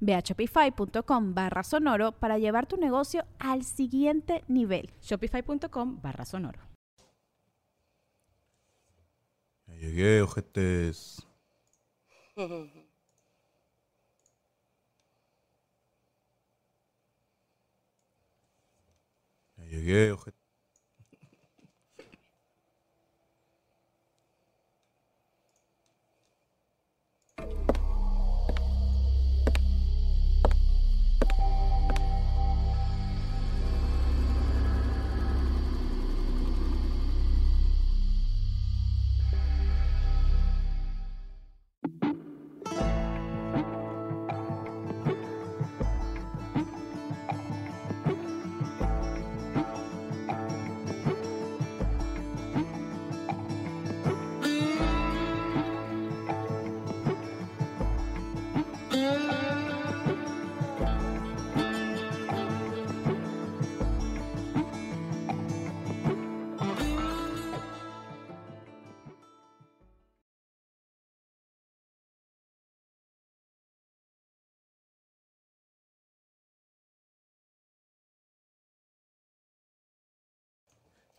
Ve 0.00 0.14
a 0.14 0.20
shopify.com 0.20 1.34
barra 1.34 1.62
sonoro 1.62 2.12
para 2.12 2.38
llevar 2.38 2.66
tu 2.66 2.76
negocio 2.76 3.24
al 3.38 3.64
siguiente 3.64 4.44
nivel. 4.48 4.90
Shopify.com 5.00 6.00
barra 6.00 6.24
sonoro. 6.24 6.60
Ya 9.66 9.74
llegué, 9.74 10.22
ojetes. 10.22 11.26
Ya 19.56 19.64
llegué, 19.64 20.12
ojetes. 20.12 20.37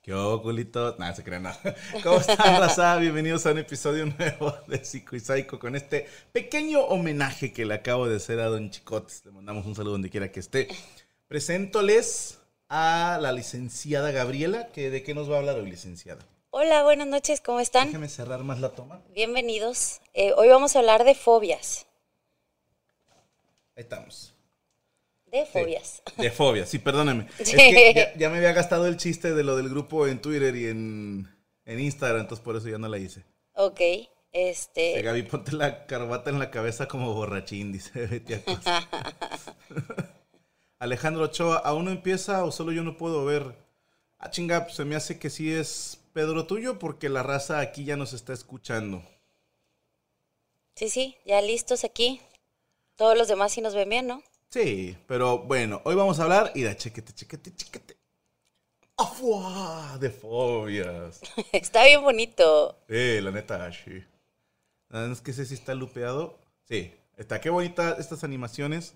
¿Qué 0.10 0.16
hago, 0.16 0.42
culito? 0.42 0.96
Nada, 0.98 1.14
se 1.14 1.24
creen 1.24 1.44
nada. 1.44 1.60
¿Cómo 2.04 2.18
están, 2.18 2.60
raza? 2.60 2.98
Bienvenidos 2.98 3.46
a 3.46 3.52
un 3.52 3.60
episodio 3.60 4.08
nuevo 4.08 4.56
de 4.66 4.84
Psico 4.84 5.16
y 5.16 5.20
Psycho 5.20 5.60
con 5.60 5.76
este 5.76 6.08
pequeño 6.32 6.80
homenaje 6.80 7.54
que 7.54 7.64
le 7.64 7.76
acabo 7.76 8.08
de 8.08 8.16
hacer 8.16 8.40
a 8.40 8.48
Don 8.48 8.72
Chicotes. 8.72 9.24
Le 9.26 9.32
mandamos 9.34 9.68
un 9.68 9.76
saludo 9.76 9.92
donde 9.92 10.10
quiera 10.10 10.32
que 10.32 10.40
esté. 10.40 10.68
Preséntoles 11.28 12.40
a 12.70 13.20
la 13.22 13.32
licenciada 13.32 14.10
Gabriela, 14.10 14.70
que 14.70 14.90
¿de 14.90 15.04
qué 15.04 15.14
nos 15.14 15.30
va 15.30 15.36
a 15.36 15.40
hablar 15.42 15.58
hoy, 15.58 15.70
licenciada? 15.70 16.26
Hola, 16.50 16.82
buenas 16.82 17.06
noches, 17.06 17.40
¿cómo 17.40 17.60
están? 17.60 17.90
Déjeme 17.90 18.10
cerrar 18.10 18.44
más 18.44 18.60
la 18.60 18.70
toma. 18.70 19.04
Bienvenidos. 19.14 20.02
Eh, 20.16 20.34
hoy 20.36 20.50
vamos 20.50 20.76
a 20.76 20.80
hablar 20.80 21.04
de 21.04 21.14
fobias. 21.14 21.86
Ahí 23.76 23.84
estamos. 23.84 24.34
De 25.32 25.46
fobias. 25.46 26.02
De 26.18 26.32
fobias, 26.32 26.70
sí, 26.70 26.80
perdóneme. 26.80 27.28
Es 27.40 27.52
que 27.52 27.94
ya, 27.96 28.14
ya 28.16 28.30
me 28.30 28.38
había 28.38 28.54
gastado 28.54 28.88
el 28.88 28.98
chiste 28.98 29.34
de 29.34 29.44
lo 29.44 29.56
del 29.56 29.70
grupo 29.70 30.08
en 30.08 30.22
Twitter 30.22 30.56
y 30.56 30.68
en, 30.68 31.28
en 31.66 31.80
Instagram, 31.80 32.22
entonces 32.22 32.44
por 32.44 32.56
eso 32.56 32.68
ya 32.68 32.78
no 32.78 32.88
la 32.88 32.98
hice. 32.98 33.24
Ok, 33.54 33.82
este... 34.32 35.02
Gaby, 35.02 35.24
ponte 35.24 35.52
la 35.54 35.86
corbata 35.86 36.30
en 36.30 36.40
la 36.40 36.52
cabeza 36.52 36.88
como 36.88 37.14
borrachín, 37.14 37.72
dice 37.72 38.06
Betty. 38.08 38.36
Alejandro 40.80 41.26
Ochoa, 41.26 41.58
¿aún 41.58 41.86
no 41.86 41.92
empieza 41.92 42.44
o 42.46 42.52
solo 42.52 42.72
yo 42.72 42.84
no 42.84 42.98
puedo 42.98 43.26
ver? 43.26 43.56
Ah, 44.18 44.30
chinga, 44.32 44.64
pues, 44.64 44.76
se 44.76 44.86
me 44.86 44.96
hace 44.96 45.20
que 45.20 45.30
sí 45.30 45.52
es 45.52 46.00
Pedro 46.14 46.46
tuyo 46.46 46.80
porque 46.80 47.10
la 47.10 47.24
raza 47.24 47.60
aquí 47.60 47.86
ya 47.86 47.98
nos 47.98 48.14
está 48.14 48.34
escuchando. 48.34 49.04
Sí, 50.76 50.90
sí, 50.90 51.18
ya 51.26 51.42
listos 51.42 51.84
aquí. 51.84 52.22
Todos 52.96 53.18
los 53.18 53.28
demás 53.28 53.52
sí 53.52 53.62
nos 53.62 53.76
ven 53.76 53.90
bien, 53.90 54.08
¿no? 54.08 54.24
Sí, 54.50 54.98
pero 55.06 55.40
bueno, 55.40 55.80
hoy 55.86 55.94
vamos 55.94 56.20
a 56.20 56.24
hablar 56.24 56.52
y 56.56 56.64
da 56.64 56.76
chequete, 56.76 57.14
chequete, 57.14 57.56
chequete. 57.56 57.98
¡Afuá! 58.98 59.98
De 60.00 60.10
fobias. 60.10 61.22
Está 61.52 61.86
bien 61.86 62.02
bonito. 62.02 62.76
Eh, 62.88 63.22
la 63.24 63.30
neta, 63.32 63.72
sí. 63.72 64.04
Nada 64.90 65.08
más 65.08 65.22
que 65.22 65.34
sé 65.34 65.46
si 65.46 65.54
está 65.54 65.76
lupeado. 65.76 66.40
Sí, 66.68 66.92
está. 67.16 67.40
Qué 67.40 67.52
bonita 67.52 67.96
estas 68.00 68.24
animaciones. 68.24 68.96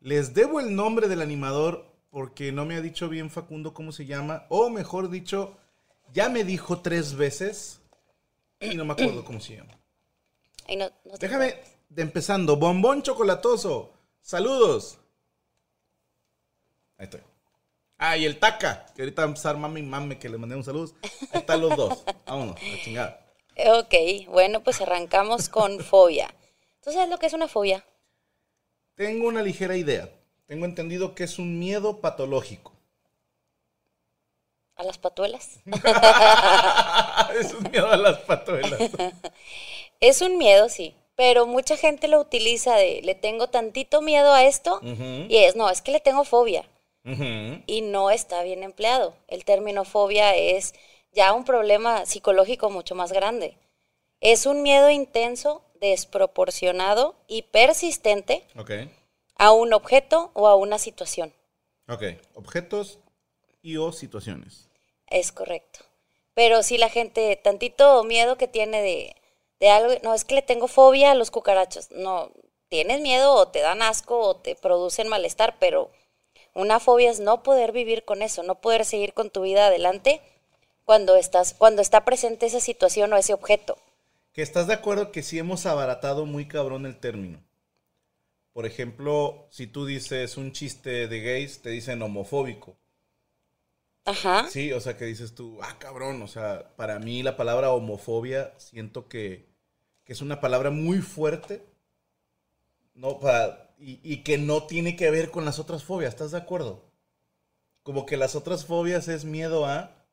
Les 0.00 0.34
debo 0.34 0.60
el 0.60 0.76
nombre 0.76 1.08
del 1.08 1.22
animador 1.22 1.86
porque 2.10 2.52
no 2.52 2.66
me 2.66 2.76
ha 2.76 2.82
dicho 2.82 3.08
bien 3.08 3.30
Facundo 3.30 3.72
cómo 3.72 3.92
se 3.92 4.04
llama. 4.04 4.44
O 4.50 4.68
mejor 4.68 5.08
dicho, 5.08 5.56
ya 6.12 6.28
me 6.28 6.44
dijo 6.44 6.82
tres 6.82 7.16
veces 7.16 7.80
y 8.60 8.74
no 8.74 8.84
me 8.84 8.92
acuerdo 8.92 9.24
cómo 9.24 9.40
se 9.40 9.56
llama. 9.56 9.72
Ay, 10.68 10.76
no, 10.76 10.90
Déjame 11.18 11.54
de 11.88 12.02
empezando. 12.02 12.56
Bombón 12.56 13.02
chocolatoso. 13.02 13.90
Saludos. 14.24 14.98
Ahí 16.96 17.04
estoy. 17.04 17.20
Ah, 17.98 18.16
y 18.16 18.24
el 18.24 18.38
Taca, 18.38 18.86
que 18.94 19.02
ahorita 19.02 19.20
va 19.20 19.26
a 19.26 19.28
empezar 19.28 19.58
mami 19.58 19.80
y 19.80 19.82
mame 19.82 20.18
que 20.18 20.30
le 20.30 20.38
mandé 20.38 20.56
un 20.56 20.64
saludo. 20.64 20.94
Ahí 21.30 21.40
están 21.40 21.60
los 21.60 21.76
dos. 21.76 22.02
Vámonos, 22.26 22.56
la 22.62 22.82
chingada. 22.82 23.20
Ok, 23.78 23.94
bueno, 24.28 24.62
pues 24.62 24.80
arrancamos 24.80 25.50
con 25.50 25.78
fobia. 25.78 26.34
¿Tú 26.82 26.90
sabes 26.90 27.10
lo 27.10 27.18
que 27.18 27.26
es 27.26 27.34
una 27.34 27.48
fobia? 27.48 27.84
Tengo 28.94 29.28
una 29.28 29.42
ligera 29.42 29.76
idea. 29.76 30.08
Tengo 30.46 30.64
entendido 30.64 31.14
que 31.14 31.24
es 31.24 31.38
un 31.38 31.58
miedo 31.58 32.00
patológico. 32.00 32.72
¿A 34.76 34.84
las 34.84 34.96
patuelas? 34.96 35.60
es 37.38 37.52
un 37.52 37.70
miedo 37.70 37.90
a 37.90 37.96
las 37.98 38.20
patuelas. 38.20 38.80
Es 40.00 40.20
un 40.20 40.36
miedo, 40.36 40.68
sí, 40.68 40.94
pero 41.16 41.46
mucha 41.46 41.76
gente 41.76 42.08
lo 42.08 42.20
utiliza 42.20 42.76
de 42.76 43.00
le 43.02 43.14
tengo 43.14 43.48
tantito 43.48 44.02
miedo 44.02 44.32
a 44.32 44.44
esto 44.44 44.80
y 44.82 45.36
es, 45.36 45.56
no, 45.56 45.70
es 45.70 45.82
que 45.82 45.92
le 45.92 46.00
tengo 46.00 46.24
fobia. 46.24 46.68
y 47.04 47.82
no 47.82 48.10
está 48.10 48.42
bien 48.42 48.62
empleado. 48.62 49.14
El 49.28 49.44
término 49.44 49.84
fobia 49.84 50.34
es 50.34 50.74
ya 51.12 51.32
un 51.32 51.44
problema 51.44 52.06
psicológico 52.06 52.70
mucho 52.70 52.94
más 52.94 53.12
grande. 53.12 53.56
Es 54.20 54.46
un 54.46 54.62
miedo 54.62 54.90
intenso, 54.90 55.62
desproporcionado 55.80 57.14
y 57.28 57.42
persistente 57.42 58.44
a 59.36 59.52
un 59.52 59.74
objeto 59.74 60.30
o 60.34 60.48
a 60.48 60.56
una 60.56 60.78
situación. 60.78 61.32
ok. 61.88 62.02
Objetos 62.34 62.98
y 63.62 63.76
o 63.76 63.92
situaciones. 63.92 64.68
Es 65.08 65.30
correcto. 65.30 65.80
Pero 66.32 66.62
si 66.62 66.78
la 66.78 66.88
gente, 66.88 67.36
tantito 67.36 68.02
miedo 68.02 68.36
que 68.36 68.48
tiene 68.48 68.82
de, 68.82 69.16
de 69.60 69.70
algo, 69.70 69.94
no, 70.02 70.14
es 70.14 70.24
que 70.24 70.34
le 70.34 70.42
tengo 70.42 70.68
fobia 70.68 71.12
a 71.12 71.14
los 71.14 71.30
cucarachos. 71.30 71.90
No, 71.90 72.30
tienes 72.68 73.00
miedo 73.00 73.34
o 73.34 73.48
te 73.48 73.60
dan 73.60 73.82
asco 73.82 74.18
o 74.18 74.36
te 74.36 74.56
producen 74.56 75.08
malestar, 75.08 75.56
pero 75.58 75.90
una 76.54 76.80
fobia 76.80 77.10
es 77.10 77.20
no 77.20 77.42
poder 77.42 77.72
vivir 77.72 78.04
con 78.04 78.22
eso, 78.22 78.42
no 78.42 78.60
poder 78.60 78.84
seguir 78.84 79.14
con 79.14 79.30
tu 79.30 79.42
vida 79.42 79.66
adelante 79.66 80.20
cuando 80.84 81.16
estás, 81.16 81.54
cuando 81.54 81.82
está 81.82 82.04
presente 82.04 82.46
esa 82.46 82.60
situación 82.60 83.12
o 83.12 83.16
ese 83.16 83.34
objeto. 83.34 83.78
Que 84.32 84.42
estás 84.42 84.66
de 84.66 84.74
acuerdo 84.74 85.12
que 85.12 85.22
sí 85.22 85.38
hemos 85.38 85.66
abaratado 85.66 86.26
muy 86.26 86.46
cabrón 86.46 86.86
el 86.86 86.98
término. 86.98 87.42
Por 88.52 88.66
ejemplo, 88.66 89.48
si 89.50 89.66
tú 89.66 89.86
dices 89.86 90.36
un 90.36 90.52
chiste 90.52 91.08
de 91.08 91.20
gays, 91.20 91.62
te 91.62 91.70
dicen 91.70 92.02
homofóbico. 92.02 92.76
Ajá. 94.04 94.48
Sí, 94.48 94.72
o 94.72 94.80
sea, 94.80 94.96
que 94.96 95.04
dices 95.06 95.34
tú, 95.34 95.58
ah, 95.62 95.76
cabrón, 95.78 96.22
o 96.22 96.28
sea, 96.28 96.74
para 96.76 96.98
mí 96.98 97.22
la 97.22 97.36
palabra 97.36 97.72
homofobia 97.72 98.52
siento 98.58 99.08
que, 99.08 99.46
que 100.04 100.12
es 100.12 100.20
una 100.20 100.40
palabra 100.40 100.70
muy 100.70 101.00
fuerte, 101.00 101.64
¿no? 102.94 103.18
Para, 103.18 103.74
y, 103.78 104.00
y 104.02 104.22
que 104.22 104.38
no 104.38 104.66
tiene 104.66 104.96
que 104.96 105.10
ver 105.10 105.30
con 105.30 105.44
las 105.44 105.58
otras 105.58 105.84
fobias, 105.84 106.10
¿estás 106.14 106.30
de 106.32 106.38
acuerdo? 106.38 106.84
Como 107.82 108.06
que 108.06 108.16
las 108.16 108.34
otras 108.34 108.64
fobias 108.66 109.08
es 109.08 109.24
miedo 109.24 109.66
a 109.66 110.06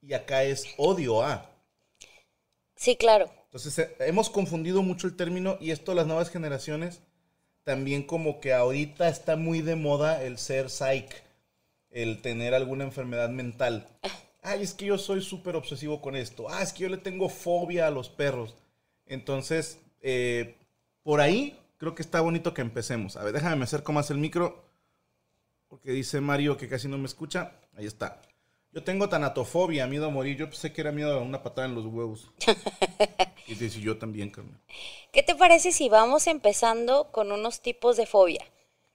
y 0.00 0.14
acá 0.14 0.44
es 0.44 0.66
odio 0.76 1.22
a. 1.22 1.50
Sí, 2.76 2.96
claro. 2.96 3.30
Entonces 3.46 3.78
eh, 3.78 3.96
hemos 4.00 4.30
confundido 4.30 4.82
mucho 4.82 5.06
el 5.06 5.16
término 5.16 5.56
y 5.60 5.70
esto 5.70 5.94
las 5.94 6.06
nuevas 6.06 6.30
generaciones 6.30 7.02
también 7.64 8.02
como 8.02 8.40
que 8.40 8.52
ahorita 8.52 9.08
está 9.08 9.36
muy 9.36 9.62
de 9.62 9.76
moda 9.76 10.22
el 10.24 10.38
ser 10.38 10.68
psych, 10.70 11.22
el 11.92 12.20
tener 12.20 12.54
alguna 12.54 12.84
enfermedad 12.84 13.28
mental. 13.28 13.86
Ay, 14.42 14.62
es 14.62 14.74
que 14.74 14.86
yo 14.86 14.98
soy 14.98 15.22
súper 15.22 15.54
obsesivo 15.54 16.00
con 16.00 16.16
esto. 16.16 16.48
Ah, 16.50 16.62
es 16.62 16.72
que 16.72 16.82
yo 16.82 16.88
le 16.88 16.96
tengo 16.96 17.28
fobia 17.28 17.86
a 17.86 17.90
los 17.90 18.08
perros. 18.08 18.56
Entonces, 19.06 19.78
eh, 20.00 20.56
por 21.02 21.20
ahí 21.20 21.56
creo 21.76 21.94
que 21.94 22.02
está 22.02 22.20
bonito 22.20 22.54
que 22.54 22.62
empecemos. 22.62 23.16
A 23.16 23.24
ver, 23.24 23.32
déjame 23.32 23.56
me 23.56 23.64
acerco 23.64 23.92
más 23.92 24.10
el 24.10 24.18
micro. 24.18 24.64
Porque 25.68 25.92
dice 25.92 26.20
Mario 26.20 26.56
que 26.56 26.68
casi 26.68 26.88
no 26.88 26.98
me 26.98 27.06
escucha. 27.06 27.52
Ahí 27.76 27.86
está. 27.86 28.20
Yo 28.72 28.82
tengo 28.82 29.08
tanatofobia, 29.08 29.86
miedo 29.86 30.06
a 30.06 30.10
morir. 30.10 30.36
Yo 30.36 30.48
pensé 30.48 30.72
que 30.72 30.80
era 30.80 30.92
miedo 30.92 31.12
a 31.12 31.22
una 31.22 31.42
patada 31.42 31.68
en 31.68 31.74
los 31.74 31.84
huevos. 31.84 32.30
y 33.46 33.54
dice, 33.54 33.80
yo 33.80 33.98
también, 33.98 34.30
carnal. 34.30 34.60
¿Qué 35.12 35.22
te 35.22 35.34
parece 35.34 35.72
si 35.72 35.88
vamos 35.88 36.26
empezando 36.26 37.10
con 37.12 37.32
unos 37.32 37.60
tipos 37.60 37.96
de 37.96 38.06
fobia? 38.06 38.44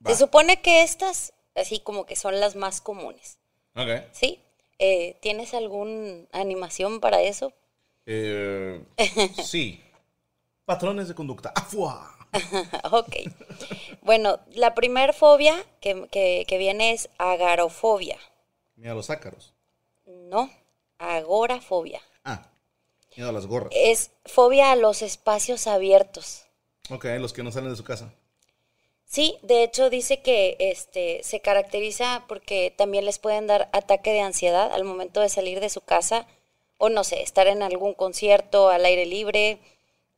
Va. 0.06 0.12
Se 0.12 0.18
supone 0.18 0.62
que 0.62 0.82
estas, 0.82 1.34
así 1.58 1.80
como 1.80 2.06
que 2.06 2.16
son 2.16 2.40
las 2.40 2.56
más 2.56 2.82
comunes, 2.82 3.38
Ok. 3.76 3.90
¿sí? 4.12 4.40
Eh, 4.80 5.18
¿Tienes 5.22 5.54
alguna 5.54 6.26
animación 6.32 7.00
para 7.00 7.22
eso? 7.22 7.52
Eh, 8.06 8.82
sí. 9.44 9.84
Patrones 10.66 11.08
de 11.08 11.16
conducta. 11.16 11.52
¡Afua! 11.56 12.14
ok. 12.92 13.16
Bueno, 14.02 14.40
la 14.54 14.76
primer 14.76 15.14
fobia 15.14 15.56
que, 15.82 16.08
que- 16.12 16.46
que 16.48 16.58
viene 16.58 16.92
es 16.92 17.10
agarofobia. 17.18 18.18
Miedo 18.76 18.92
a 18.94 18.96
los 18.96 19.10
ácaros. 19.10 19.54
No, 20.06 20.50
agorafobia. 21.00 22.02
Ah, 22.24 22.48
miedo 23.16 23.30
a 23.30 23.34
las 23.34 23.48
gorras. 23.48 23.72
Es 23.76 24.12
fobia 24.26 24.72
a 24.72 24.76
los 24.76 25.02
espacios 25.02 25.68
abiertos. 25.68 26.44
Ok, 26.90 27.06
los 27.20 27.34
que 27.34 27.44
no 27.44 27.52
salen 27.52 27.72
de 27.72 27.76
su 27.76 27.84
casa. 27.84 28.14
Sí, 29.08 29.38
de 29.42 29.64
hecho 29.64 29.90
dice 29.90 30.22
que 30.22 30.58
este 30.60 31.24
se 31.24 31.40
caracteriza 31.40 32.26
porque 32.28 32.74
también 32.76 33.06
les 33.06 33.20
pueden 33.20 33.48
dar 33.48 33.70
ataque 33.72 34.12
de 34.12 34.20
ansiedad 34.20 34.72
al 34.74 34.84
momento 34.84 35.22
de 35.22 35.30
salir 35.30 35.62
de 35.62 35.70
su 35.70 35.80
casa 35.82 36.28
o 36.78 36.90
no 36.90 37.04
sé, 37.04 37.22
estar 37.24 37.48
en 37.48 37.64
algún 37.64 37.94
concierto 37.94 38.70
al 38.70 38.86
aire 38.86 39.06
libre, 39.06 39.60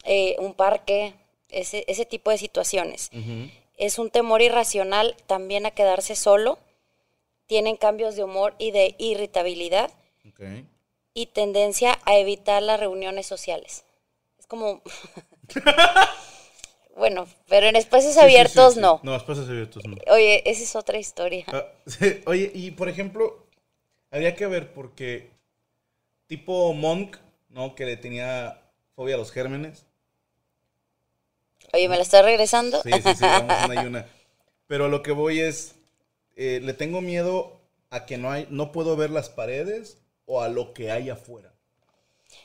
eh, 0.04 0.36
un 0.40 0.54
parque, 0.54 1.14
ese, 1.50 1.86
ese 1.88 2.06
tipo 2.06 2.32
de 2.32 2.38
situaciones. 2.38 3.12
Es 3.78 3.98
un 3.98 4.10
temor 4.10 4.42
irracional 4.42 5.16
también 5.26 5.66
a 5.66 5.72
quedarse 5.72 6.16
solo, 6.16 6.58
tienen 7.48 7.78
cambios 7.78 8.16
de 8.16 8.24
humor 8.24 8.56
y 8.58 8.72
de 8.72 8.96
irritabilidad 8.98 9.90
Ok. 10.28 10.42
y 11.14 11.28
tendencia 11.28 11.98
a 12.04 12.18
evitar 12.18 12.62
las 12.62 12.80
reuniones 12.80 13.26
sociales. 13.26 13.86
Es 14.38 14.48
como... 14.48 14.82
bueno, 17.00 17.28
pero 17.48 17.68
en 17.68 17.76
espacios 17.76 18.14
Sí, 18.14 18.20
abiertos 18.22 18.76
sí, 18.76 18.82
sí. 18.82 18.82
no. 18.82 19.00
No, 19.04 19.16
espacios 19.16 19.50
abiertos 19.50 19.86
no. 19.86 19.98
Oye, 20.12 20.44
esa 20.50 20.64
es 20.64 20.76
otra 20.76 20.98
historia. 21.00 21.46
Ah, 21.48 21.66
Oye, 22.26 22.52
y 22.54 22.72
por 22.72 22.90
ejemplo, 22.90 23.48
habría 24.12 24.36
que 24.36 24.48
ver 24.48 24.74
porque 24.74 25.32
tipo 26.28 26.74
Monk, 26.74 27.18
¿no? 27.50 27.76
Que 27.76 27.86
le 27.86 27.98
tenía 27.98 28.62
fobia 28.96 29.16
a 29.16 29.18
los 29.18 29.32
gérmenes. 29.32 29.86
Oye, 31.74 31.88
¿me 31.88 31.96
la 31.96 32.02
estás 32.04 32.24
regresando? 32.26 32.82
Sí, 32.84 32.92
sí, 33.02 33.16
sí, 33.16 33.24
vamos 33.24 33.62
una 33.62 33.76
y 33.76 33.86
una. 33.86 34.08
Pero 34.68 34.88
lo 34.88 35.02
que 35.04 35.12
voy 35.12 35.40
es, 35.40 35.76
eh, 36.36 36.60
le 36.64 36.74
tengo 36.74 37.02
miedo 37.02 37.60
a 37.90 38.06
que 38.06 38.18
no 38.18 38.32
hay, 38.32 38.48
no 38.50 38.72
puedo 38.72 38.96
ver 38.96 39.10
las 39.10 39.30
paredes 39.30 39.98
o 40.26 40.42
a 40.42 40.50
lo 40.50 40.74
que 40.74 40.92
hay 40.92 41.10
afuera. 41.10 41.54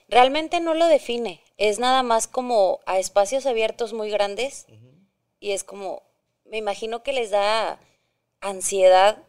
Realmente 0.08 0.60
no 0.60 0.74
lo 0.74 0.86
define. 0.86 1.40
Es 1.56 1.78
nada 1.78 2.02
más 2.02 2.26
como 2.26 2.80
a 2.86 2.98
espacios 2.98 3.46
abiertos 3.46 3.92
muy 3.92 4.10
grandes. 4.10 4.66
Y 5.40 5.52
es 5.52 5.64
como, 5.64 6.02
me 6.46 6.56
imagino 6.58 7.02
que 7.02 7.12
les 7.12 7.30
da 7.30 7.78
ansiedad, 8.40 9.22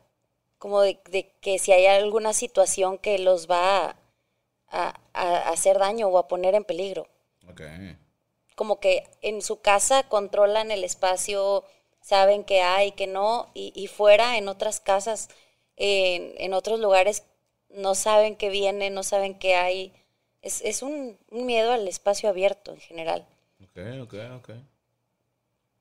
como 0.58 0.82
de, 0.82 1.00
de 1.10 1.32
que 1.42 1.60
si 1.60 1.72
hay 1.72 1.86
alguna 1.86 2.34
situación 2.34 2.98
que 2.98 3.20
los 3.20 3.50
va 3.50 3.90
a, 3.90 3.96
a- 4.70 4.96
a 5.14 5.50
hacer 5.50 5.78
daño 5.80 6.08
o 6.08 6.18
a 6.18 6.28
poner 6.28 6.56
en 6.56 6.64
peligro. 6.64 7.08
Ok. 7.50 7.62
como 8.56 8.80
que 8.80 9.04
en 9.22 9.42
su 9.42 9.60
casa 9.62 10.04
controlan 10.08 10.72
el 10.72 10.84
espacio, 10.86 11.64
saben 12.02 12.44
que 12.46 12.62
hay, 12.62 12.94
que 12.94 13.06
no, 13.06 13.50
y, 13.54 13.74
y 13.76 13.88
fuera 13.88 14.38
en 14.38 14.48
otras 14.48 14.80
casas, 14.80 15.28
en, 15.76 16.34
en 16.38 16.54
otros 16.54 16.80
lugares, 16.80 17.24
no 17.70 17.96
saben 17.96 18.36
que 18.38 18.50
viene, 18.50 18.90
no 18.90 19.04
saben 19.04 19.38
que 19.38 19.56
hay. 19.56 19.94
Es, 20.46 20.62
es 20.62 20.82
un, 20.84 21.18
un 21.32 21.46
miedo 21.46 21.74
al 21.74 21.88
espacio 21.88 22.30
abierto 22.30 22.72
en 22.72 22.80
general. 22.80 23.26
Ok, 23.64 23.78
ok, 24.04 24.14
ok. 24.38 24.50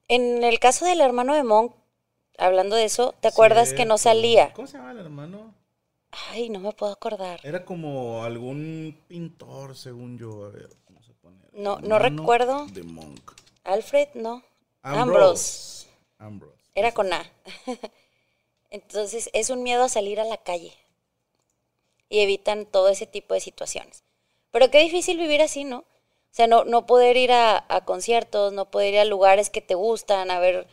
En 0.08 0.42
el 0.42 0.58
caso 0.58 0.86
del 0.86 1.00
hermano 1.00 1.34
de 1.34 1.44
Monk, 1.44 1.74
hablando 2.38 2.74
de 2.76 2.84
eso, 2.84 3.14
¿te 3.20 3.28
acuerdas 3.28 3.74
que 3.74 3.84
no 3.84 3.98
salía? 3.98 4.52
¿Cómo 4.54 4.66
se 4.66 4.78
llama 4.78 4.92
el 4.92 4.98
hermano? 5.00 5.54
Ay, 6.30 6.48
no 6.48 6.60
me 6.60 6.72
puedo 6.72 6.92
acordar. 6.92 7.40
Era 7.42 7.64
como 7.64 8.24
algún 8.24 8.96
pintor, 9.08 9.76
según 9.76 10.16
yo. 10.18 10.46
A 10.46 10.48
ver, 10.50 10.70
¿cómo 10.86 11.02
se 11.02 11.12
pone? 11.14 11.36
No- 11.52 11.78
no 11.80 11.98
recuerdo. 11.98 12.66
De 12.66 12.82
Monk. 12.82 13.32
Alfred, 13.64 14.08
no. 14.14 14.42
Ambrose. 14.82 15.04
Ambrose. 15.04 15.88
Ambrose. 16.18 16.70
Era 16.74 16.92
con 16.92 17.12
A. 17.12 17.30
Entonces 18.70 19.30
es 19.32 19.50
un 19.50 19.62
miedo 19.62 19.84
a 19.84 19.88
salir 19.88 20.20
a 20.20 20.24
la 20.24 20.38
calle. 20.38 20.72
Y 22.08 22.20
evitan 22.20 22.66
todo 22.66 22.88
ese 22.88 23.06
tipo 23.06 23.34
de 23.34 23.40
situaciones. 23.40 24.02
Pero 24.54 24.70
qué 24.70 24.80
difícil 24.80 25.18
vivir 25.18 25.42
así, 25.42 25.64
¿no? 25.64 25.80
O 25.80 25.84
sea, 26.36 26.46
no, 26.46 26.64
no 26.64 26.86
poder 26.86 27.18
ir 27.18 27.32
a, 27.32 27.66
a 27.68 27.84
conciertos, 27.84 28.54
no 28.54 28.70
poder 28.70 28.94
ir 28.94 29.00
a 29.00 29.04
lugares 29.04 29.50
que 29.50 29.60
te 29.60 29.74
gustan, 29.74 30.30
a 30.30 30.38
ver, 30.40 30.68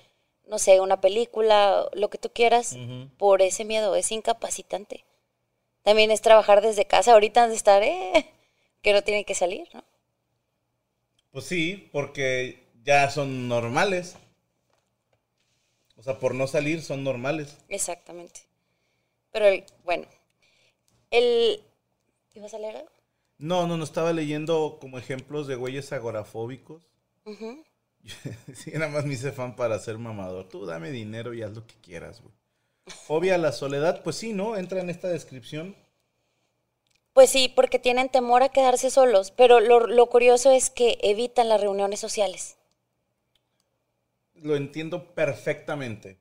no 0.45 0.59
sé, 0.59 0.79
una 0.81 1.01
película, 1.01 1.89
lo 1.93 2.11
que 2.11 2.19
tú 2.19 2.29
quieras, 2.33 2.77
por 3.17 3.41
ese 3.41 3.65
miedo. 3.65 3.95
Es 3.95 4.11
incapacitante. 4.13 5.03
También 5.83 6.11
es 6.11 6.21
trabajar 6.21 6.61
desde 6.61 6.85
casa. 6.85 7.13
Ahorita 7.13 7.47
de 7.49 7.55
estar, 7.55 7.83
eh, 7.83 8.25
que 8.83 8.93
no 8.93 9.03
tienen 9.03 9.25
que 9.25 9.35
salir, 9.35 9.67
¿no? 9.73 9.83
Pues 11.31 11.45
sí, 11.45 11.89
porque 11.91 12.67
ya 12.83 13.09
son 13.09 13.47
normales. 13.47 14.15
O 15.95 16.03
sea, 16.03 16.19
por 16.19 16.35
no 16.35 16.47
salir 16.47 16.81
son 16.81 17.03
normales. 17.05 17.57
Exactamente. 17.69 18.41
Pero 19.31 19.47
el- 19.47 19.65
bueno, 19.85 20.07
el... 21.11 21.61
¿Ibas 22.33 22.53
a 22.53 22.59
leer 22.59 22.77
algo? 22.77 22.91
No, 23.41 23.65
no, 23.65 23.75
no 23.75 23.83
estaba 23.83 24.13
leyendo 24.13 24.77
como 24.79 24.99
ejemplos 24.99 25.47
de 25.47 25.55
güeyes 25.55 25.91
agorafóbicos. 25.91 26.87
Ujú. 27.25 27.63
Sí, 28.55 28.71
nada 28.73 28.89
más 28.89 29.05
me 29.05 29.13
hice 29.13 29.31
fan 29.31 29.55
para 29.55 29.79
ser 29.79 29.97
mamador. 29.97 30.47
Tú 30.49 30.65
dame 30.65 30.91
dinero 30.91 31.33
y 31.33 31.41
haz 31.41 31.51
lo 31.53 31.65
que 31.65 31.75
quieras, 31.81 32.21
güey. 32.21 32.33
Fobia 33.05 33.35
a 33.35 33.37
la 33.37 33.51
soledad, 33.51 34.03
pues 34.03 34.15
sí, 34.15 34.33
¿no? 34.33 34.57
Entra 34.57 34.81
en 34.81 34.89
esta 34.89 35.07
descripción. 35.07 35.75
Pues 37.13 37.29
sí, 37.29 37.51
porque 37.55 37.79
tienen 37.79 38.09
temor 38.09 38.43
a 38.43 38.49
quedarse 38.49 38.89
solos, 38.89 39.31
pero 39.31 39.59
lo, 39.59 39.87
lo 39.87 40.05
curioso 40.07 40.51
es 40.51 40.69
que 40.69 40.97
evitan 41.01 41.49
las 41.49 41.61
reuniones 41.61 41.99
sociales. 41.99 42.57
Lo 44.35 44.55
entiendo 44.55 45.13
perfectamente. 45.13 46.19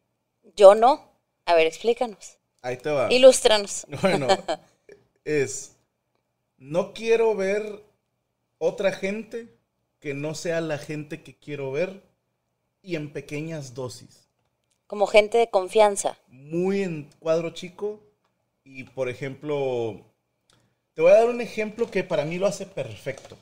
Yo 0.56 0.74
no. 0.74 1.10
A 1.46 1.54
ver, 1.54 1.66
explícanos. 1.66 2.38
Ahí 2.62 2.76
te 2.76 2.90
va. 2.90 3.12
Ilústranos. 3.12 3.86
Bueno, 4.02 4.28
es, 5.24 5.76
no 6.60 6.92
quiero 6.92 7.34
ver 7.34 7.82
otra 8.58 8.92
gente 8.92 9.48
que 9.98 10.14
no 10.14 10.34
sea 10.34 10.60
la 10.60 10.78
gente 10.78 11.22
que 11.22 11.34
quiero 11.34 11.72
ver 11.72 12.02
y 12.82 12.94
en 12.94 13.12
pequeñas 13.12 13.74
dosis. 13.74 14.28
Como 14.86 15.06
gente 15.06 15.38
de 15.38 15.50
confianza. 15.50 16.18
Muy 16.28 16.82
en 16.82 17.08
cuadro 17.18 17.50
chico 17.50 18.00
y, 18.62 18.84
por 18.84 19.08
ejemplo, 19.08 20.00
te 20.94 21.02
voy 21.02 21.10
a 21.12 21.14
dar 21.14 21.30
un 21.30 21.40
ejemplo 21.40 21.90
que 21.90 22.04
para 22.04 22.24
mí 22.24 22.38
lo 22.38 22.46
hace 22.46 22.66
perfecto. 22.66 23.36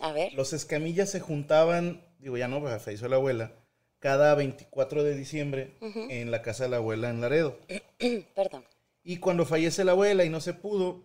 A 0.00 0.12
ver. 0.12 0.32
Los 0.34 0.52
escamillas 0.52 1.10
se 1.10 1.20
juntaban, 1.20 2.02
digo 2.18 2.36
ya 2.36 2.48
no, 2.48 2.60
porque 2.60 2.80
falleció 2.80 3.08
la 3.08 3.16
abuela, 3.16 3.52
cada 4.00 4.34
24 4.34 5.04
de 5.04 5.14
diciembre 5.14 5.74
en 5.80 6.30
la 6.32 6.42
casa 6.42 6.64
de 6.64 6.70
la 6.70 6.78
abuela 6.78 7.08
en 7.08 7.20
Laredo. 7.20 7.56
Perdón. 8.34 8.64
Y 9.04 9.18
cuando 9.18 9.46
fallece 9.46 9.84
la 9.84 9.92
abuela 9.92 10.24
y 10.24 10.30
no 10.30 10.40
se 10.40 10.54
pudo, 10.54 11.02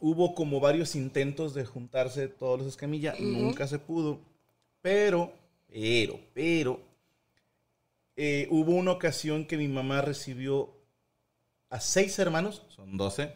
hubo 0.00 0.34
como 0.34 0.60
varios 0.60 0.94
intentos 0.94 1.54
de 1.54 1.64
juntarse 1.64 2.28
todos 2.28 2.58
los 2.58 2.68
escamilla, 2.68 3.14
nunca 3.18 3.66
se 3.66 3.78
pudo. 3.78 4.20
Pero, 4.80 5.32
pero, 5.68 6.20
pero, 6.34 6.80
eh, 8.16 8.48
hubo 8.50 8.72
una 8.72 8.92
ocasión 8.92 9.46
que 9.46 9.56
mi 9.56 9.68
mamá 9.68 10.02
recibió 10.02 10.74
a 11.70 11.80
seis 11.80 12.18
hermanos, 12.18 12.62
son 12.68 12.96
12, 12.96 13.34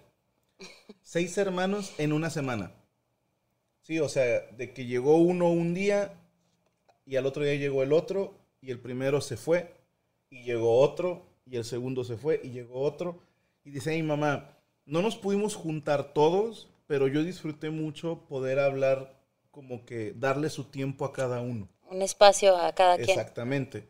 Seis 1.02 1.36
hermanos 1.36 1.92
en 1.98 2.12
una 2.12 2.30
semana. 2.30 2.72
Sí, 3.82 3.98
o 3.98 4.08
sea, 4.08 4.40
de 4.56 4.72
que 4.72 4.86
llegó 4.86 5.16
uno 5.16 5.50
un 5.50 5.74
día 5.74 6.14
y 7.04 7.16
al 7.16 7.26
otro 7.26 7.42
día 7.44 7.56
llegó 7.56 7.82
el 7.82 7.92
otro 7.92 8.34
y 8.60 8.70
el 8.70 8.78
primero 8.78 9.20
se 9.20 9.36
fue 9.36 9.74
y 10.30 10.44
llegó 10.44 10.78
otro 10.78 11.26
y 11.44 11.56
el 11.56 11.64
segundo 11.64 12.04
se 12.04 12.16
fue 12.16 12.40
y 12.42 12.50
llegó 12.50 12.80
otro. 12.80 13.18
Y 13.64 13.70
dice 13.70 13.90
mi 13.90 14.02
mamá, 14.02 14.56
no 14.86 15.02
nos 15.02 15.16
pudimos 15.16 15.54
juntar 15.54 16.12
todos, 16.12 16.68
pero 16.86 17.08
yo 17.08 17.22
disfruté 17.22 17.70
mucho 17.70 18.20
poder 18.28 18.58
hablar 18.58 19.14
como 19.50 19.84
que 19.84 20.12
darle 20.16 20.50
su 20.50 20.64
tiempo 20.64 21.04
a 21.04 21.12
cada 21.12 21.40
uno. 21.40 21.68
Un 21.90 22.02
espacio 22.02 22.56
a 22.56 22.72
cada 22.72 22.96
quien. 22.96 23.10
Exactamente. 23.10 23.86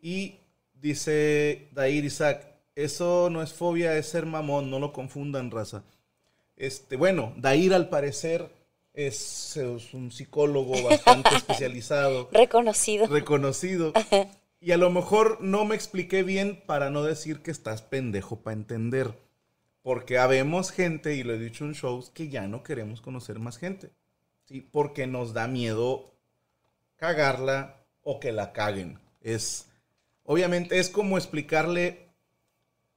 Y 0.00 0.36
dice 0.74 1.68
Dair 1.72 2.04
Isaac, 2.04 2.46
eso 2.74 3.28
no 3.30 3.42
es 3.42 3.52
fobia, 3.52 3.96
es 3.96 4.06
ser 4.06 4.26
mamón, 4.26 4.70
no 4.70 4.78
lo 4.78 4.92
confundan, 4.92 5.50
raza. 5.50 5.84
Este, 6.56 6.96
bueno, 6.96 7.34
Dair 7.36 7.74
al 7.74 7.88
parecer 7.88 8.50
es, 8.94 9.56
es 9.56 9.94
un 9.94 10.10
psicólogo 10.10 10.82
bastante 10.82 11.30
especializado, 11.36 12.28
Reconocido. 12.32 13.06
reconocido. 13.06 13.92
Y 14.60 14.72
a 14.72 14.76
lo 14.76 14.90
mejor 14.90 15.40
no 15.40 15.64
me 15.64 15.74
expliqué 15.74 16.22
bien 16.22 16.62
para 16.66 16.90
no 16.90 17.02
decir 17.02 17.42
que 17.42 17.50
estás 17.50 17.82
pendejo 17.82 18.36
para 18.36 18.54
entender. 18.54 19.12
Porque 19.82 20.18
habemos 20.18 20.70
gente, 20.70 21.14
y 21.14 21.24
lo 21.24 21.34
he 21.34 21.38
dicho 21.38 21.64
en 21.64 21.72
shows, 21.72 22.10
que 22.10 22.28
ya 22.28 22.46
no 22.46 22.62
queremos 22.62 23.00
conocer 23.00 23.38
más 23.38 23.58
gente. 23.58 23.90
¿sí? 24.44 24.60
Porque 24.60 25.06
nos 25.06 25.32
da 25.32 25.48
miedo 25.48 26.12
cagarla 26.96 27.84
o 28.02 28.20
que 28.20 28.32
la 28.32 28.52
caguen. 28.52 28.98
Es, 29.20 29.68
obviamente, 30.24 30.78
es 30.78 30.88
como 30.88 31.18
explicarle 31.18 32.08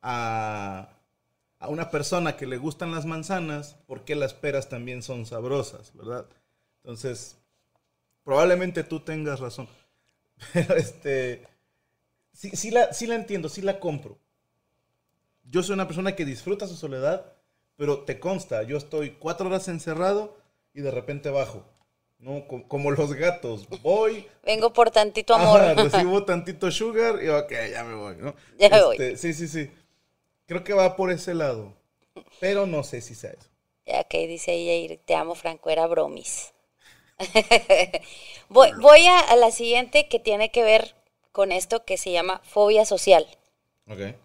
a, 0.02 0.90
a 1.60 1.70
una 1.70 1.90
persona 1.90 2.38
que 2.38 2.46
le 2.46 2.58
gustan 2.58 2.92
las 2.92 3.06
manzanas 3.06 3.76
por 3.88 4.06
qué 4.06 4.16
las 4.16 4.34
peras 4.34 4.70
también 4.70 5.02
son 5.02 5.26
sabrosas, 5.26 5.92
¿verdad? 5.96 6.28
Entonces, 6.84 7.38
probablemente 8.24 8.84
tú 8.84 9.00
tengas 9.00 9.40
razón. 9.40 9.68
Pero 10.54 10.76
este, 10.76 11.48
sí, 12.34 12.52
sí, 12.52 12.72
la, 12.72 12.94
sí 12.94 13.08
la 13.08 13.16
entiendo, 13.16 13.50
sí 13.50 13.62
la 13.62 13.80
compro. 13.80 14.20
Yo 15.46 15.64
soy 15.64 15.74
una 15.76 15.88
persona 15.88 16.16
que 16.16 16.26
disfruta 16.26 16.68
su 16.68 16.76
soledad, 16.76 17.34
pero 17.78 18.04
te 18.04 18.20
consta, 18.20 18.64
yo 18.64 18.78
estoy 18.78 19.12
cuatro 19.12 19.48
horas 19.48 19.68
encerrado 19.68 20.38
y 20.74 20.82
de 20.82 20.92
repente 20.92 21.30
bajo. 21.30 21.64
¿no? 22.20 22.48
Co- 22.48 22.68
Como 22.68 22.92
los 22.92 23.14
gatos, 23.14 23.68
voy, 23.82 24.28
Vengo 24.44 24.72
por 24.72 24.92
tantito 24.92 25.34
amor. 25.34 25.62
Ajá, 25.62 25.74
recibo 25.76 26.24
tantito 26.26 26.72
sugar 26.72 27.22
y 27.24 27.30
ok, 27.30 27.52
ya 27.72 27.84
me 27.84 27.96
voy, 27.96 28.16
¿no? 28.18 28.36
Ya 28.60 28.70
me 28.70 28.82
voy. 28.84 29.00
Este, 29.00 29.18
Sí, 29.18 29.34
sí, 29.34 29.48
sí. 29.48 29.72
Creo 30.48 30.64
que 30.64 30.74
va 30.74 30.96
por 30.96 31.12
ese 31.12 31.34
lado. 31.34 31.74
Pero 32.40 32.66
no 32.68 32.84
sé 32.84 33.02
si 33.02 33.16
sea 33.16 33.32
eso. 33.32 33.50
Ya 33.88 34.04
que 34.04 34.28
dice 34.28 34.52
ahí, 34.52 34.66
Yair, 34.68 35.00
te 35.06 35.16
amo, 35.16 35.34
Franco, 35.34 35.70
era 35.72 35.88
bromis. 35.88 36.54
voy 38.50 38.72
voy 38.74 39.06
a, 39.08 39.20
a 39.20 39.36
la 39.38 39.52
siguiente 39.52 40.08
que 40.10 40.20
tiene 40.20 40.52
que 40.52 40.64
ver 40.64 40.96
con 41.32 41.52
esto 41.52 41.86
que 41.86 41.98
se 41.98 42.12
llama 42.12 42.42
fobia 42.44 42.86
social. 42.86 43.28
Ok. 43.88 44.16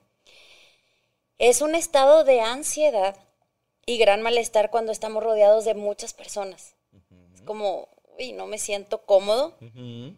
Es 1.41 1.63
un 1.63 1.75
estado 1.75 2.23
de 2.23 2.43
ansiedad 2.43 3.17
y 3.87 3.97
gran 3.97 4.21
malestar 4.21 4.71
cuando 4.71 4.93
estamos 4.93 5.23
rodeados 5.23 5.65
de 5.65 5.73
muchas 5.73 6.13
personas. 6.13 6.75
Es 7.35 7.41
como, 7.41 7.89
uy, 8.19 8.33
no 8.33 8.47
me 8.47 8.59
siento 8.59 9.07
cómodo. 9.07 9.57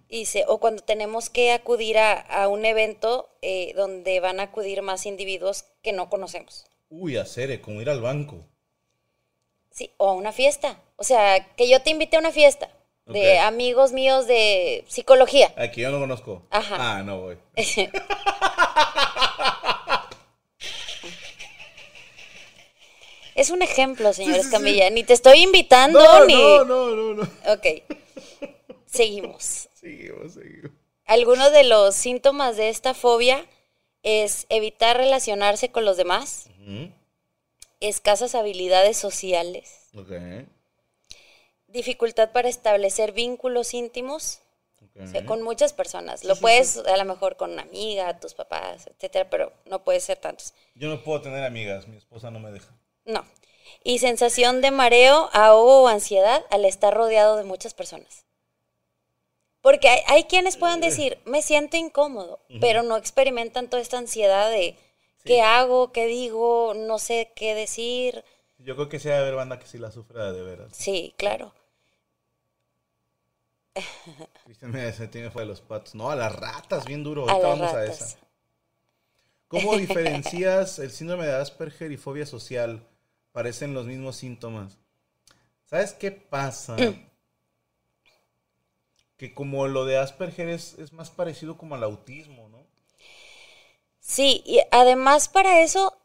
Y 0.08 0.26
se, 0.26 0.44
o 0.48 0.58
cuando 0.58 0.82
tenemos 0.82 1.30
que 1.30 1.52
acudir 1.52 1.96
a, 1.96 2.14
a 2.20 2.48
un 2.48 2.64
evento 2.64 3.30
eh, 3.40 3.72
donde 3.76 4.18
van 4.18 4.40
a 4.40 4.44
acudir 4.44 4.82
más 4.82 5.06
individuos 5.06 5.64
que 5.80 5.92
no 5.92 6.10
conocemos. 6.10 6.66
Uy, 6.90 7.16
hacer, 7.16 7.60
como 7.60 7.80
ir 7.80 7.88
al 7.88 8.00
banco. 8.00 8.44
Sí, 9.70 9.92
o 9.98 10.08
a 10.08 10.14
una 10.14 10.32
fiesta. 10.32 10.82
O 10.96 11.04
sea, 11.04 11.54
que 11.54 11.68
yo 11.68 11.80
te 11.82 11.90
invite 11.90 12.16
a 12.16 12.20
una 12.20 12.32
fiesta 12.32 12.68
de 13.06 13.38
amigos 13.38 13.92
míos 13.92 14.26
de 14.26 14.84
psicología. 14.88 15.54
Aquí 15.56 15.82
yo 15.82 15.92
no 15.92 16.00
conozco. 16.00 16.42
Ajá. 16.50 16.96
Ah, 16.98 17.02
no 17.04 17.20
voy. 17.20 17.38
Es 23.42 23.50
un 23.50 23.60
ejemplo, 23.60 24.12
señor 24.12 24.34
sí, 24.36 24.40
sí. 24.40 24.46
Escamilla. 24.46 24.88
Ni 24.90 25.02
te 25.02 25.14
estoy 25.14 25.40
invitando 25.42 25.98
No, 26.00 26.24
ni. 26.26 26.34
no, 26.34 26.64
no, 26.64 26.86
no, 26.94 27.14
no. 27.14 27.22
Ok. 27.52 27.66
Seguimos. 28.86 29.68
Seguimos, 29.74 30.34
seguimos. 30.34 30.70
Algunos 31.06 31.50
de 31.50 31.64
los 31.64 31.96
síntomas 31.96 32.56
de 32.56 32.68
esta 32.68 32.94
fobia 32.94 33.44
es 34.04 34.46
evitar 34.48 34.96
relacionarse 34.96 35.70
con 35.72 35.84
los 35.84 35.96
demás, 35.96 36.46
escasas 37.80 38.36
habilidades 38.36 38.96
sociales, 38.96 39.88
Ok. 39.96 40.12
dificultad 41.66 42.30
para 42.30 42.48
establecer 42.48 43.10
vínculos 43.10 43.74
íntimos 43.74 44.38
ok. 44.82 45.02
o 45.02 45.06
sea, 45.08 45.26
con 45.26 45.42
muchas 45.42 45.72
personas. 45.72 46.22
Lo 46.22 46.36
puedes 46.36 46.76
a 46.78 46.96
lo 46.96 47.04
mejor 47.04 47.36
con 47.36 47.50
una 47.52 47.62
amiga, 47.62 48.18
tus 48.20 48.34
papás, 48.34 48.86
etcétera, 48.86 49.28
pero 49.28 49.52
no 49.66 49.82
puede 49.82 49.98
ser 49.98 50.18
tantos. 50.18 50.54
Yo 50.76 50.88
no 50.88 51.02
puedo 51.02 51.20
tener 51.22 51.42
amigas, 51.44 51.88
mi 51.88 51.96
esposa 51.96 52.30
no 52.30 52.38
me 52.38 52.52
deja. 52.52 52.72
No. 53.04 53.24
Y 53.84 53.98
sensación 53.98 54.60
de 54.60 54.70
mareo, 54.70 55.28
ahogo 55.32 55.82
o 55.82 55.88
ansiedad 55.88 56.44
al 56.50 56.64
estar 56.64 56.94
rodeado 56.94 57.36
de 57.36 57.44
muchas 57.44 57.74
personas. 57.74 58.24
Porque 59.60 59.88
hay, 59.88 60.00
hay 60.08 60.24
quienes 60.24 60.56
puedan 60.56 60.80
decir, 60.80 61.18
me 61.24 61.40
siento 61.40 61.76
incómodo, 61.76 62.40
pero 62.60 62.82
no 62.82 62.96
experimentan 62.96 63.70
toda 63.70 63.80
esta 63.80 63.98
ansiedad 63.98 64.50
de 64.50 64.76
qué 65.24 65.40
hago, 65.40 65.92
qué 65.92 66.06
digo, 66.06 66.74
no 66.74 66.98
sé 66.98 67.32
qué 67.36 67.54
decir. 67.54 68.24
Yo 68.58 68.74
creo 68.74 68.88
que 68.88 68.98
sí 68.98 69.08
haber 69.10 69.34
banda 69.34 69.60
que 69.60 69.66
sí 69.66 69.78
la 69.78 69.92
sufra 69.92 70.32
de 70.32 70.42
veras. 70.42 70.72
Sí, 70.72 71.14
claro. 71.16 71.54
Cristian 74.44 74.70
me 74.72 74.92
se 74.92 75.08
tiene 75.08 75.30
fue 75.30 75.42
de 75.42 75.48
los 75.48 75.60
patos. 75.60 75.94
No, 75.94 76.10
a 76.10 76.16
las 76.16 76.34
ratas, 76.34 76.84
bien 76.84 77.04
duro. 77.04 77.28
A 77.28 77.34
las 77.34 77.42
vamos 77.42 77.72
a 77.72 77.84
esa. 77.84 78.18
¿Cómo 79.48 79.76
diferencias 79.76 80.78
el 80.78 80.90
síndrome 80.90 81.26
de 81.26 81.34
Asperger 81.34 81.92
y 81.92 81.96
fobia 81.96 82.26
social? 82.26 82.82
Parecen 83.32 83.74
los 83.74 83.86
mismos 83.86 84.16
síntomas. 84.16 84.78
¿Sabes 85.64 85.92
qué 85.94 86.12
pasa? 86.12 86.76
Que 89.16 89.32
como 89.32 89.66
lo 89.68 89.86
de 89.86 89.96
Asperger 89.96 90.50
es, 90.50 90.74
es 90.78 90.92
más 90.92 91.10
parecido 91.10 91.56
como 91.56 91.76
al 91.76 91.82
autismo, 91.82 92.50
¿no? 92.50 92.66
Sí, 94.00 94.42
y 94.44 94.60
además 94.70 95.28
para 95.28 95.62
eso, 95.62 95.96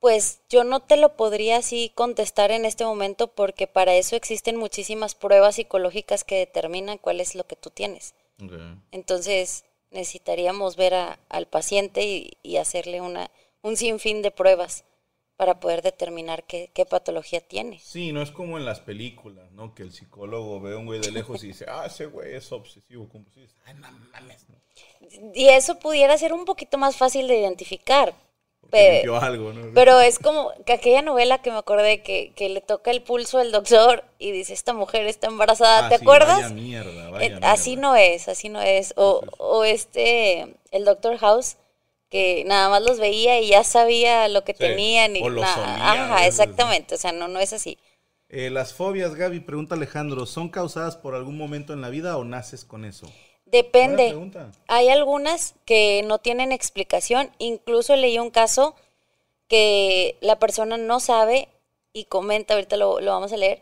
pues 0.00 0.40
yo 0.48 0.64
no 0.64 0.80
te 0.80 0.96
lo 0.96 1.16
podría 1.16 1.58
así 1.58 1.92
contestar 1.94 2.50
en 2.50 2.64
este 2.64 2.84
momento 2.84 3.28
porque 3.28 3.66
para 3.66 3.94
eso 3.94 4.16
existen 4.16 4.56
muchísimas 4.56 5.14
pruebas 5.14 5.56
psicológicas 5.56 6.24
que 6.24 6.36
determinan 6.36 6.98
cuál 6.98 7.20
es 7.20 7.34
lo 7.34 7.46
que 7.46 7.56
tú 7.56 7.70
tienes. 7.70 8.14
Entonces 8.92 9.64
necesitaríamos 9.90 10.76
ver 10.76 10.94
a- 10.94 11.18
al 11.28 11.46
paciente 11.46 12.04
y, 12.04 12.38
y 12.42 12.56
hacerle 12.58 13.00
una, 13.00 13.30
un 13.62 13.76
sinfín 13.76 14.22
de 14.22 14.30
pruebas 14.30 14.84
para 15.38 15.60
poder 15.60 15.82
determinar 15.82 16.42
qué, 16.44 16.68
qué 16.74 16.84
patología 16.84 17.40
tiene. 17.40 17.78
Sí, 17.78 18.12
no 18.12 18.20
es 18.22 18.32
como 18.32 18.58
en 18.58 18.64
las 18.64 18.80
películas, 18.80 19.50
¿no? 19.52 19.72
Que 19.72 19.84
el 19.84 19.92
psicólogo 19.92 20.60
ve 20.60 20.74
a 20.74 20.76
un 20.78 20.86
güey 20.86 21.00
de 21.00 21.12
lejos 21.12 21.44
y 21.44 21.48
dice, 21.48 21.64
ah, 21.68 21.84
ese 21.86 22.06
güey 22.06 22.34
es 22.34 22.50
obsesivo 22.52 23.08
compulsivo. 23.08 23.46
Ay, 23.64 23.74
no 23.74 23.88
mames, 24.12 24.44
¿no? 24.48 24.56
Y 25.32 25.48
eso 25.48 25.78
pudiera 25.78 26.18
ser 26.18 26.32
un 26.32 26.44
poquito 26.44 26.76
más 26.76 26.96
fácil 26.96 27.28
de 27.28 27.38
identificar. 27.38 28.12
Pero 28.70 30.00
es 30.00 30.18
como 30.18 30.52
que 30.66 30.72
aquella 30.74 31.02
novela 31.02 31.40
que 31.40 31.50
me 31.50 31.56
acordé 31.58 32.02
que, 32.02 32.32
que 32.34 32.48
le 32.48 32.60
toca 32.60 32.90
el 32.90 33.02
pulso 33.02 33.38
al 33.38 33.52
doctor 33.52 34.04
y 34.18 34.30
dice, 34.32 34.52
esta 34.52 34.72
mujer 34.74 35.06
está 35.06 35.28
embarazada, 35.28 35.86
Ah, 35.86 35.88
¿te 35.88 35.96
sí, 35.98 36.02
acuerdas? 36.02 36.42
Vaya 36.42 36.48
mierda, 36.50 37.10
vaya 37.10 37.36
Eh, 37.36 37.40
así 37.42 37.76
no 37.76 37.96
es, 37.96 38.28
así 38.28 38.48
no 38.48 38.60
es. 38.60 38.92
O, 38.96 39.22
o 39.38 39.64
este, 39.64 40.54
el 40.72 40.84
Doctor 40.84 41.16
House, 41.18 41.56
que 42.10 42.44
nada 42.46 42.68
más 42.68 42.82
los 42.82 42.98
veía 42.98 43.40
y 43.40 43.48
ya 43.48 43.64
sabía 43.64 44.28
lo 44.28 44.44
que 44.44 44.54
Sí, 44.54 44.58
tenían. 44.58 45.16
Y 45.16 45.22
o 45.22 45.28
lo 45.28 45.42
nada. 45.42 45.54
solía, 45.54 45.92
Ajá, 45.92 46.26
exactamente. 46.26 46.94
O 46.94 46.98
sea, 46.98 47.12
no, 47.12 47.28
no 47.28 47.40
es 47.40 47.52
así. 47.52 47.78
Eh, 48.28 48.50
las 48.50 48.74
fobias, 48.74 49.14
Gaby, 49.14 49.40
pregunta 49.40 49.74
Alejandro, 49.74 50.26
¿son 50.26 50.48
causadas 50.50 50.96
por 50.96 51.14
algún 51.14 51.36
momento 51.38 51.72
en 51.72 51.80
la 51.80 51.88
vida 51.88 52.16
o 52.18 52.24
naces 52.24 52.64
con 52.64 52.84
eso? 52.84 53.10
Depende. 53.46 54.14
Hay 54.66 54.90
algunas 54.90 55.54
que 55.64 56.02
no 56.04 56.18
tienen 56.18 56.52
explicación. 56.52 57.30
Incluso 57.38 57.96
leí 57.96 58.18
un 58.18 58.30
caso 58.30 58.74
que 59.48 60.16
la 60.20 60.38
persona 60.38 60.76
no 60.76 61.00
sabe 61.00 61.48
y 61.94 62.04
comenta, 62.04 62.54
ahorita 62.54 62.76
lo, 62.76 63.00
lo 63.00 63.12
vamos 63.12 63.32
a 63.32 63.38
leer, 63.38 63.60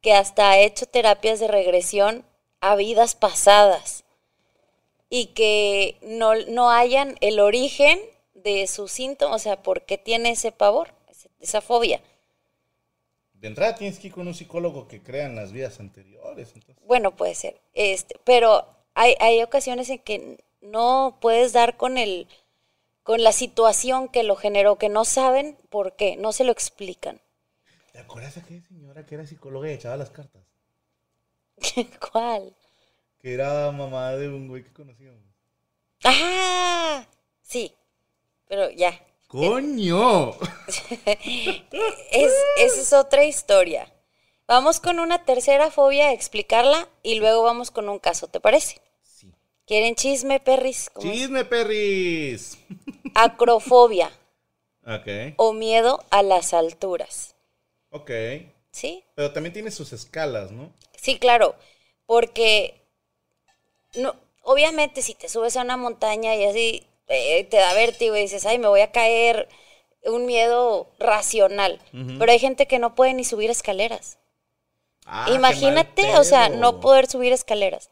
que 0.00 0.12
hasta 0.12 0.50
ha 0.50 0.58
hecho 0.58 0.86
terapias 0.86 1.38
de 1.38 1.46
regresión 1.48 2.24
a 2.60 2.74
vidas 2.74 3.14
pasadas 3.14 4.04
y 5.10 5.26
que 5.26 5.96
no, 6.02 6.34
no 6.34 6.70
hayan 6.70 7.16
el 7.20 7.40
origen 7.40 7.98
de 8.34 8.66
sus 8.66 8.92
síntomas, 8.92 9.36
o 9.36 9.38
sea, 9.42 9.62
por 9.62 9.82
qué 9.82 9.98
tiene 9.98 10.30
ese 10.30 10.52
pavor, 10.52 10.94
esa 11.40 11.60
fobia. 11.60 12.00
De 13.32 13.48
entrada 13.48 13.76
tienes 13.76 13.98
que 13.98 14.08
ir 14.08 14.12
con 14.12 14.26
un 14.26 14.34
psicólogo 14.34 14.88
que 14.88 15.02
crea 15.02 15.26
en 15.26 15.36
las 15.36 15.52
vidas 15.52 15.78
anteriores. 15.80 16.52
entonces. 16.54 16.84
Bueno, 16.86 17.14
puede 17.14 17.34
ser. 17.34 17.60
Este, 17.72 18.16
pero 18.24 18.66
hay, 18.94 19.14
hay 19.20 19.42
ocasiones 19.42 19.88
en 19.90 20.00
que 20.00 20.38
no 20.60 21.18
puedes 21.20 21.52
dar 21.52 21.76
con 21.76 21.98
el 21.98 22.26
con 23.08 23.22
la 23.22 23.32
situación 23.32 24.08
que 24.08 24.22
lo 24.22 24.36
generó, 24.36 24.76
que 24.76 24.90
no 24.90 25.06
saben 25.06 25.56
por 25.70 25.96
qué, 25.96 26.18
no 26.18 26.30
se 26.30 26.44
lo 26.44 26.52
explican. 26.52 27.22
¿Te 27.90 28.00
acuerdas 28.00 28.34
de 28.34 28.42
aquella 28.42 28.60
señora 28.60 29.06
que 29.06 29.14
era 29.14 29.26
psicóloga 29.26 29.70
y 29.70 29.72
echaba 29.72 29.96
las 29.96 30.10
cartas? 30.10 30.42
¿Cuál? 32.12 32.54
Que 33.20 33.34
era 33.34 33.70
mamá 33.72 34.12
de 34.12 34.28
un 34.28 34.48
güey 34.48 34.62
que 34.62 34.72
conocíamos. 34.72 35.22
¡Ah! 36.04 37.04
Sí, 37.42 37.74
pero 38.46 38.70
ya. 38.70 39.00
¡Coño! 39.26 40.32
Es, 42.10 42.32
esa 42.58 42.80
es 42.80 42.92
otra 42.92 43.24
historia. 43.24 43.92
Vamos 44.46 44.80
con 44.80 44.98
una 44.98 45.24
tercera 45.24 45.70
fobia 45.70 46.08
a 46.08 46.12
explicarla 46.12 46.88
y 47.02 47.16
luego 47.16 47.42
vamos 47.42 47.70
con 47.70 47.88
un 47.88 47.98
caso, 47.98 48.28
¿te 48.28 48.40
parece? 48.40 48.80
Sí. 49.02 49.32
¿Quieren 49.66 49.94
chisme, 49.94 50.40
perris? 50.40 50.90
¡Chisme, 50.98 51.44
perris! 51.44 52.58
Acrofobia 53.14 54.10
Ok, 54.86 55.34
o 55.36 55.52
miedo 55.52 56.02
a 56.10 56.22
las 56.22 56.54
alturas. 56.54 57.34
ok. 57.90 58.10
¿Sí? 58.70 59.02
Pero 59.14 59.32
también 59.32 59.52
tiene 59.52 59.70
sus 59.70 59.92
escalas, 59.92 60.50
¿no? 60.52 60.72
Sí, 60.96 61.18
claro, 61.18 61.56
porque 62.06 62.77
no, 63.96 64.16
obviamente 64.42 65.02
si 65.02 65.14
te 65.14 65.28
subes 65.28 65.56
a 65.56 65.62
una 65.62 65.76
montaña 65.76 66.34
y 66.34 66.44
así 66.44 66.86
eh, 67.08 67.44
te 67.44 67.56
da 67.56 67.72
vértigo 67.74 68.16
y 68.16 68.22
dices, 68.22 68.46
ay, 68.46 68.58
me 68.58 68.68
voy 68.68 68.80
a 68.80 68.92
caer, 68.92 69.48
un 70.04 70.26
miedo 70.26 70.90
racional. 70.98 71.80
Pero 71.92 72.30
hay 72.32 72.38
gente 72.38 72.66
que 72.66 72.78
no 72.78 72.94
puede 72.94 73.14
ni 73.14 73.24
subir 73.24 73.50
escaleras. 73.50 74.18
Ah, 75.04 75.30
Imagínate, 75.34 76.16
o 76.18 76.24
sea, 76.24 76.48
no 76.48 76.80
poder 76.80 77.06
subir 77.06 77.32
escaleras. 77.32 77.90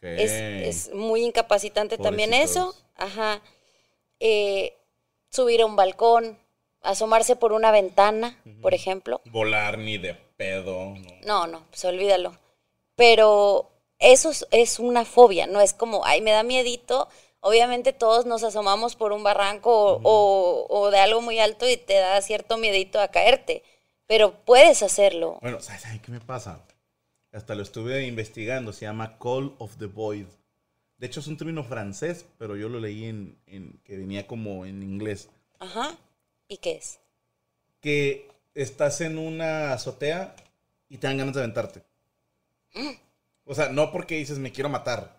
Es, 0.00 0.32
es 0.32 0.94
muy 0.94 1.24
incapacitante 1.24 1.98
también 1.98 2.34
eso. 2.34 2.74
Ajá. 2.96 3.42
Eh, 4.20 4.76
subir 5.30 5.62
a 5.62 5.66
un 5.66 5.76
balcón, 5.76 6.38
asomarse 6.82 7.36
por 7.36 7.52
una 7.52 7.70
ventana, 7.70 8.40
por 8.62 8.74
ejemplo. 8.74 9.20
Volar 9.26 9.78
ni 9.78 9.98
de 9.98 10.14
pedo. 10.36 10.94
¿no? 10.94 11.14
No, 11.24 11.46
no, 11.46 11.64
pues 11.70 11.84
olvídalo. 11.84 12.36
Pero 12.94 13.70
eso 13.98 14.30
es, 14.30 14.46
es 14.50 14.78
una 14.78 15.04
fobia, 15.04 15.46
no 15.46 15.60
es 15.60 15.72
como, 15.74 16.04
ay, 16.04 16.20
me 16.20 16.30
da 16.32 16.42
miedito. 16.42 17.08
Obviamente 17.40 17.92
todos 17.92 18.26
nos 18.26 18.42
asomamos 18.42 18.96
por 18.96 19.12
un 19.12 19.22
barranco 19.22 19.70
o, 19.72 20.00
o- 20.02 20.66
o 20.68 20.90
de 20.90 20.98
algo 20.98 21.20
muy 21.20 21.38
alto 21.38 21.68
y 21.68 21.76
te 21.76 21.94
da 21.94 22.20
cierto 22.20 22.56
miedito 22.58 23.00
a 23.00 23.08
caerte. 23.08 23.62
Pero 24.06 24.32
puedes 24.44 24.82
hacerlo. 24.82 25.38
Bueno, 25.40 25.60
¿sabes, 25.60 25.82
qué 26.02 26.10
me 26.10 26.20
pasa? 26.20 26.64
Hasta 27.32 27.54
lo 27.54 27.62
estuve 27.62 28.06
investigando. 28.06 28.72
Se 28.72 28.86
llama 28.86 29.18
Call 29.18 29.54
of 29.58 29.76
the 29.78 29.86
Void. 29.86 30.26
De 30.96 31.06
hecho, 31.06 31.20
es 31.20 31.26
un 31.28 31.36
término 31.36 31.62
francés, 31.62 32.24
pero 32.38 32.56
yo 32.56 32.68
lo 32.68 32.80
leí 32.80 33.04
en, 33.04 33.38
en- 33.46 33.80
que 33.84 33.96
venía 33.96 34.26
como 34.26 34.66
en 34.66 34.82
inglés. 34.82 35.28
Ajá. 35.60 35.94
¿Y 36.48 36.56
qué 36.56 36.72
es? 36.72 36.98
Que 37.80 38.28
estás 38.54 39.00
en 39.00 39.18
una 39.18 39.72
azotea 39.74 40.34
y 40.88 40.96
te 40.98 41.06
dan 41.06 41.18
ganas 41.18 41.34
de 41.34 41.40
aventarte. 41.42 41.82
O 43.48 43.54
sea, 43.54 43.70
no 43.70 43.90
porque 43.90 44.16
dices 44.16 44.38
me 44.38 44.52
quiero 44.52 44.68
matar. 44.68 45.18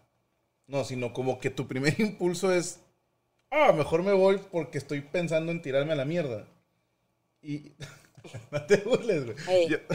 No, 0.68 0.84
sino 0.84 1.12
como 1.14 1.40
que 1.40 1.50
tu 1.50 1.68
primer 1.68 1.96
impulso 2.00 2.54
es, 2.54 2.80
ah, 3.52 3.72
mejor 3.74 4.04
me 4.04 4.14
voy 4.14 4.40
porque 4.52 4.78
estoy 4.78 5.02
pensando 5.02 5.52
en 5.52 5.62
tirarme 5.62 5.94
a 5.94 5.98
la 5.98 6.06
mierda. 6.06 6.46
Y 7.42 7.72
no 8.52 8.64
te 8.66 8.78
burles, 8.78 9.26
güey. 9.26 9.68
Yo- 9.68 9.78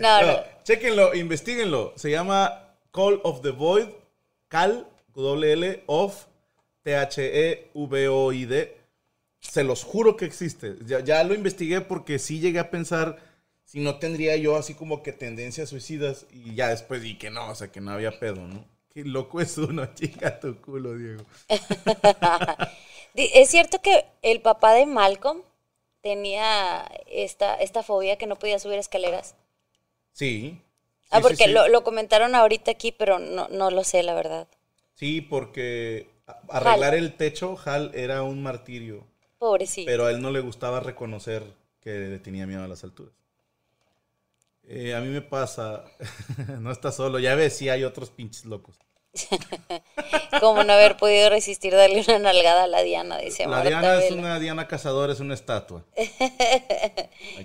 No, 0.00 0.20
no. 0.22 0.26
No, 0.32 0.38
chéquenlo, 0.64 1.14
investiguenlo. 1.14 1.92
Se 1.96 2.10
llama 2.10 2.72
Call 2.92 3.20
of 3.24 3.42
the 3.42 3.50
Void, 3.50 3.88
Cal, 4.48 4.88
doble 5.14 5.52
L, 5.52 5.82
of, 5.86 6.24
E 6.84 6.90
T-H-E-V-O-I-D. 7.74 8.76
Se 9.40 9.64
los 9.64 9.84
juro 9.84 10.16
que 10.16 10.24
existe. 10.24 10.76
Ya, 10.86 11.00
ya 11.00 11.22
lo 11.24 11.34
investigué 11.34 11.82
porque 11.82 12.18
sí 12.18 12.40
llegué 12.40 12.58
a 12.58 12.70
pensar 12.70 13.18
si 13.66 13.80
no 13.80 13.98
tendría 13.98 14.36
yo 14.36 14.56
así 14.56 14.74
como 14.74 15.02
que 15.02 15.12
tendencias 15.12 15.68
suicidas 15.68 16.26
y 16.32 16.54
ya 16.54 16.70
después 16.70 17.02
di 17.02 17.18
que 17.18 17.30
no, 17.30 17.50
o 17.50 17.54
sea, 17.54 17.70
que 17.70 17.82
no 17.82 17.90
había 17.92 18.18
pedo, 18.18 18.46
¿no? 18.48 18.64
Qué 18.94 19.04
loco 19.04 19.42
es 19.42 19.58
uno, 19.58 19.86
chica 19.94 20.40
tu 20.40 20.56
culo, 20.62 20.96
Diego. 20.96 21.24
Di- 23.14 23.30
Es 23.34 23.50
cierto 23.50 23.82
que 23.82 24.06
el 24.22 24.40
papá 24.40 24.72
de 24.72 24.86
Malcolm 24.86 25.42
tenía 26.00 26.86
esta, 27.06 27.56
esta 27.56 27.82
fobia 27.82 28.16
que 28.16 28.26
no 28.26 28.36
podía 28.36 28.58
subir 28.58 28.78
escaleras. 28.78 29.34
Sí. 30.12 30.62
Ah, 31.10 31.18
Sí, 31.18 31.22
porque 31.22 31.44
sí. 31.44 31.50
Lo, 31.52 31.68
lo 31.68 31.84
comentaron 31.84 32.34
ahorita 32.34 32.70
aquí, 32.70 32.92
pero 32.92 33.18
no, 33.18 33.48
no 33.48 33.70
lo 33.70 33.84
sé, 33.84 34.02
la 34.02 34.14
verdad. 34.14 34.48
Sí, 34.94 35.20
porque 35.20 36.08
arreglar 36.48 36.94
el 36.94 37.16
techo, 37.16 37.56
Hal, 37.64 37.92
era 37.94 38.22
un 38.22 38.42
martirio. 38.42 39.06
Pobrecito. 39.38 39.86
Pero 39.86 40.06
a 40.06 40.10
él 40.10 40.20
no 40.22 40.30
le 40.30 40.40
gustaba 40.40 40.80
reconocer 40.80 41.42
que 41.80 41.90
le 41.90 42.18
tenía 42.18 42.46
miedo 42.46 42.64
a 42.64 42.68
las 42.68 42.82
alturas. 42.84 43.14
Eh, 44.68 44.94
a 44.94 45.00
mí 45.00 45.08
me 45.08 45.22
pasa, 45.22 45.84
no 46.60 46.72
está 46.72 46.90
solo, 46.90 47.20
ya 47.20 47.34
ves, 47.36 47.56
sí 47.56 47.68
hay 47.68 47.84
otros 47.84 48.10
pinches 48.10 48.44
locos. 48.44 48.78
Como 50.40 50.64
no 50.64 50.72
haber 50.72 50.96
podido 50.96 51.30
resistir 51.30 51.72
darle 51.72 52.04
una 52.06 52.18
nalgada 52.18 52.64
a 52.64 52.66
la 52.66 52.82
Diana, 52.82 53.18
dice 53.18 53.44
La 53.44 53.48
Marta 53.48 53.68
Diana 53.68 54.04
es 54.04 54.12
una 54.12 54.38
Diana 54.38 54.68
cazadora, 54.68 55.12
es 55.12 55.20
una 55.20 55.34
estatua. 55.34 55.84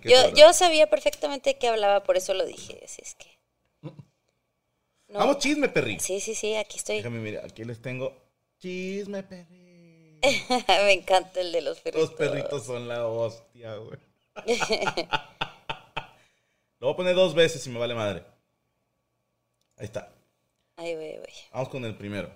Que 0.02 0.10
Yo, 0.10 0.34
yo 0.34 0.52
sabía 0.54 0.90
perfectamente 0.90 1.58
qué 1.58 1.68
hablaba, 1.68 2.04
por 2.04 2.18
eso 2.18 2.34
lo 2.34 2.46
dije. 2.46 2.82
Así 2.84 3.02
es 3.04 3.16
que. 3.16 3.28
No. 3.82 3.96
Vamos, 5.20 5.40
chisme, 5.40 5.70
perri. 5.70 6.00
Sí, 6.00 6.20
sí, 6.20 6.36
sí, 6.36 6.56
aquí 6.56 6.78
estoy. 6.78 6.98
Déjame 6.98 7.20
mirar, 7.20 7.46
aquí 7.46 7.64
les 7.64 7.82
tengo 7.82 8.16
chisme, 8.60 9.24
perri. 9.24 10.20
Me 10.68 10.94
encanta 10.94 11.42
el 11.42 11.52
de 11.52 11.62
los 11.62 11.80
perritos. 11.80 12.10
Los 12.10 12.18
perritos 12.18 12.66
son 12.66 12.88
la 12.88 13.08
hostia, 13.08 13.76
güey. 13.76 14.00
Lo 16.82 16.88
voy 16.88 16.94
a 16.94 16.98
poner 16.98 17.15
dos 17.15 17.34
veces 17.34 17.65
y 17.65 17.70
me 17.70 17.80
vale 17.80 17.94
madre. 17.96 18.26
Ahí 19.78 19.86
está. 19.86 20.12
Ay, 20.76 20.96
güey, 20.96 21.17
güey. 21.17 21.34
Vamos 21.54 21.70
con 21.70 21.86
el 21.86 21.96
primero. 21.96 22.30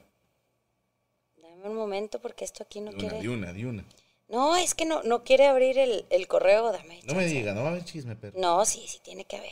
Dame 1.38 1.68
un 1.70 1.76
momento 1.76 2.22
porque 2.22 2.46
esto 2.46 2.64
aquí 2.64 2.80
no 2.80 2.92
De 2.92 2.98
una, 2.98 3.10
quiere. 3.10 3.20
de 3.22 3.30
una, 3.30 3.54
de 3.54 3.66
una. 3.66 3.86
No, 4.28 4.56
es 4.56 4.74
que 4.76 4.86
no, 4.86 5.04
no 5.04 5.24
quiere 5.24 5.48
abrir 5.48 5.78
el, 5.80 6.06
el 6.10 6.28
correo, 6.28 6.72
dame. 6.72 7.02
No 7.06 7.14
me 7.16 7.22
chance. 7.24 7.36
diga, 7.36 7.54
no 7.54 7.62
va 7.64 7.70
a 7.70 7.72
haber 7.72 7.86
chisme, 7.86 8.16
perri. 8.16 8.40
No, 8.40 8.64
sí, 8.66 8.86
sí 8.88 9.00
tiene 9.04 9.26
que 9.26 9.38
haber. 9.38 9.52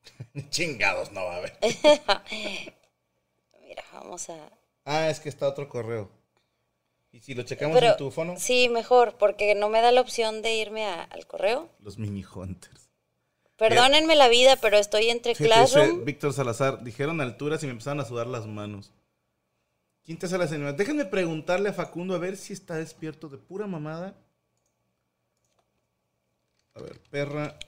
Chingados, 0.50 1.10
no 1.12 1.24
va 1.24 1.34
a 1.34 1.36
haber. 1.38 1.58
Mira, 3.66 3.84
vamos 3.92 4.28
a. 4.30 4.50
Ah, 4.84 5.08
es 5.08 5.20
que 5.20 5.28
está 5.30 5.48
otro 5.48 5.68
correo. 5.68 6.10
¿Y 7.12 7.20
si 7.20 7.32
lo 7.34 7.44
checamos 7.44 7.78
Pero 7.78 7.92
en 7.92 7.96
tu 7.96 8.10
fono? 8.10 8.34
sí, 8.36 8.68
mejor, 8.68 9.16
porque 9.16 9.54
no 9.54 9.68
me 9.68 9.80
da 9.80 9.92
la 9.92 10.00
opción 10.02 10.42
de 10.42 10.54
irme 10.56 10.84
a- 10.84 11.02
al 11.04 11.26
correo. 11.26 11.70
Los 11.80 11.96
mini 11.96 12.24
hunters. 12.24 12.83
Perdónenme 13.68 14.14
la 14.14 14.28
vida, 14.28 14.56
pero 14.56 14.76
estoy 14.76 15.08
entre 15.08 15.32
dice 15.32 15.44
Classroom. 15.44 16.04
Víctor 16.04 16.32
Salazar, 16.32 16.84
dijeron 16.84 17.20
alturas 17.20 17.62
y 17.62 17.66
me 17.66 17.72
empezaron 17.72 18.00
a 18.00 18.04
sudar 18.04 18.26
las 18.26 18.46
manos. 18.46 18.92
¿Quién 20.04 20.18
te 20.18 20.26
hace 20.26 20.36
la 20.36 20.46
señora? 20.46 20.74
Déjenme 20.74 21.06
preguntarle 21.06 21.70
a 21.70 21.72
Facundo 21.72 22.14
a 22.14 22.18
ver 22.18 22.36
si 22.36 22.52
está 22.52 22.76
despierto 22.76 23.30
de 23.30 23.38
pura 23.38 23.66
mamada. 23.66 24.14
A 26.74 26.82
ver, 26.82 27.00
perra. 27.10 27.58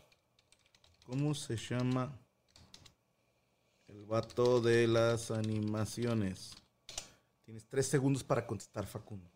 ¿Cómo 1.06 1.34
se 1.34 1.56
llama? 1.56 2.12
El 3.88 4.04
vato 4.04 4.60
de 4.60 4.86
las 4.88 5.30
animaciones. 5.30 6.50
Tienes 7.46 7.64
tres 7.66 7.86
segundos 7.86 8.22
para 8.22 8.46
contestar, 8.46 8.86
Facundo. 8.86 9.30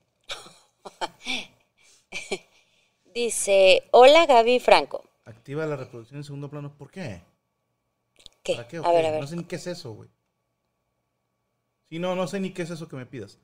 Dice: 3.14 3.84
Hola 3.92 4.26
Gaby 4.26 4.60
Franco. 4.60 5.09
Activa 5.30 5.66
la 5.66 5.76
reproducción 5.76 6.18
en 6.18 6.24
segundo 6.24 6.48
plano. 6.50 6.74
¿Por 6.76 6.90
qué? 6.90 7.22
¿Qué? 8.42 8.54
¿Para 8.56 8.68
qué? 8.68 8.76
A 8.78 8.92
ver, 8.92 9.06
a 9.06 9.10
ver. 9.12 9.20
No 9.20 9.26
sé 9.26 9.36
ni 9.36 9.44
qué 9.44 9.56
es 9.56 9.66
eso, 9.66 9.92
güey. 9.92 10.08
Sí, 11.88 11.98
no, 11.98 12.14
no 12.14 12.26
sé 12.26 12.40
ni 12.40 12.50
qué 12.50 12.62
es 12.62 12.70
eso 12.70 12.88
que 12.88 12.96
me 12.96 13.06
pidas. 13.06 13.38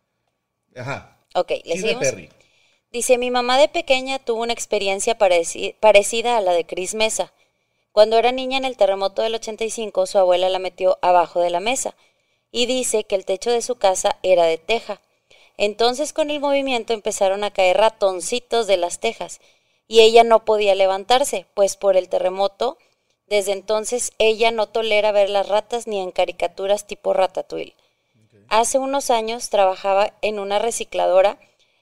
Ajá. 0.77 1.19
Ok, 1.35 1.51
le 1.65 1.77
seguimos. 1.77 2.03
Perry. 2.05 2.29
Dice, 2.93 3.19
mi 3.19 3.31
mamá 3.31 3.59
de 3.59 3.69
pequeña 3.69 4.19
tuvo 4.19 4.43
una 4.43 4.53
experiencia 4.53 5.19
pareci- 5.19 5.75
parecida 5.81 6.37
a 6.37 6.41
la 6.41 6.53
de 6.53 6.65
Cris 6.65 6.95
Mesa. 6.95 7.33
Cuando 7.93 8.17
era 8.19 8.31
niña 8.33 8.59
en 8.59 8.65
el 8.65 8.77
terremoto 8.77 9.23
del 9.23 9.35
85, 9.35 10.07
su 10.07 10.19
abuela 10.19 10.49
la 10.49 10.59
metió 10.59 10.99
abajo 11.03 11.41
de 11.41 11.51
la 11.51 11.61
mesa 11.61 11.95
y 12.53 12.67
dice 12.67 13.05
que 13.05 13.15
el 13.17 13.25
techo 13.25 13.51
de 13.51 13.63
su 13.63 13.77
casa 13.77 14.19
era 14.23 14.45
de 14.45 14.59
teja. 14.59 15.01
Entonces 15.57 16.13
con 16.13 16.31
el 16.31 16.41
movimiento 16.41 16.93
empezaron 16.93 17.43
a 17.43 17.51
caer 17.51 17.79
ratoncitos 17.79 18.67
de 18.67 18.77
las 18.77 19.01
tejas 19.01 19.41
y 19.89 20.01
ella 20.01 20.25
no 20.25 20.45
podía 20.45 20.75
levantarse, 20.75 21.47
pues 21.55 21.77
por 21.77 21.97
el 21.97 22.09
terremoto, 22.09 22.79
desde 23.27 23.53
entonces 23.53 24.13
ella 24.19 24.51
no 24.51 24.69
tolera 24.69 25.13
ver 25.13 25.31
las 25.31 25.49
ratas 25.49 25.87
ni 25.87 26.01
en 26.01 26.13
caricaturas 26.13 26.87
tipo 26.87 27.13
ratatouille. 27.13 27.75
Hace 28.49 28.79
unos 28.79 29.11
años 29.11 29.51
trabajaba 29.51 30.13
en 30.23 30.39
una 30.39 30.59
recicladora 30.61 31.39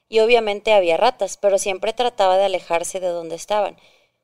y 0.09 0.19
obviamente 0.19 0.73
había 0.73 0.97
ratas, 0.97 1.37
pero 1.37 1.57
siempre 1.57 1.93
trataba 1.93 2.37
de 2.37 2.45
alejarse 2.45 2.99
de 2.99 3.07
donde 3.07 3.35
estaban. 3.35 3.77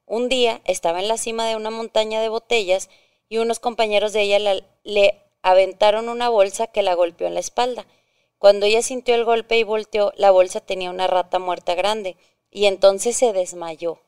Un 0.08 0.30
día 0.30 0.62
estaba 0.66 1.00
en 1.00 1.08
la 1.08 1.18
cima 1.18 1.48
de 1.48 1.56
una 1.56 1.70
montaña 1.70 2.22
de 2.22 2.30
botellas 2.30 2.90
y 3.30 3.38
unos 3.38 3.60
compañeros 3.60 4.14
de 4.14 4.22
ella 4.24 4.40
la- 4.40 4.64
le 4.84 5.22
aventaron 5.44 6.10
una 6.10 6.30
bolsa 6.30 6.68
que 6.68 6.82
la 6.84 6.96
golpeó 6.96 7.28
en 7.28 7.36
la 7.36 7.40
espalda. 7.40 7.86
Cuando 8.40 8.66
ella 8.66 8.82
sintió 8.82 9.14
el 9.16 9.24
golpe 9.24 9.58
y 9.58 9.64
volteó, 9.64 10.12
la 10.16 10.32
bolsa 10.32 10.60
tenía 10.60 10.90
una 10.90 11.08
rata 11.08 11.38
muerta 11.40 11.76
grande 11.76 12.18
y 12.52 12.66
entonces 12.68 13.18
se 13.18 13.34
desmayó. 13.34 14.00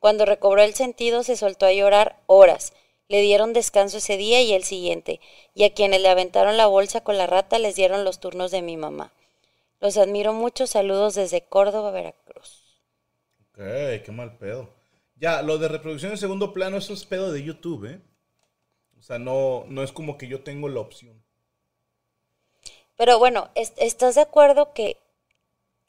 Cuando 0.00 0.26
recobró 0.26 0.62
el 0.62 0.74
sentido 0.74 1.22
se 1.22 1.36
soltó 1.36 1.66
a 1.66 1.72
llorar 1.72 2.18
horas. 2.26 2.74
Le 3.08 3.22
dieron 3.22 3.54
descanso 3.54 3.98
ese 3.98 4.16
día 4.18 4.42
y 4.42 4.52
el 4.52 4.64
siguiente, 4.64 5.20
y 5.54 5.64
a 5.64 5.72
quienes 5.74 6.02
le 6.02 6.08
aventaron 6.10 6.56
la 6.58 6.66
bolsa 6.66 7.02
con 7.02 7.18
la 7.18 7.26
rata 7.26 7.58
les 7.58 7.76
dieron 7.76 8.04
los 8.04 8.20
turnos 8.20 8.50
de 8.50 8.62
mi 8.62 8.76
mamá. 8.76 9.12
Los 9.80 9.96
admiro 9.98 10.32
mucho, 10.32 10.66
saludos 10.66 11.14
desde 11.14 11.42
Córdoba, 11.42 11.90
Veracruz. 11.92 12.62
Ok, 13.40 13.56
qué 14.04 14.10
mal 14.12 14.36
pedo. 14.38 14.70
Ya, 15.16 15.42
lo 15.42 15.58
de 15.58 15.68
reproducción 15.68 16.12
en 16.12 16.18
segundo 16.18 16.52
plano, 16.52 16.76
eso 16.76 16.92
es 16.94 17.04
pedo 17.06 17.30
de 17.32 17.42
YouTube, 17.44 17.86
¿eh? 17.86 18.00
O 18.98 19.02
sea, 19.02 19.18
no, 19.18 19.64
no 19.68 19.82
es 19.82 19.92
como 19.92 20.18
que 20.18 20.28
yo 20.28 20.42
tengo 20.44 20.68
la 20.68 20.80
opción. 20.80 21.22
Pero 22.96 23.18
bueno, 23.18 23.50
es- 23.54 23.72
¿estás 23.76 24.14
de 24.14 24.22
acuerdo 24.22 24.72
que 24.72 24.96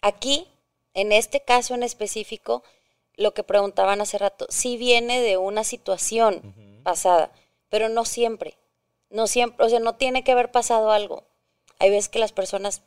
aquí, 0.01 0.47
en 0.93 1.11
este 1.11 1.41
caso 1.41 1.73
en 1.75 1.83
específico, 1.83 2.63
lo 3.15 3.33
que 3.33 3.43
preguntaban 3.43 4.01
hace 4.01 4.17
rato, 4.17 4.47
sí 4.49 4.77
viene 4.77 5.21
de 5.21 5.37
una 5.37 5.63
situación 5.63 6.81
pasada, 6.83 7.31
pero 7.69 7.89
no 7.89 8.05
siempre. 8.05 8.57
No 9.09 9.27
siempre, 9.27 9.65
o 9.65 9.69
sea, 9.69 9.79
no 9.79 9.95
tiene 9.95 10.23
que 10.23 10.31
haber 10.31 10.51
pasado 10.51 10.91
algo. 10.91 11.23
Hay 11.79 11.91
veces 11.91 12.09
que 12.09 12.19
las 12.19 12.31
personas 12.31 12.81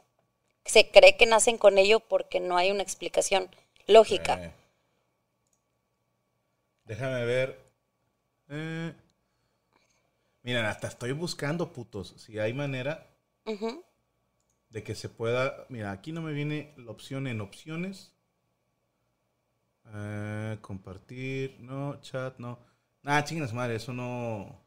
se 0.65 0.91
cree 0.91 1.17
que 1.17 1.27
nacen 1.27 1.59
con 1.59 1.79
ello 1.79 2.01
porque 2.01 2.41
no 2.41 2.57
hay 2.57 2.71
una 2.71 2.83
explicación 2.83 3.49
lógica. 3.87 4.45
Eh. 4.45 4.53
Déjame 6.85 7.25
ver. 7.25 7.61
Eh. 8.49 8.93
Miren, 10.43 10.65
hasta 10.65 10.89
estoy 10.89 11.13
buscando, 11.13 11.73
putos. 11.73 12.15
Si 12.17 12.39
hay 12.39 12.53
manera. 12.53 13.07
De 14.77 14.83
que 14.83 14.95
se 14.95 15.09
pueda. 15.09 15.65
Mira, 15.71 15.91
aquí 15.91 16.13
no 16.13 16.21
me 16.21 16.35
viene 16.35 16.75
la 16.77 16.91
opción 16.91 17.27
en 17.27 17.41
opciones. 17.41 18.13
Eh, 19.95 20.59
compartir, 20.61 21.57
no, 21.61 21.99
chat, 22.03 22.39
no. 22.39 22.59
Nah, 23.03 23.23
chingas 23.25 23.55
madre, 23.55 23.77
eso 23.77 23.95
no. 23.95 24.61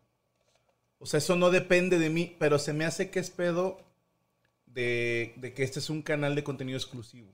O 0.98 1.06
sea, 1.06 1.19
eso 1.19 1.36
no 1.36 1.52
depende 1.52 2.00
de 2.00 2.10
mí, 2.10 2.36
pero 2.39 2.58
se 2.58 2.74
me 2.74 2.86
hace 2.86 3.12
que 3.12 3.19
es 3.19 3.30
pedo 3.30 3.80
de, 4.65 5.34
de 5.38 5.54
que 5.54 5.62
este 5.62 5.78
es 5.78 5.91
un 5.91 6.02
canal 6.02 6.34
de 6.34 6.43
contenido 6.43 6.78
exclusivo. 6.78 7.32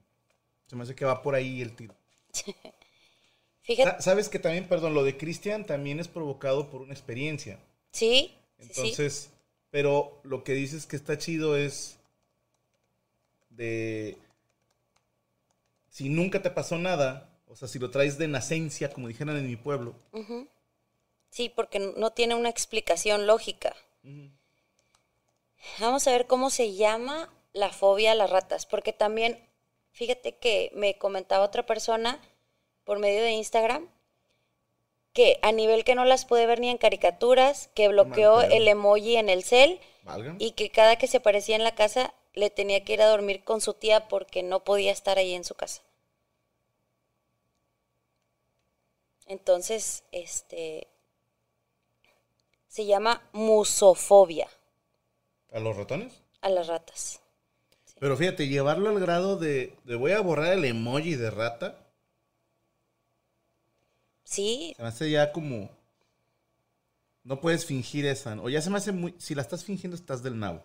Se 0.67 0.75
me 0.75 0.83
hace 0.83 0.95
que 0.95 1.05
va 1.05 1.21
por 1.21 1.33
ahí 1.33 1.61
el 1.61 1.75
tiro. 1.77 1.95
Fíjate, 3.61 3.89
Sa- 3.91 4.01
Sabes 4.01 4.27
que 4.27 4.38
también, 4.39 4.67
perdón, 4.67 4.93
lo 4.93 5.03
de 5.05 5.15
Cristian 5.15 5.65
también 5.65 6.01
es 6.01 6.09
provocado 6.09 6.69
por 6.69 6.81
una 6.81 6.93
experiencia. 6.93 7.57
sí. 7.91 8.33
Entonces, 8.57 9.31
pero 9.69 10.19
lo 10.23 10.43
que 10.43 10.53
dices 10.53 10.85
que 10.88 10.95
está 10.95 11.17
chido 11.17 11.55
es 11.57 11.94
de 13.55 14.17
si 15.89 16.09
nunca 16.09 16.41
te 16.41 16.49
pasó 16.49 16.77
nada, 16.77 17.29
o 17.47 17.55
sea, 17.55 17.67
si 17.67 17.79
lo 17.79 17.89
traes 17.89 18.17
de 18.17 18.27
nacencia, 18.27 18.91
como 18.91 19.07
dijeran 19.07 19.37
en 19.37 19.47
mi 19.47 19.55
pueblo. 19.55 19.95
Sí, 21.29 21.49
porque 21.49 21.79
no 21.79 22.11
tiene 22.11 22.35
una 22.35 22.49
explicación 22.49 23.27
lógica. 23.27 23.75
Vamos 25.79 26.07
a 26.07 26.11
ver 26.11 26.27
cómo 26.27 26.49
se 26.49 26.75
llama 26.75 27.33
la 27.53 27.69
fobia 27.69 28.11
a 28.11 28.15
las 28.15 28.29
ratas, 28.29 28.65
porque 28.65 28.91
también, 28.91 29.39
fíjate 29.91 30.35
que 30.35 30.71
me 30.75 30.97
comentaba 30.97 31.45
otra 31.45 31.65
persona 31.65 32.19
por 32.83 32.99
medio 32.99 33.21
de 33.21 33.31
Instagram 33.31 33.87
que 35.13 35.39
a 35.41 35.53
nivel 35.53 35.85
que 35.85 35.95
no 35.95 36.03
las 36.03 36.25
puede 36.25 36.45
ver 36.45 36.59
ni 36.59 36.69
en 36.69 36.77
caricaturas, 36.77 37.69
que 37.73 37.87
bloqueó 37.87 38.41
el 38.41 38.67
emoji 38.67 39.15
en 39.15 39.29
el 39.29 39.45
cel 39.45 39.79
valga. 40.03 40.35
y 40.39 40.51
que 40.51 40.69
cada 40.69 40.97
que 40.97 41.07
se 41.07 41.17
aparecía 41.17 41.55
en 41.55 41.63
la 41.63 41.73
casa 41.73 42.13
le 42.35 42.49
tenía 42.49 42.83
que 42.83 42.93
ir 42.93 43.01
a 43.01 43.07
dormir 43.09 43.43
con 43.43 43.61
su 43.61 43.73
tía 43.73 44.07
porque 44.07 44.43
no 44.43 44.63
podía 44.63 44.91
estar 44.91 45.17
ahí 45.17 45.33
en 45.33 45.43
su 45.43 45.55
casa. 45.55 45.81
Entonces, 49.27 50.03
este 50.11 50.87
se 52.67 52.85
llama 52.85 53.21
musofobia 53.33 54.47
¿A 55.51 55.59
los 55.59 55.75
ratones? 55.77 56.21
a 56.41 56.49
las 56.49 56.67
ratas. 56.67 57.21
Pero 57.99 58.17
fíjate, 58.17 58.47
llevarlo 58.47 58.89
al 58.89 58.99
grado 58.99 59.37
de, 59.37 59.73
de 59.85 59.95
voy 59.95 60.11
a 60.11 60.19
borrar 60.21 60.53
el 60.53 60.65
emoji 60.65 61.15
de 61.15 61.31
rata, 61.31 61.81
Sí, 64.25 64.73
se 64.75 64.81
me 64.81 64.87
hace 64.89 65.09
ya 65.09 65.31
como... 65.31 65.69
No 67.23 67.39
puedes 67.39 67.65
fingir 67.65 68.05
esa, 68.05 68.39
o 68.41 68.49
ya 68.49 68.61
se 68.61 68.69
me 68.69 68.77
hace 68.77 68.91
muy... 68.91 69.15
Si 69.17 69.33
la 69.35 69.41
estás 69.41 69.63
fingiendo, 69.63 69.95
estás 69.95 70.21
del 70.23 70.37
nabo. 70.37 70.61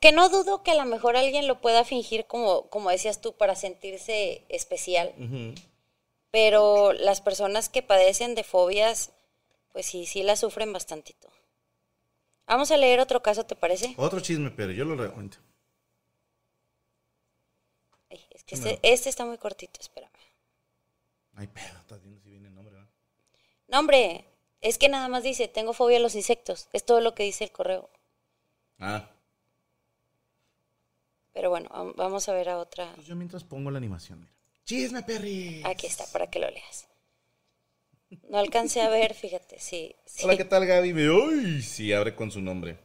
Que 0.00 0.12
no 0.12 0.28
dudo 0.28 0.62
que 0.62 0.72
a 0.72 0.74
lo 0.74 0.84
mejor 0.84 1.16
alguien 1.16 1.46
lo 1.46 1.60
pueda 1.60 1.84
fingir 1.84 2.26
como 2.26 2.68
como 2.68 2.90
decías 2.90 3.20
tú 3.20 3.32
para 3.34 3.54
sentirse 3.54 4.44
especial, 4.48 5.12
pero 6.30 6.92
las 6.92 7.20
personas 7.20 7.68
que 7.68 7.82
padecen 7.82 8.34
de 8.34 8.44
fobias 8.44 9.12
pues 9.72 9.86
sí, 9.86 10.06
sí 10.06 10.22
la 10.22 10.36
sufren 10.36 10.72
bastantito. 10.72 11.28
Vamos 12.46 12.70
a 12.70 12.76
leer 12.76 12.98
otro 12.98 13.22
caso, 13.22 13.44
¿te 13.44 13.54
parece? 13.54 13.94
Otro 13.98 14.20
chisme, 14.20 14.50
pero 14.50 14.72
yo 14.72 14.84
lo 14.84 14.96
recuento. 14.96 15.38
Ay, 18.10 18.24
es 18.30 18.42
que 18.42 18.54
este, 18.54 18.78
este 18.82 19.10
está 19.10 19.26
muy 19.26 19.36
cortito, 19.36 19.78
espérame. 19.80 20.10
Ay, 21.34 21.46
pedo, 21.46 21.78
estás 21.78 22.02
viendo 22.02 22.20
si 22.20 22.30
viene 22.30 22.48
el 22.48 22.54
nombre, 22.54 22.74
¿verdad? 22.74 22.90
No, 23.68 23.78
hombre, 23.78 24.24
es 24.62 24.78
que 24.78 24.88
nada 24.88 25.08
más 25.08 25.22
dice, 25.22 25.46
tengo 25.46 25.74
fobia 25.74 25.98
a 25.98 26.00
los 26.00 26.14
insectos. 26.14 26.68
Es 26.72 26.84
todo 26.84 27.00
lo 27.00 27.14
que 27.14 27.22
dice 27.22 27.44
el 27.44 27.52
correo. 27.52 27.90
Ah, 28.78 29.10
Pero 31.38 31.50
bueno, 31.50 31.68
vam- 31.68 31.94
vamos 31.94 32.28
a 32.28 32.32
ver 32.32 32.48
a 32.48 32.58
otra. 32.58 32.90
pues 32.96 33.06
yo 33.06 33.14
mientras 33.14 33.44
pongo 33.44 33.70
la 33.70 33.78
animación, 33.78 34.18
mira. 34.18 34.32
¡Chisme, 34.64 35.04
Perry! 35.04 35.62
Aquí 35.64 35.86
está, 35.86 36.04
para 36.12 36.26
que 36.28 36.40
lo 36.40 36.50
leas. 36.50 36.88
No 38.28 38.38
alcancé 38.38 38.80
a 38.82 38.88
ver, 38.88 39.14
fíjate, 39.14 39.60
sí. 39.60 39.94
sí. 40.04 40.24
Hola, 40.24 40.36
¿qué 40.36 40.44
tal, 40.44 40.66
Gaby? 40.66 40.92
Me- 40.94 41.08
¡Uy! 41.08 41.62
Sí, 41.62 41.92
abre 41.92 42.16
con 42.16 42.32
su 42.32 42.40
nombre. 42.40 42.76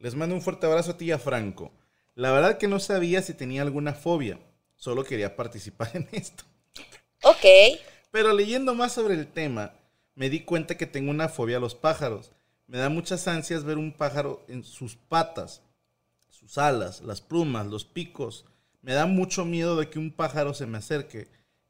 Les 0.00 0.16
mando 0.16 0.34
un 0.34 0.42
fuerte 0.42 0.66
abrazo 0.66 0.90
a 0.90 0.96
ti 0.96 1.04
y 1.04 1.12
a 1.12 1.20
Franco. 1.20 1.70
La 2.16 2.32
verdad 2.32 2.58
que 2.58 2.66
no 2.66 2.80
sabía 2.80 3.22
si 3.22 3.34
tenía 3.34 3.62
alguna 3.62 3.94
fobia. 3.94 4.40
Solo 4.74 5.04
quería 5.04 5.36
participar 5.36 5.90
en 5.94 6.08
esto. 6.10 6.42
Ok, 7.22 7.78
Pero 8.10 8.32
leyendo 8.32 8.74
más 8.74 8.94
sobre 8.94 9.14
el 9.14 9.28
tema, 9.28 9.74
me 10.16 10.28
di 10.28 10.40
cuenta 10.40 10.76
que 10.76 10.86
tengo 10.86 11.12
una 11.12 11.28
fobia 11.28 11.58
a 11.58 11.60
los 11.60 11.76
pájaros. 11.76 12.32
Me 12.66 12.78
da 12.78 12.88
muchas 12.88 13.28
ansias 13.28 13.62
ver 13.62 13.78
un 13.78 13.92
pájaro 13.92 14.42
en 14.48 14.64
sus 14.64 14.96
patas, 14.96 15.62
sus 16.40 16.56
alas, 16.58 17.02
las 17.02 17.20
plumas, 17.20 17.66
los 17.66 17.84
picos. 17.84 18.46
Me 18.80 18.94
da 18.94 19.04
mucho 19.06 19.44
miedo 19.44 19.76
de 19.76 19.90
que 19.90 19.98
un 19.98 20.10
pájaro 20.10 20.54
se 20.54 20.66
me 20.66 20.78
acerque. 20.78 21.28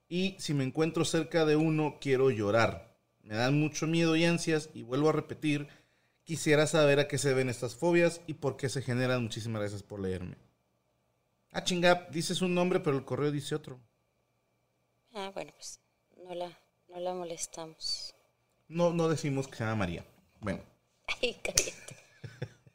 Y 0.08 0.36
si 0.38 0.54
me 0.54 0.64
encuentro 0.64 1.04
cerca 1.04 1.44
de 1.44 1.56
uno, 1.56 1.98
quiero 2.00 2.30
llorar. 2.30 2.96
Me 3.22 3.34
dan 3.34 3.58
mucho 3.58 3.86
miedo 3.88 4.14
y 4.16 4.24
ansias. 4.24 4.70
Y 4.74 4.82
vuelvo 4.84 5.08
a 5.08 5.12
repetir, 5.12 5.68
quisiera 6.24 6.66
saber 6.66 7.00
a 7.00 7.08
qué 7.08 7.18
se 7.18 7.34
ven 7.34 7.48
estas 7.48 7.74
fobias 7.74 8.20
y 8.28 8.34
por 8.34 8.56
qué 8.56 8.68
se 8.68 8.82
generan. 8.82 9.22
Muchísimas 9.24 9.60
gracias 9.60 9.82
por 9.82 10.00
leerme. 10.00 10.36
Ah, 11.52 11.64
chinga, 11.64 12.06
dices 12.12 12.42
un 12.42 12.54
nombre, 12.54 12.78
pero 12.80 12.96
el 12.96 13.04
correo 13.04 13.32
dice 13.32 13.56
otro. 13.56 13.80
ah, 15.14 15.30
bueno, 15.34 15.52
pues 15.56 15.80
no 16.24 16.32
la, 16.34 16.56
no 16.88 17.00
la 17.00 17.12
molestamos. 17.12 18.14
No, 18.68 18.92
no 18.92 19.08
decimos 19.08 19.48
que 19.48 19.56
se 19.56 19.64
llama 19.64 19.76
María. 19.76 20.04
Bueno. 20.40 20.62
Ay, 21.20 21.36
cállate. 21.42 21.96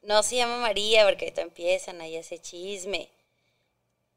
No 0.06 0.22
se 0.22 0.36
llama 0.36 0.60
María 0.60 1.04
porque 1.06 1.26
ahorita 1.26 1.42
empiezan 1.42 2.00
ahí 2.00 2.16
ese 2.16 2.38
chisme. 2.38 3.10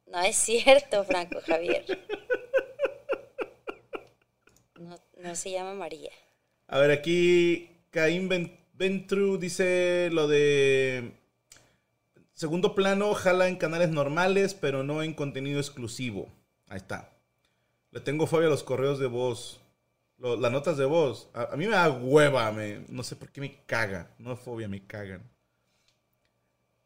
No 0.06 0.20
es 0.20 0.36
cierto, 0.36 1.02
Franco 1.04 1.40
Javier. 1.40 1.84
No, 4.78 4.98
no 5.16 5.34
se 5.34 5.50
llama 5.50 5.74
María. 5.74 6.12
A 6.66 6.78
ver, 6.78 6.90
aquí 6.90 7.70
Caín 7.90 8.28
Ventru 8.74 9.38
dice 9.38 10.10
lo 10.12 10.28
de 10.28 11.12
segundo 12.34 12.74
plano, 12.74 13.14
jala 13.14 13.48
en 13.48 13.56
canales 13.56 13.88
normales, 13.88 14.54
pero 14.54 14.82
no 14.82 15.02
en 15.02 15.14
contenido 15.14 15.58
exclusivo. 15.58 16.28
Ahí 16.68 16.76
está. 16.76 17.10
Le 17.90 18.00
tengo 18.00 18.26
fobia 18.26 18.48
a 18.48 18.50
los 18.50 18.62
correos 18.62 18.98
de 18.98 19.06
voz. 19.06 19.60
Las 20.18 20.52
notas 20.52 20.76
de 20.76 20.84
voz. 20.84 21.30
A, 21.32 21.54
a 21.54 21.56
mí 21.56 21.66
me 21.66 21.72
da 21.72 21.88
hueva, 21.90 22.52
me, 22.52 22.84
no 22.88 23.02
sé 23.02 23.16
por 23.16 23.30
qué 23.30 23.40
me 23.40 23.64
caga. 23.64 24.10
No 24.18 24.34
es 24.34 24.40
fobia, 24.40 24.68
me 24.68 24.86
cagan. 24.86 25.22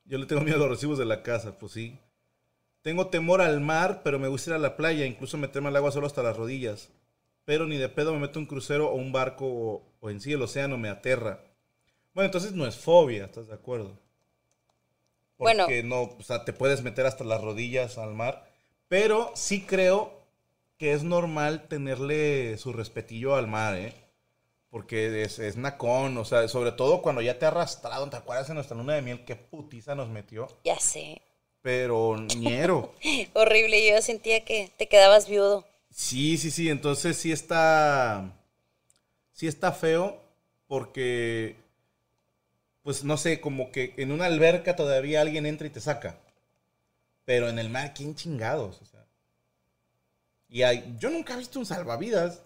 Yo 0.05 0.19
le 0.19 0.27
tengo 0.27 0.43
miedo 0.43 0.57
a 0.57 0.61
los 0.61 0.71
recibos 0.71 0.99
de 0.99 1.05
la 1.05 1.23
casa, 1.23 1.59
pues 1.59 1.73
sí. 1.73 1.99
Tengo 2.83 3.07
temor 3.09 3.41
al 3.41 3.61
mar, 3.61 4.03
pero 4.03 4.19
me 4.19 4.29
gusta 4.29 4.51
ir 4.51 4.57
a 4.57 4.59
la 4.59 4.77
playa, 4.77 5.07
incluso 5.07 5.39
meterme 5.39 5.69
al 5.69 5.77
agua 5.77 5.93
solo 5.93 6.07
hasta 6.07 6.23
las 6.23 6.37
rodillas. 6.37 6.91
Pero 7.45 7.67
ni 7.67 7.77
de 7.77 7.89
pedo 7.89 8.13
me 8.13 8.21
meto 8.21 8.39
un 8.39 8.47
crucero 8.47 8.89
o 8.91 8.95
un 8.95 9.13
barco 9.13 9.47
o, 9.47 9.83
o 10.01 10.11
en 10.11 10.21
sí 10.21 10.33
el 10.33 10.43
océano 10.43 10.79
me 10.79 10.89
aterra. 10.89 11.45
Bueno, 12.15 12.27
entonces 12.27 12.53
no 12.53 12.67
es 12.67 12.77
fobia, 12.77 13.25
¿estás 13.25 13.49
de 13.49 13.55
acuerdo? 13.55 13.99
Bueno. 15.39 15.65
Porque 15.65 15.83
no, 15.83 16.03
o 16.03 16.23
sea, 16.23 16.45
te 16.45 16.53
puedes 16.53 16.83
meter 16.83 17.07
hasta 17.07 17.25
las 17.25 17.41
rodillas 17.41 17.99
al 17.99 18.15
mar. 18.15 18.49
Pero 18.89 19.33
sí 19.35 19.63
creo 19.63 20.23
que 20.77 20.93
es 20.93 21.05
normal 21.05 21.69
tenerle 21.69 22.59
su 22.59 22.73
respetillo 22.73 23.37
al 23.37 23.47
mar, 23.47 23.77
¿eh? 23.77 23.95
Porque 24.73 25.23
es, 25.23 25.39
es 25.39 25.59
nacón, 25.59 26.17
o 26.17 26.25
sea, 26.25 26.49
sobre 26.49 26.73
todo 26.73 27.03
cuando 27.03 27.21
ya 27.21 27.39
te 27.39 27.45
ha 27.45 27.49
arrastrado, 27.49 28.09
¿te 28.09 28.17
acuerdas 28.17 28.49
en 28.49 28.55
nuestra 28.55 28.75
luna 28.75 28.95
de 28.95 29.03
miel 29.03 29.23
qué 29.27 29.37
putiza 29.37 29.95
nos 29.95 30.09
metió? 30.09 30.49
Ya 30.65 30.81
sé. 30.81 31.21
Pero 31.61 32.17
ñero. 32.17 32.95
Horrible, 33.35 33.87
yo 33.87 34.01
sentía 34.01 34.47
que 34.47 34.73
te 34.79 34.89
quedabas 34.89 35.29
viudo. 35.29 35.67
Sí, 35.91 36.39
sí, 36.39 36.51
sí. 36.51 36.71
Entonces 36.71 37.19
sí 37.19 37.33
está. 37.33 38.33
Sí 39.33 39.47
está 39.47 39.73
feo. 39.73 40.19
Porque. 40.67 41.57
Pues 42.83 43.05
no 43.05 43.19
sé, 43.19 43.43
como 43.43 43.73
que 43.73 43.93
en 43.99 44.11
una 44.11 44.25
alberca 44.25 44.75
todavía 44.75 45.21
alguien 45.21 45.45
entra 45.45 45.67
y 45.67 45.71
te 45.71 45.83
saca. 45.83 46.19
Pero 47.27 47.51
en 47.51 47.59
el 47.59 47.69
mar, 47.69 47.93
¿quién 47.95 48.15
chingados? 48.15 48.81
O 48.81 48.87
sea. 48.87 49.05
Y 50.49 50.63
hay, 50.63 50.97
yo 50.99 51.11
nunca 51.11 51.35
he 51.35 51.39
visto 51.39 51.59
un 51.59 51.67
salvavidas. 51.67 52.41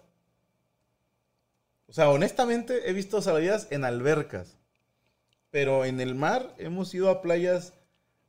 O 1.87 1.93
sea, 1.93 2.09
honestamente 2.09 2.89
he 2.89 2.93
visto 2.93 3.21
salvavidas 3.21 3.67
en 3.71 3.85
albercas. 3.85 4.57
Pero 5.49 5.85
en 5.85 6.01
el 6.01 6.15
mar 6.15 6.53
hemos 6.57 6.93
ido 6.93 7.09
a 7.09 7.21
playas, 7.21 7.73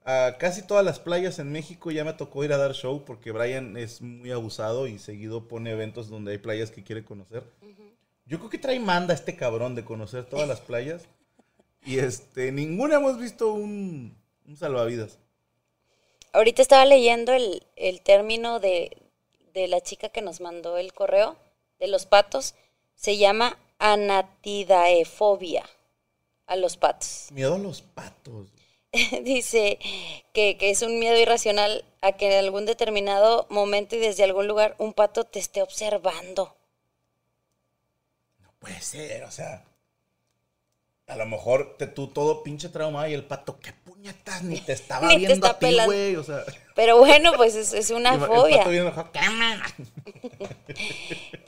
a 0.05 0.37
casi 0.39 0.63
todas 0.63 0.85
las 0.85 1.01
playas 1.01 1.39
en 1.39 1.51
México 1.51 1.91
ya 1.91 2.05
me 2.05 2.13
tocó 2.13 2.45
ir 2.45 2.53
a 2.53 2.59
dar 2.59 2.73
show 2.73 3.05
porque 3.05 3.33
Brian 3.33 3.77
es 3.77 4.01
muy 4.01 4.31
abusado 4.31 4.87
y 4.87 4.99
seguido 4.99 5.49
pone 5.49 5.73
eventos 5.73 6.09
donde 6.09 6.33
hay 6.33 6.39
playas 6.39 6.71
que 6.71 6.85
quiere 6.85 7.05
conocer. 7.05 7.43
Yo 8.27 8.39
creo 8.39 8.51
que 8.51 8.59
trae 8.59 8.79
manda 8.79 9.15
este 9.15 9.37
cabrón 9.37 9.75
de 9.75 9.85
conocer 9.85 10.25
todas 10.25 10.47
las 10.47 10.61
playas. 10.61 11.09
Y 11.85 11.99
este, 11.99 12.53
ninguna 12.53 12.97
hemos 12.97 13.19
visto 13.19 13.53
un, 13.53 14.17
un 14.47 14.57
salvavidas. 14.57 15.19
Ahorita 16.33 16.63
estaba 16.63 16.85
leyendo 16.85 17.33
el, 17.33 17.67
el 17.77 18.03
término 18.03 18.61
de, 18.61 18.97
de 19.55 19.67
la 19.67 19.81
chica 19.81 20.11
que 20.11 20.23
nos 20.23 20.41
mandó 20.41 20.77
el 20.77 20.93
correo 20.93 21.37
de 21.81 21.89
los 21.89 22.07
patos. 22.07 22.55
Se 22.99 23.17
llama 23.17 23.57
anatidaefobia 23.79 25.65
a 26.49 26.57
los 26.57 26.77
patos. 26.77 27.29
Miedo 27.33 27.55
a 27.55 27.59
los 27.59 27.81
patos. 27.81 28.49
Dice 29.23 29.79
que, 30.33 30.57
que 30.57 30.71
es 30.71 30.83
un 30.83 30.99
miedo 30.99 31.17
irracional 31.17 31.85
a 32.01 32.13
que 32.13 32.27
en 32.27 32.45
algún 32.45 32.67
determinado 32.67 33.47
momento 33.51 33.95
y 33.95 34.01
desde 34.01 34.25
algún 34.25 34.49
lugar 34.49 34.75
un 34.79 34.95
pato 34.95 35.25
te 35.25 35.39
esté 35.39 35.63
observando. 35.63 36.57
No 38.41 38.51
puede 38.59 38.81
ser, 38.81 39.23
o 39.23 39.31
sea. 39.31 39.65
A 41.07 41.15
lo 41.15 41.27
mejor 41.27 41.77
te, 41.79 41.87
tú 41.87 42.09
todo 42.09 42.43
pinche 42.43 42.69
trauma 42.69 43.09
y 43.09 43.15
el 43.15 43.25
pato, 43.25 43.61
qué 43.61 43.73
puñetas, 43.99 44.43
ni 44.45 44.61
te 44.61 44.73
estaba 44.75 45.09
Ni 45.09 45.15
te 45.15 45.19
viendo 45.19 45.47
está 45.47 45.51
a 45.51 45.59
ti, 45.59 45.77
güey. 45.85 46.17
O 46.17 46.25
sea, 46.25 46.45
Pero 46.75 46.99
bueno, 46.99 47.33
pues 47.37 47.55
es, 47.55 47.73
es 47.73 47.91
una 47.91 48.15
el, 48.15 48.21
fobia. 48.21 48.65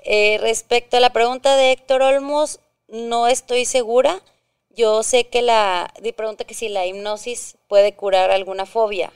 Eh, 0.03 0.39
respecto 0.41 0.97
a 0.97 1.01
la 1.01 1.13
pregunta 1.13 1.55
de 1.57 1.71
Héctor 1.71 2.03
Olmos, 2.03 2.59
no 2.89 3.29
estoy 3.29 3.65
segura. 3.65 4.23
Yo 4.71 5.05
sé 5.05 5.29
que 5.29 5.43
la, 5.43 5.93
di 6.01 6.11
pregunta 6.11 6.45
que 6.45 6.55
si 6.55 6.69
la 6.69 6.87
hipnosis 6.87 7.59
puede 7.69 7.95
curar 7.95 8.31
alguna 8.31 8.67
fobia. 8.67 9.13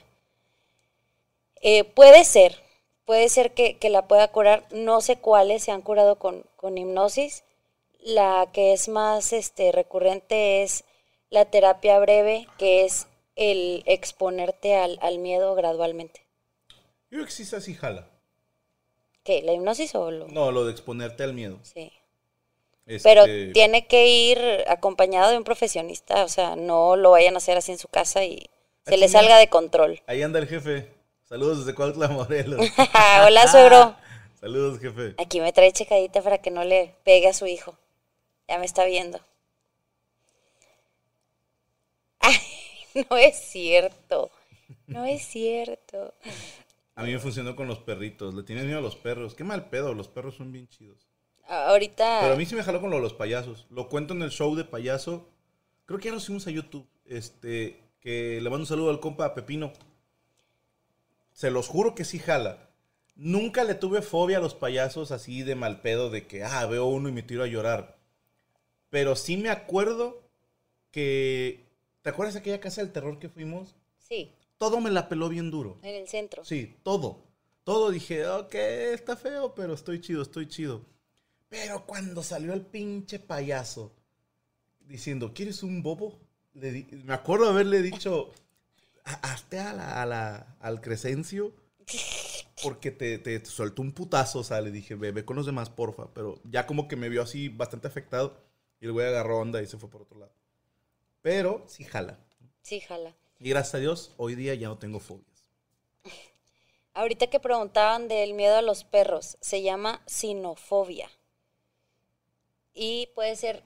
Eh, 1.61 1.83
puede 1.83 2.23
ser, 2.23 2.61
puede 3.03 3.27
ser 3.27 3.53
que, 3.53 3.77
que 3.77 3.89
la 3.89 4.07
pueda 4.07 4.29
curar. 4.29 4.63
No 4.71 5.01
sé 5.01 5.17
cuáles 5.17 5.63
se 5.63 5.71
han 5.71 5.81
curado 5.81 6.17
con, 6.17 6.45
con 6.55 6.77
hipnosis. 6.77 7.43
La 7.99 8.47
que 8.53 8.71
es 8.71 8.87
más 8.87 9.33
este, 9.33 9.73
recurrente 9.73 10.63
es 10.63 10.85
la 11.29 11.45
terapia 11.45 11.99
breve, 11.99 12.47
que 12.57 12.85
es 12.85 13.07
el 13.35 13.83
exponerte 13.85 14.75
al, 14.75 14.97
al 15.01 15.19
miedo 15.19 15.55
gradualmente. 15.55 16.21
Yo 17.11 17.17
creo 17.17 17.25
que 17.25 17.31
sí, 17.31 17.55
así 17.55 17.73
jala. 17.73 18.07
¿Qué? 19.23 19.41
¿La 19.41 19.53
hipnosis 19.53 19.95
o 19.95 20.11
lo...? 20.11 20.27
No, 20.27 20.51
lo 20.51 20.65
de 20.65 20.71
exponerte 20.71 21.23
al 21.23 21.33
miedo. 21.33 21.59
Sí. 21.63 21.91
Este, 22.85 23.09
Pero 23.09 23.25
tiene 23.53 23.87
que 23.87 24.07
ir 24.07 24.39
acompañado 24.67 25.31
de 25.31 25.37
un 25.37 25.43
profesionista, 25.43 26.23
o 26.23 26.27
sea, 26.27 26.55
no 26.55 26.95
lo 26.95 27.11
vayan 27.11 27.33
a 27.33 27.37
hacer 27.37 27.57
así 27.57 27.71
en 27.71 27.79
su 27.79 27.87
casa 27.87 28.23
y 28.23 28.47
se 28.85 28.93
Ah, 28.93 28.97
le 28.97 29.07
salga 29.07 29.37
de 29.39 29.49
control. 29.49 30.01
Ahí 30.05 30.21
anda 30.21 30.37
el 30.37 30.47
jefe. 30.47 30.91
Saludos 31.23 31.65
desde 31.65 31.73
Cuautla, 31.73 32.07
Morelos. 32.09 32.59
Hola, 33.25 33.47
suegro. 33.47 33.95
Saludos, 34.39 34.79
jefe. 34.79 35.15
Aquí 35.17 35.41
me 35.41 35.51
trae 35.51 35.71
checadita 35.71 36.21
para 36.21 36.37
que 36.37 36.51
no 36.51 36.63
le 36.63 36.93
pegue 37.03 37.27
a 37.27 37.33
su 37.33 37.47
hijo. 37.47 37.75
Ya 38.47 38.59
me 38.59 38.65
está 38.65 38.85
viendo. 38.85 39.19
No 43.09 43.17
es 43.17 43.35
cierto. 43.35 44.31
No 44.87 45.05
es 45.05 45.21
cierto. 45.23 46.13
A 46.95 47.03
mí 47.03 47.11
me 47.11 47.19
funcionó 47.19 47.55
con 47.55 47.67
los 47.67 47.79
perritos. 47.79 48.33
Le 48.33 48.43
tienes 48.43 48.65
miedo 48.65 48.79
a 48.79 48.81
los 48.81 48.95
perros. 48.95 49.35
Qué 49.35 49.43
mal 49.43 49.69
pedo, 49.69 49.93
los 49.93 50.07
perros 50.07 50.35
son 50.35 50.51
bien 50.51 50.67
chidos. 50.69 51.07
Ahorita. 51.47 52.19
Pero 52.21 52.33
a 52.33 52.37
mí 52.37 52.45
sí 52.45 52.55
me 52.55 52.63
jaló 52.63 52.79
con 52.79 52.89
lo 52.89 52.95
de 52.95 53.01
los 53.01 53.13
payasos. 53.13 53.67
Lo 53.69 53.89
cuento 53.89 54.13
en 54.13 54.21
el 54.21 54.31
show 54.31 54.55
de 54.55 54.63
payaso. 54.63 55.27
Creo 55.85 55.99
que 55.99 56.05
ya 56.05 56.13
lo 56.13 56.19
subimos 56.19 56.47
a 56.47 56.51
YouTube. 56.51 56.87
Este, 57.05 57.83
que 57.99 58.39
le 58.41 58.49
mando 58.49 58.63
un 58.63 58.67
saludo 58.67 58.89
al 58.89 59.01
compa 59.01 59.35
Pepino. 59.35 59.73
Se 61.33 61.51
los 61.51 61.67
juro 61.67 61.95
que 61.95 62.05
sí 62.05 62.17
jala. 62.17 62.69
Nunca 63.15 63.63
le 63.63 63.75
tuve 63.75 64.01
fobia 64.01 64.37
a 64.37 64.41
los 64.41 64.55
payasos 64.55 65.11
así 65.11 65.43
de 65.43 65.55
mal 65.55 65.81
pedo 65.81 66.09
de 66.09 66.25
que, 66.27 66.43
ah, 66.43 66.65
veo 66.65 66.85
uno 66.85 67.09
y 67.09 67.11
me 67.11 67.23
tiro 67.23 67.43
a 67.43 67.47
llorar. 67.47 67.97
Pero 68.89 69.15
sí 69.15 69.35
me 69.37 69.49
acuerdo 69.49 70.21
que... 70.91 71.64
¿Te 72.05 72.11
acuerdas 72.11 72.35
de 72.35 72.41
aquella 72.41 72.59
casa 72.59 72.81
del 72.83 72.91
terror 72.91 73.17
que 73.17 73.29
fuimos? 73.29 73.75
Sí, 73.97 74.31
Todo 74.59 74.79
me 74.79 74.91
la 74.91 75.09
peló 75.09 75.27
bien 75.27 75.49
duro. 75.49 75.79
en 75.81 75.95
el 75.95 76.07
centro. 76.07 76.45
Sí, 76.45 76.77
todo. 76.83 77.23
Todo 77.63 77.89
dije, 77.89 78.27
ok, 78.27 78.53
está 78.53 79.17
feo, 79.17 79.55
pero 79.55 79.73
estoy 79.73 79.99
chido, 80.01 80.21
estoy 80.21 80.47
chido. 80.47 80.85
Pero 81.49 81.87
cuando 81.87 82.21
salió 82.21 82.53
el 82.53 82.61
pinche 82.61 83.17
payaso 83.17 83.91
diciendo, 84.81 85.33
¿quieres 85.33 85.63
un 85.63 85.81
bobo? 85.81 86.19
Le 86.53 86.71
di- 86.71 86.87
me 87.05 87.15
acuerdo 87.15 87.49
haberle 87.49 87.81
dicho, 87.81 88.31
"Ha- 89.03 89.31
hazte 89.33 89.57
a 89.59 89.73
la, 89.73 90.03
a 90.03 90.05
la- 90.05 90.57
al 90.59 90.81
Crescencio 90.81 91.53
porque 92.61 92.91
te, 92.91 93.17
te 93.17 93.43
soltó 93.45 93.81
un 93.81 93.93
putazo. 93.93 94.39
O 94.39 94.43
sea, 94.43 94.61
le 94.61 94.69
dije, 94.69 94.93
ve 94.93 95.25
con 95.25 95.35
los 95.37 95.47
demás, 95.47 95.71
porfa. 95.71 96.13
Pero 96.13 96.39
ya 96.43 96.67
como 96.67 96.87
que 96.87 96.97
me 96.97 97.09
vio 97.09 97.23
así 97.23 97.49
bastante 97.49 97.87
afectado 97.87 98.37
y 98.79 98.85
el 98.85 98.91
güey 98.91 99.07
agarró 99.07 99.39
onda 99.39 99.59
y 99.63 99.65
se 99.65 99.79
fue 99.79 99.89
por 99.89 100.03
otro 100.03 100.19
lado. 100.19 100.33
Pero 101.25 101.63
sí 101.65 101.83
jala. 101.83 102.19
Sí, 102.61 102.81
jala. 102.81 103.15
Y 103.39 103.49
gracias 103.49 103.73
a 103.73 103.77
Dios, 103.79 104.13
hoy 104.17 104.35
día 104.35 104.53
ya 104.53 104.67
no 104.67 104.77
tengo 104.77 104.99
fobias. 104.99 105.49
Ahorita 106.93 107.25
que 107.31 107.39
preguntaban 107.39 108.07
del 108.07 108.35
miedo 108.35 108.55
a 108.55 108.61
los 108.61 108.83
perros, 108.83 109.35
se 109.41 109.63
llama 109.63 110.03
sinofobia. 110.05 111.09
Y 112.75 113.09
puede 113.15 113.35
ser 113.37 113.63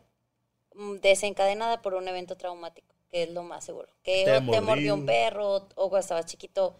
mm, 0.73 0.99
desencadenada 1.01 1.81
por 1.81 1.95
un 1.95 2.07
evento 2.07 2.37
traumático, 2.37 2.95
que 3.11 3.23
es 3.23 3.31
lo 3.31 3.43
más 3.43 3.65
seguro. 3.65 3.89
Que 4.03 4.23
Te 4.23 4.37
o 4.37 4.51
te 4.51 4.61
mordió 4.61 4.93
un 4.93 5.05
perro, 5.05 5.67
o 5.75 5.89
cuando 5.89 5.97
estabas 5.97 6.27
chiquito, 6.27 6.77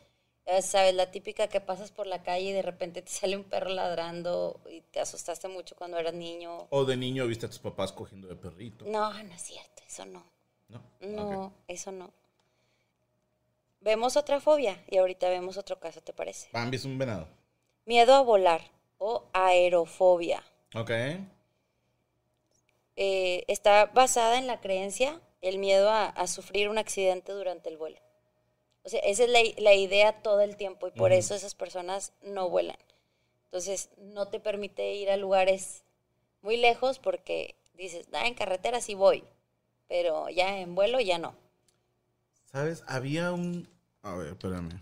sabes, 0.61 0.95
la 0.95 1.11
típica 1.11 1.49
que 1.49 1.59
pasas 1.59 1.91
por 1.91 2.07
la 2.07 2.23
calle 2.23 2.51
y 2.51 2.53
de 2.53 2.61
repente 2.61 3.01
te 3.01 3.11
sale 3.11 3.35
un 3.35 3.43
perro 3.43 3.71
ladrando 3.71 4.61
y 4.71 4.79
te 4.79 5.01
asustaste 5.01 5.49
mucho 5.49 5.75
cuando 5.75 5.97
eras 5.97 6.13
niño. 6.13 6.67
O 6.69 6.85
de 6.85 6.95
niño 6.95 7.27
viste 7.27 7.47
a 7.47 7.49
tus 7.49 7.59
papás 7.59 7.91
cogiendo 7.91 8.29
de 8.29 8.37
perrito. 8.37 8.85
No, 8.85 9.11
no 9.11 9.33
es 9.33 9.41
cierto, 9.41 9.83
eso 9.85 10.05
no. 10.05 10.38
No. 10.99 11.53
Eso 11.67 11.91
no. 11.91 12.12
Vemos 13.82 14.17
otra 14.17 14.39
fobia 14.39 14.84
y 14.88 14.97
ahorita 14.97 15.29
vemos 15.29 15.58
otro 15.58 15.79
caso, 15.79 16.01
¿te 16.01 16.13
parece? 16.13 16.49
Bambi 16.51 16.77
es 16.77 16.86
un 16.86 16.97
venado. 16.97 17.27
Miedo 17.86 18.13
a 18.13 18.21
volar 18.21 18.62
o 18.97 19.23
aerofobia. 19.34 20.43
Ok. 20.75 20.91
Eh, 22.95 23.45
está 23.47 23.86
basada 23.86 24.38
en 24.38 24.47
la 24.47 24.60
creencia, 24.60 25.21
el 25.41 25.58
miedo 25.58 25.89
a, 25.89 26.08
a 26.08 26.27
sufrir 26.27 26.67
un 26.69 26.77
accidente 26.77 27.32
durante 27.32 27.69
el 27.69 27.77
vuelo. 27.77 27.97
O 28.84 28.89
sea, 28.89 28.99
esa 29.01 29.23
es 29.23 29.29
la, 29.29 29.39
la 29.58 29.73
idea 29.73 30.21
todo 30.21 30.41
el 30.41 30.58
tiempo 30.58 30.88
y 30.88 30.91
por 30.91 31.12
eso 31.13 31.36
esas 31.36 31.55
personas 31.55 32.13
no 32.21 32.49
vuelan. 32.49 32.77
Entonces, 33.45 33.89
no 33.97 34.27
te 34.27 34.39
permite 34.39 34.93
ir 34.93 35.10
a 35.10 35.17
lugares 35.17 35.84
muy 36.41 36.58
lejos 36.58 36.99
porque 36.99 37.55
dices, 37.73 38.08
ah, 38.13 38.27
en 38.27 38.34
carretera 38.34 38.82
sí 38.82 38.93
voy, 38.93 39.23
pero 39.89 40.30
ya 40.30 40.60
en 40.60 40.75
vuelo 40.75 41.02
ya 41.02 41.17
no. 41.17 41.36
¿Sabes? 42.45 42.84
Había 42.88 43.34
un. 43.34 43.67
A 44.04 44.15
ver, 44.15 44.30
espérame. 44.30 44.82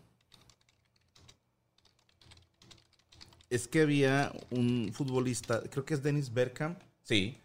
Es 3.49 3.67
que 3.67 3.81
había 3.81 4.33
un 4.51 4.91
futbolista, 4.93 5.61
creo 5.69 5.85
que 5.85 5.93
es 5.93 6.03
Dennis 6.03 6.33
Bergkamp. 6.33 6.79
Sí. 7.01 7.41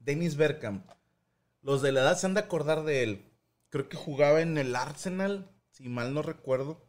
Dennis 0.00 0.36
Bergkamp. 0.36 0.84
Los 1.62 1.80
de 1.80 1.92
la 1.92 2.00
edad 2.00 2.18
se 2.18 2.26
han 2.26 2.34
de 2.34 2.40
acordar 2.40 2.82
de 2.82 3.04
él. 3.04 3.32
Creo 3.70 3.88
que 3.88 3.96
jugaba 3.96 4.40
en 4.40 4.58
el 4.58 4.74
Arsenal, 4.74 5.48
si 5.70 5.88
mal 5.88 6.12
no 6.12 6.22
recuerdo. 6.22 6.84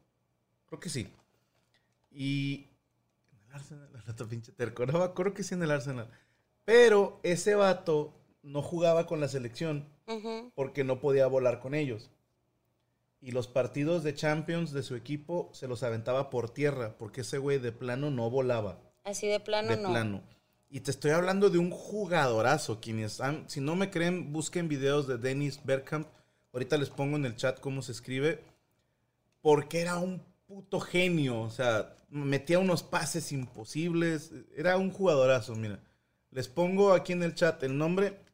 Creo 0.66 0.80
que 0.80 0.90
sí. 0.90 1.08
Y. 2.10 2.68
En 3.32 3.46
el 3.48 3.52
Arsenal, 3.54 3.90
el 4.04 4.10
otro 4.10 4.28
pinche 4.28 4.52
terco. 4.52 4.86
No 4.88 4.98
me 4.98 5.06
acuerdo 5.06 5.36
que 5.36 5.44
sí 5.44 5.54
en 5.54 5.62
el 5.62 5.72
Arsenal. 5.72 6.10
Pero 6.66 7.20
ese 7.22 7.54
vato 7.54 8.25
no 8.46 8.62
jugaba 8.62 9.08
con 9.08 9.20
la 9.20 9.28
selección 9.28 9.90
Ujú. 10.08 10.52
porque 10.56 10.84
no 10.84 11.00
podía 11.00 11.28
volar 11.28 11.60
con 11.60 11.74
ellos. 11.74 12.12
Y 13.20 13.32
los 13.32 13.48
partidos 13.48 14.04
de 14.04 14.14
Champions 14.14 14.72
de 14.72 14.84
su 14.84 14.96
equipo 14.96 15.50
se 15.52 15.68
los 15.68 15.82
aventaba 15.82 16.30
por 16.30 16.52
tierra, 16.52 16.96
porque 16.98 17.22
ese 17.22 17.40
güey 17.40 17.58
de 17.58 17.72
plano 17.72 18.12
no 18.12 18.30
volaba. 18.30 18.80
Así 19.04 19.28
de 19.28 19.40
plano 19.40 19.70
de 19.70 19.78
no. 19.78 19.90
plano. 19.90 20.24
Y 20.70 20.82
te 20.82 20.92
estoy 20.92 21.12
hablando 21.12 21.50
de 21.50 21.58
un 21.58 21.72
jugadorazo. 21.72 22.80
Quienes 22.82 23.22
han, 23.22 23.50
si 23.50 23.62
no 23.62 23.76
me 23.76 23.90
creen, 23.90 24.32
busquen 24.32 24.68
videos 24.68 25.08
de 25.08 25.18
Dennis 25.18 25.60
Bergkamp. 25.64 26.08
Ahorita 26.54 26.78
les 26.78 26.90
pongo 26.90 27.16
en 27.16 27.26
el 27.26 27.36
chat 27.36 27.60
cómo 27.60 27.82
se 27.82 27.94
escribe. 27.94 28.44
Porque 29.42 29.80
era 29.82 29.98
un 29.98 30.22
puto 30.48 30.80
genio. 30.80 31.42
O 31.42 31.50
sea, 31.50 31.96
metía 32.10 32.60
unos 32.60 32.84
pases 32.84 33.32
imposibles. 33.32 34.32
Era 34.56 34.78
un 34.78 34.92
jugadorazo, 34.92 35.56
mira. 35.56 35.80
Les 36.32 36.48
pongo 36.48 36.94
aquí 36.94 37.14
en 37.14 37.24
el 37.24 37.34
chat 37.36 37.64
el 37.64 37.78
nombre 37.78 38.25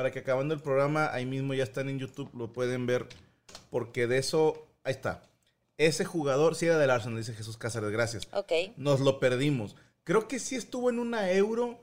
para 0.00 0.12
que 0.12 0.20
acabando 0.20 0.54
el 0.54 0.62
programa, 0.62 1.12
ahí 1.12 1.26
mismo 1.26 1.52
ya 1.52 1.62
están 1.62 1.90
en 1.90 1.98
YouTube, 1.98 2.30
lo 2.32 2.54
pueden 2.54 2.86
ver. 2.86 3.06
Porque 3.68 4.06
de 4.06 4.16
eso, 4.16 4.66
ahí 4.82 4.92
está. 4.92 5.22
Ese 5.76 6.06
jugador, 6.06 6.54
sí 6.54 6.64
era 6.64 6.78
del 6.78 6.88
Arsenal, 6.88 7.18
dice 7.18 7.34
Jesús 7.34 7.58
Cáceres, 7.58 7.90
gracias. 7.90 8.26
Ok. 8.32 8.50
Nos 8.78 9.00
lo 9.00 9.20
perdimos. 9.20 9.76
Creo 10.04 10.26
que 10.26 10.38
sí 10.38 10.56
estuvo 10.56 10.88
en 10.88 11.00
una 11.00 11.30
euro 11.32 11.78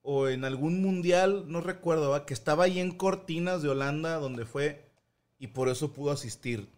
o 0.00 0.28
en 0.28 0.46
algún 0.46 0.80
mundial, 0.80 1.44
no 1.48 1.60
recuerdo, 1.60 2.08
¿va? 2.08 2.24
que 2.24 2.32
estaba 2.32 2.64
ahí 2.64 2.80
en 2.80 2.92
Cortinas 2.92 3.60
de 3.60 3.68
Holanda, 3.68 4.16
donde 4.16 4.46
fue, 4.46 4.86
y 5.38 5.48
por 5.48 5.68
eso 5.68 5.92
pudo 5.92 6.12
asistir. 6.12 6.70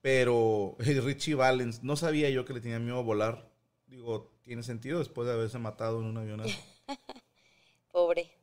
Pero 0.00 0.76
Richie 0.78 1.34
Valens, 1.34 1.82
no 1.82 1.96
sabía 1.96 2.30
yo 2.30 2.44
que 2.44 2.52
le 2.52 2.60
tenía 2.60 2.78
miedo 2.78 3.00
a 3.00 3.02
volar. 3.02 3.50
Digo, 3.88 4.30
tiene 4.44 4.62
sentido 4.62 5.00
después 5.00 5.26
de 5.26 5.34
haberse 5.34 5.58
matado 5.58 5.98
en 5.98 6.06
un 6.06 6.18
avionazo. 6.18 6.56
Pobre. 7.90 8.37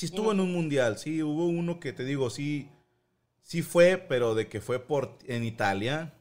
Sí 0.00 0.06
estuvo 0.06 0.32
en 0.32 0.40
un 0.40 0.50
mundial, 0.50 0.96
sí, 0.96 1.22
hubo 1.22 1.44
uno 1.44 1.78
que 1.78 1.92
te 1.92 2.04
digo, 2.04 2.30
sí, 2.30 2.70
sí 3.42 3.60
fue, 3.60 3.98
pero 3.98 4.34
de 4.34 4.48
que 4.48 4.62
fue 4.62 4.78
por 4.78 5.18
en 5.26 5.44
Italia. 5.44 6.14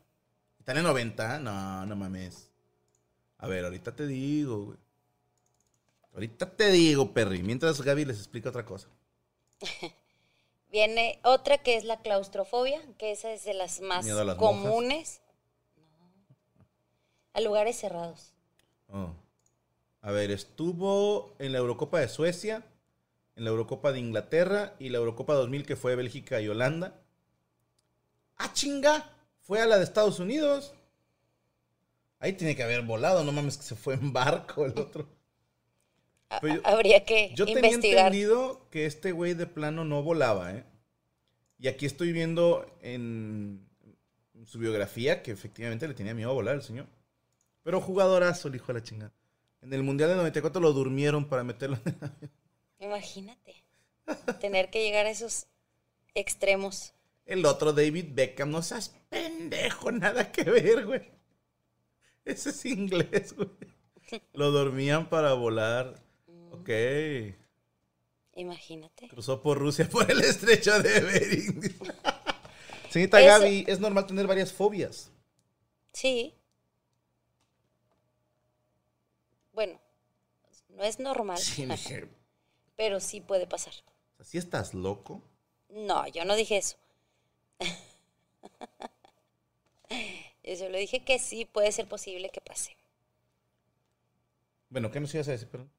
Italia 0.60 0.82
90, 0.82 1.40
no, 1.40 1.86
no 1.86 1.96
mames. 1.96 2.50
A 3.38 3.48
ver, 3.48 3.64
ahorita 3.64 3.96
te 3.96 4.06
digo, 4.06 4.66
güey. 4.66 4.78
Ahorita 6.14 6.58
te 6.58 6.72
digo, 6.72 7.14
Perry. 7.14 7.42
Mientras 7.42 7.82
Gaby 7.82 8.04
les 8.04 8.18
explica 8.18 8.50
otra 8.50 8.66
cosa. 8.66 8.90
Viene 10.74 11.22
otra 11.24 11.60
que 11.60 11.78
es 11.78 11.86
la 11.86 12.02
claustrofobia, 12.02 12.82
que 12.98 13.14
esa 13.14 13.32
es 13.32 13.46
de 13.46 13.54
las 13.54 13.80
más 13.80 14.06
las 14.06 14.36
comunes. 14.36 15.22
No. 15.78 16.66
A 17.32 17.40
lugares 17.40 17.80
cerrados. 17.80 18.34
Oh. 18.90 19.14
A 20.02 20.12
ver, 20.12 20.32
estuvo 20.32 21.34
en 21.40 21.54
la 21.54 21.60
Eurocopa 21.60 22.02
de 22.02 22.10
Suecia, 22.10 22.66
en 23.40 23.46
la 23.46 23.50
Eurocopa 23.52 23.92
de 23.94 24.00
Inglaterra 24.00 24.76
y 24.80 24.90
la 24.90 24.98
Eurocopa 24.98 25.34
2000 25.34 25.66
que 25.66 25.76
fue 25.78 25.96
Bélgica 25.96 26.42
y 26.42 26.50
Holanda. 26.50 27.00
¡Ah, 28.38 28.52
chinga! 28.54 29.10
Fue 29.40 29.62
a 29.62 29.66
la 29.66 29.78
de 29.78 29.84
Estados 29.86 30.20
Unidos. 30.20 30.74
Ahí 32.20 32.34
tiene 32.34 32.56
que 32.56 32.64
haber 32.64 32.82
volado, 32.84 33.24
no 33.24 33.32
mames 33.32 33.58
que 33.58 33.64
se 33.64 33.76
fue 33.76 33.94
en 33.94 34.12
barco 34.14 34.66
el 34.66 34.78
otro. 34.78 35.08
Pero 36.42 36.56
yo- 36.56 36.62
Habría 36.66 37.06
que 37.06 37.32
Yo 37.34 37.46
tenía 37.46 37.72
entendido 37.72 38.68
que 38.70 38.86
este 38.86 39.14
güey 39.14 39.34
de 39.34 39.48
plano 39.48 39.86
no 39.86 40.04
volaba, 40.04 40.54
¿eh? 40.54 40.66
Y 41.58 41.68
aquí 41.70 41.86
estoy 41.86 42.12
viendo 42.12 42.70
en 42.82 43.66
su 44.46 44.60
biografía 44.60 45.24
que 45.24 45.32
efectivamente 45.32 45.88
le 45.88 45.94
tenía 45.94 46.14
miedo 46.14 46.30
a 46.30 46.34
volar 46.34 46.56
el 46.56 46.62
señor. 46.62 46.88
Pero 47.64 47.80
jugadorazo 47.82 48.50
el 48.50 48.56
hijo 48.56 48.68
de 48.68 48.80
la 48.80 48.84
chingada. 48.84 49.14
En 49.62 49.74
el 49.74 49.84
Mundial 49.84 50.10
de 50.10 50.16
94 50.18 50.62
lo 50.62 50.72
durmieron 50.74 51.26
para 51.28 51.44
meterlo 51.46 51.78
en 51.86 51.94
el 52.02 52.04
avión. 52.10 52.32
Imagínate. 52.80 53.64
Tener 54.40 54.70
que 54.70 54.84
llegar 54.84 55.06
a 55.06 55.10
esos 55.12 55.48
extremos. 56.16 56.94
El 57.26 57.46
otro, 57.46 57.74
David 57.74 58.08
Beckham, 58.12 58.50
no 58.50 58.62
seas 58.64 58.96
pendejo, 59.10 59.92
nada 59.92 60.32
que 60.32 60.44
ver, 60.44 60.86
güey. 60.86 61.12
Ese 62.26 62.50
es 62.50 62.66
inglés, 62.66 63.36
güey. 63.36 63.50
Lo 64.34 64.52
dormían 64.52 65.10
para 65.10 65.34
volar. 65.34 66.02
Ok. 66.52 66.70
Imagínate. 68.34 69.08
Cruzó 69.10 69.42
por 69.42 69.60
Rusia 69.60 69.88
por 69.90 70.10
el 70.10 70.22
estrecho 70.22 70.82
de 70.82 71.00
Bering. 71.02 71.62
Señorita 72.90 73.20
Eso- 73.20 73.28
Gaby, 73.42 73.66
es 73.68 73.80
normal 73.80 74.08
tener 74.08 74.26
varias 74.26 74.52
fobias. 74.52 75.12
Sí. 75.94 76.34
Bueno, 79.54 79.80
no 80.70 80.84
es 80.84 81.00
normal, 81.00 81.38
Sí, 81.38 81.66
dije, 81.66 82.08
pero 82.80 83.02
sí 83.02 83.20
puede 83.20 83.46
pasar. 83.46 83.74
¿sí 84.22 84.38
estás 84.38 84.74
loco? 84.74 85.22
No, 85.68 86.08
yo 86.08 86.24
no 86.24 86.38
dije 86.38 86.56
eso. 86.56 86.78
Yo 90.44 90.56
solo 90.56 90.78
dije 90.78 91.04
que 91.04 91.20
sí 91.20 91.44
puede 91.44 91.74
ser 91.74 91.90
posible 91.90 92.30
que 92.30 92.40
pase. 92.40 92.78
Bueno, 94.70 94.92
¿qué 94.92 95.02
nos 95.02 95.14
ibas 95.14 95.28
a 95.28 95.32
decir, 95.32 95.50
perdón? 95.50 95.70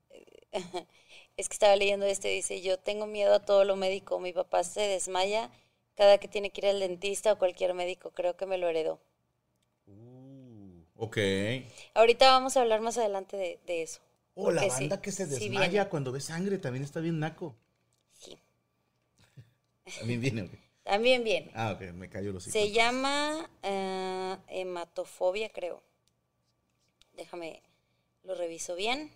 Es 1.37 1.49
que 1.49 1.55
estaba 1.55 1.75
leyendo 1.75 2.05
este, 2.05 2.29
dice, 2.29 2.61
yo 2.61 2.79
tengo 2.79 3.07
miedo 3.07 3.35
a 3.35 3.47
todo 3.47 3.65
lo 3.65 3.77
médico. 3.77 4.21
Mi 4.21 4.35
papá 4.35 4.63
se 4.63 4.83
desmaya 4.83 5.51
cada 5.95 6.19
que 6.19 6.29
tiene 6.29 6.51
que 6.51 6.61
ir 6.61 6.67
al 6.67 6.81
dentista 6.81 7.33
o 7.33 7.39
cualquier 7.39 7.73
médico. 7.73 8.11
Creo 8.11 8.37
que 8.37 8.45
me 8.45 8.59
lo 8.59 8.69
heredó. 8.69 9.01
Uh, 9.87 10.83
ok. 10.97 11.17
Ahorita 11.95 12.31
vamos 12.31 12.59
a 12.59 12.61
hablar 12.61 12.83
más 12.83 12.99
adelante 12.99 13.39
de, 13.39 13.59
de 13.65 13.83
eso. 13.83 14.03
O 14.47 14.51
la 14.51 14.63
sí, 14.63 14.69
banda 14.69 15.01
que 15.01 15.13
se 15.13 15.27
desmaya 15.27 15.89
cuando 15.89 16.13
ve 16.13 16.21
sangre 16.21 16.59
también 16.59 16.85
está 16.85 17.01
bien 17.01 17.19
naco. 17.19 17.55
Sí. 18.13 18.39
También 19.99 20.21
viene, 20.21 20.43
ok. 20.43 20.53
También 20.85 21.25
viene. 21.25 21.51
Ah, 21.55 21.73
ok, 21.73 21.93
me 21.93 22.09
cayó 22.09 22.33
los 22.33 22.45
Se 22.45 22.71
llama 22.71 23.49
eh, 23.63 24.37
hematofobia, 24.49 25.51
creo. 25.51 25.83
Déjame, 27.17 27.63
lo 28.25 28.35
reviso 28.35 28.75
bien. 28.75 29.11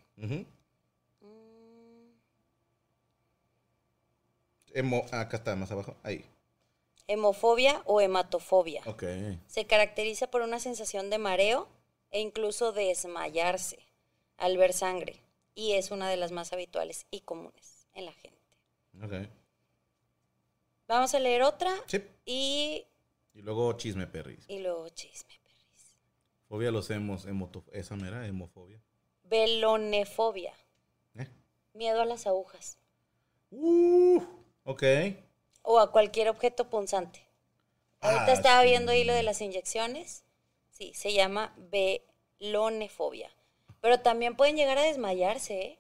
Hemo- 4.74 5.06
ah, 5.12 5.20
acá 5.20 5.38
está, 5.38 5.56
más 5.56 5.70
abajo. 5.70 5.96
Ahí. 6.02 6.24
Hemofobia 7.06 7.82
o 7.86 8.00
hematofobia. 8.00 8.82
Ok. 8.86 9.04
Se 9.46 9.66
caracteriza 9.66 10.30
por 10.30 10.42
una 10.42 10.58
sensación 10.58 11.10
de 11.10 11.18
mareo 11.18 11.68
e 12.10 12.20
incluso 12.20 12.72
de 12.72 12.86
desmayarse 12.86 13.78
al 14.36 14.56
ver 14.56 14.72
sangre. 14.72 15.20
Y 15.54 15.72
es 15.72 15.90
una 15.90 16.08
de 16.10 16.16
las 16.16 16.32
más 16.32 16.52
habituales 16.52 17.06
y 17.10 17.20
comunes 17.20 17.86
en 17.94 18.06
la 18.06 18.12
gente. 18.12 18.40
Ok. 19.02 19.28
Vamos 20.86 21.14
a 21.14 21.20
leer 21.20 21.42
otra 21.42 21.72
Sí. 21.86 22.02
y, 22.26 22.86
Y 23.34 23.42
luego 23.42 23.72
chisme, 23.74 24.06
perris. 24.06 24.44
y 24.48 24.58
luego 24.58 24.88
chisme. 24.90 25.32
perris. 25.42 25.96
Fobia 26.48 26.70
los 26.70 26.90
hemos, 26.90 27.26
hemoto- 27.26 27.64
esa 27.72 27.96
mera, 27.96 28.26
hemofobia. 28.26 28.80
Velonefobia. 29.24 30.52
¿Eh? 31.16 31.28
Miedo 31.72 32.02
a 32.02 32.04
las 32.04 32.26
agujas 32.26 32.78
Uh, 33.50 34.20
ok. 34.64 34.82
o 35.62 35.78
a 35.78 35.90
cualquier 35.92 36.28
objeto 36.28 36.68
punzante. 36.68 37.20
Ahorita 38.00 38.26
Ah, 38.26 38.32
estaba 38.32 38.62
sí. 38.62 38.68
viendo 38.68 38.92
ahí 38.92 39.04
lo 39.04 39.14
de 39.14 39.22
las 39.22 39.40
inyecciones. 39.40 40.24
Sí, 40.70 40.92
se 40.94 41.12
llama 41.14 41.54
velonefobia. 41.56 43.30
Pero 43.84 44.00
también 44.00 44.34
pueden 44.34 44.56
llegar 44.56 44.78
a 44.78 44.82
desmayarse, 44.82 45.60
¿eh? 45.60 45.78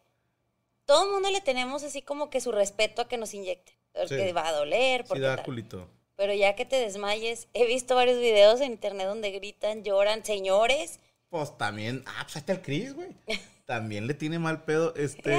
Todo 0.84 1.06
el 1.06 1.10
mundo 1.12 1.30
le 1.30 1.40
tenemos 1.40 1.82
así 1.84 2.02
como 2.02 2.28
que 2.28 2.42
su 2.42 2.52
respeto 2.52 3.00
a 3.00 3.08
que 3.08 3.16
nos 3.16 3.32
inyecten. 3.32 3.74
Porque 3.94 4.26
Sí. 4.26 4.32
va 4.32 4.46
a 4.46 4.52
doler, 4.52 5.00
Sí 5.00 5.08
porque 5.08 5.22
da 5.22 5.36
tal. 5.36 5.44
culito. 5.46 5.88
Pero 6.14 6.34
ya 6.34 6.54
que 6.54 6.66
te 6.66 6.76
desmayes, 6.76 7.48
he 7.54 7.64
visto 7.66 7.94
varios 7.94 8.18
videos 8.18 8.60
en 8.60 8.72
internet 8.72 9.06
donde 9.06 9.30
gritan, 9.30 9.84
lloran, 9.84 10.22
señores. 10.22 11.00
Pues 11.30 11.56
también, 11.56 12.04
ah, 12.06 12.20
pues 12.24 12.36
está 12.36 12.52
el 12.52 12.60
Chris, 12.60 12.92
güey. 12.94 13.08
También 13.64 14.06
le 14.06 14.12
tiene 14.12 14.38
mal 14.38 14.64
pedo, 14.64 14.94
este... 14.96 15.34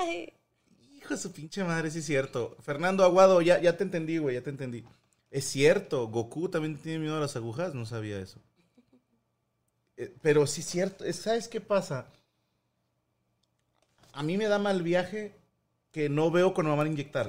Ay, 0.00 0.32
Hijo 0.96 1.14
de 1.14 1.20
su 1.20 1.30
pinche 1.30 1.62
madre, 1.62 1.92
sí 1.92 2.00
es 2.00 2.06
cierto. 2.06 2.56
Fernando 2.62 3.04
Aguado, 3.04 3.42
ya, 3.42 3.60
ya 3.60 3.76
te 3.76 3.84
entendí, 3.84 4.18
güey, 4.18 4.34
ya 4.34 4.42
te 4.42 4.50
entendí. 4.50 4.82
Es 5.30 5.44
cierto, 5.44 6.08
Goku 6.08 6.48
también 6.48 6.76
tiene 6.82 6.98
miedo 6.98 7.16
a 7.16 7.20
las 7.20 7.36
agujas, 7.36 7.74
no 7.74 7.86
sabía 7.86 8.18
eso. 8.18 8.40
Eh, 9.98 10.14
pero 10.22 10.46
sí 10.46 10.60
es 10.62 10.66
cierto, 10.68 11.04
¿sabes 11.12 11.48
qué 11.48 11.60
pasa? 11.60 12.06
A 14.12 14.22
mí 14.22 14.36
me 14.38 14.46
da 14.48 14.58
mal 14.58 14.82
viaje 14.82 15.34
que 15.92 16.08
no 16.08 16.30
veo 16.30 16.54
cuando 16.54 16.72
me 16.72 16.78
van 16.78 16.86
a 16.86 16.90
inyectar. 16.90 17.28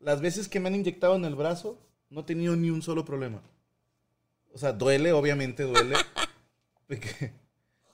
Las 0.00 0.20
veces 0.20 0.48
que 0.48 0.60
me 0.60 0.68
han 0.68 0.74
inyectado 0.74 1.14
en 1.16 1.24
el 1.24 1.34
brazo, 1.34 1.78
no 2.10 2.20
he 2.20 2.24
tenido 2.24 2.56
ni 2.56 2.70
un 2.70 2.82
solo 2.82 3.04
problema. 3.04 3.40
O 4.52 4.58
sea, 4.58 4.72
duele, 4.72 5.12
obviamente 5.12 5.62
duele. 5.62 5.96
Porque- 6.88 7.32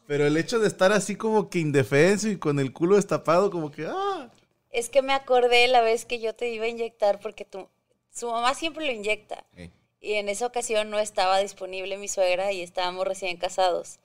Pero 0.06 0.26
el 0.26 0.36
hecho 0.36 0.58
de 0.60 0.68
estar 0.68 0.92
así 0.92 1.16
como 1.16 1.50
que 1.50 1.58
indefenso 1.58 2.28
y 2.28 2.38
con 2.38 2.58
el 2.60 2.72
culo 2.72 2.96
destapado, 2.96 3.50
como 3.50 3.70
que, 3.70 3.86
ah, 3.88 4.30
Es 4.70 4.88
que 4.88 5.02
me 5.02 5.12
acordé 5.14 5.68
la 5.68 5.80
vez 5.80 6.04
que 6.04 6.20
yo 6.20 6.34
te 6.34 6.50
iba 6.52 6.64
a 6.66 6.68
inyectar 6.68 7.18
porque 7.20 7.44
tu, 7.44 7.68
su 8.12 8.30
mamá 8.30 8.54
siempre 8.54 8.86
lo 8.86 8.92
inyecta. 8.92 9.44
Eh, 9.56 9.70
Y 10.00 10.12
en 10.14 10.28
esa 10.28 10.46
ocasión 10.46 10.90
no 10.90 10.98
estaba 11.00 11.38
disponible 11.38 11.96
mi 11.98 12.06
suegra 12.08 12.52
y 12.52 12.60
estábamos 12.62 13.06
recién 13.06 13.36
casados. 13.38 13.98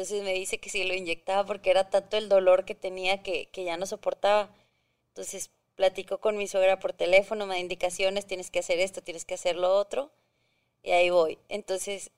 Entonces 0.00 0.24
me 0.24 0.32
dice 0.32 0.56
que 0.56 0.70
si 0.70 0.82
lo 0.84 0.94
inyectaba 0.94 1.44
porque 1.44 1.70
era 1.70 1.90
tanto 1.90 2.16
el 2.16 2.30
dolor 2.30 2.64
que 2.64 2.74
tenía 2.74 3.22
que, 3.22 3.50
que 3.50 3.64
ya 3.64 3.76
no 3.76 3.84
soportaba. 3.84 4.48
Entonces 5.08 5.50
platico 5.74 6.20
con 6.20 6.38
mi 6.38 6.48
suegra 6.48 6.78
por 6.78 6.94
teléfono, 6.94 7.44
me 7.44 7.56
da 7.56 7.60
indicaciones, 7.60 8.26
tienes 8.26 8.50
que 8.50 8.60
hacer 8.60 8.78
esto, 8.80 9.02
tienes 9.02 9.26
que 9.26 9.34
hacer 9.34 9.56
lo 9.56 9.76
otro. 9.76 10.10
Y 10.82 10.92
ahí 10.92 11.10
voy. 11.10 11.38
Entonces 11.50 12.12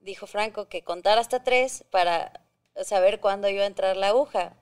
dijo 0.00 0.26
Franco 0.26 0.70
que 0.70 0.80
contar 0.80 1.18
hasta 1.18 1.44
tres 1.44 1.84
para 1.90 2.46
saber 2.82 3.20
cuándo 3.20 3.50
iba 3.50 3.64
a 3.64 3.66
entrar 3.66 3.98
la 3.98 4.08
aguja. 4.08 4.56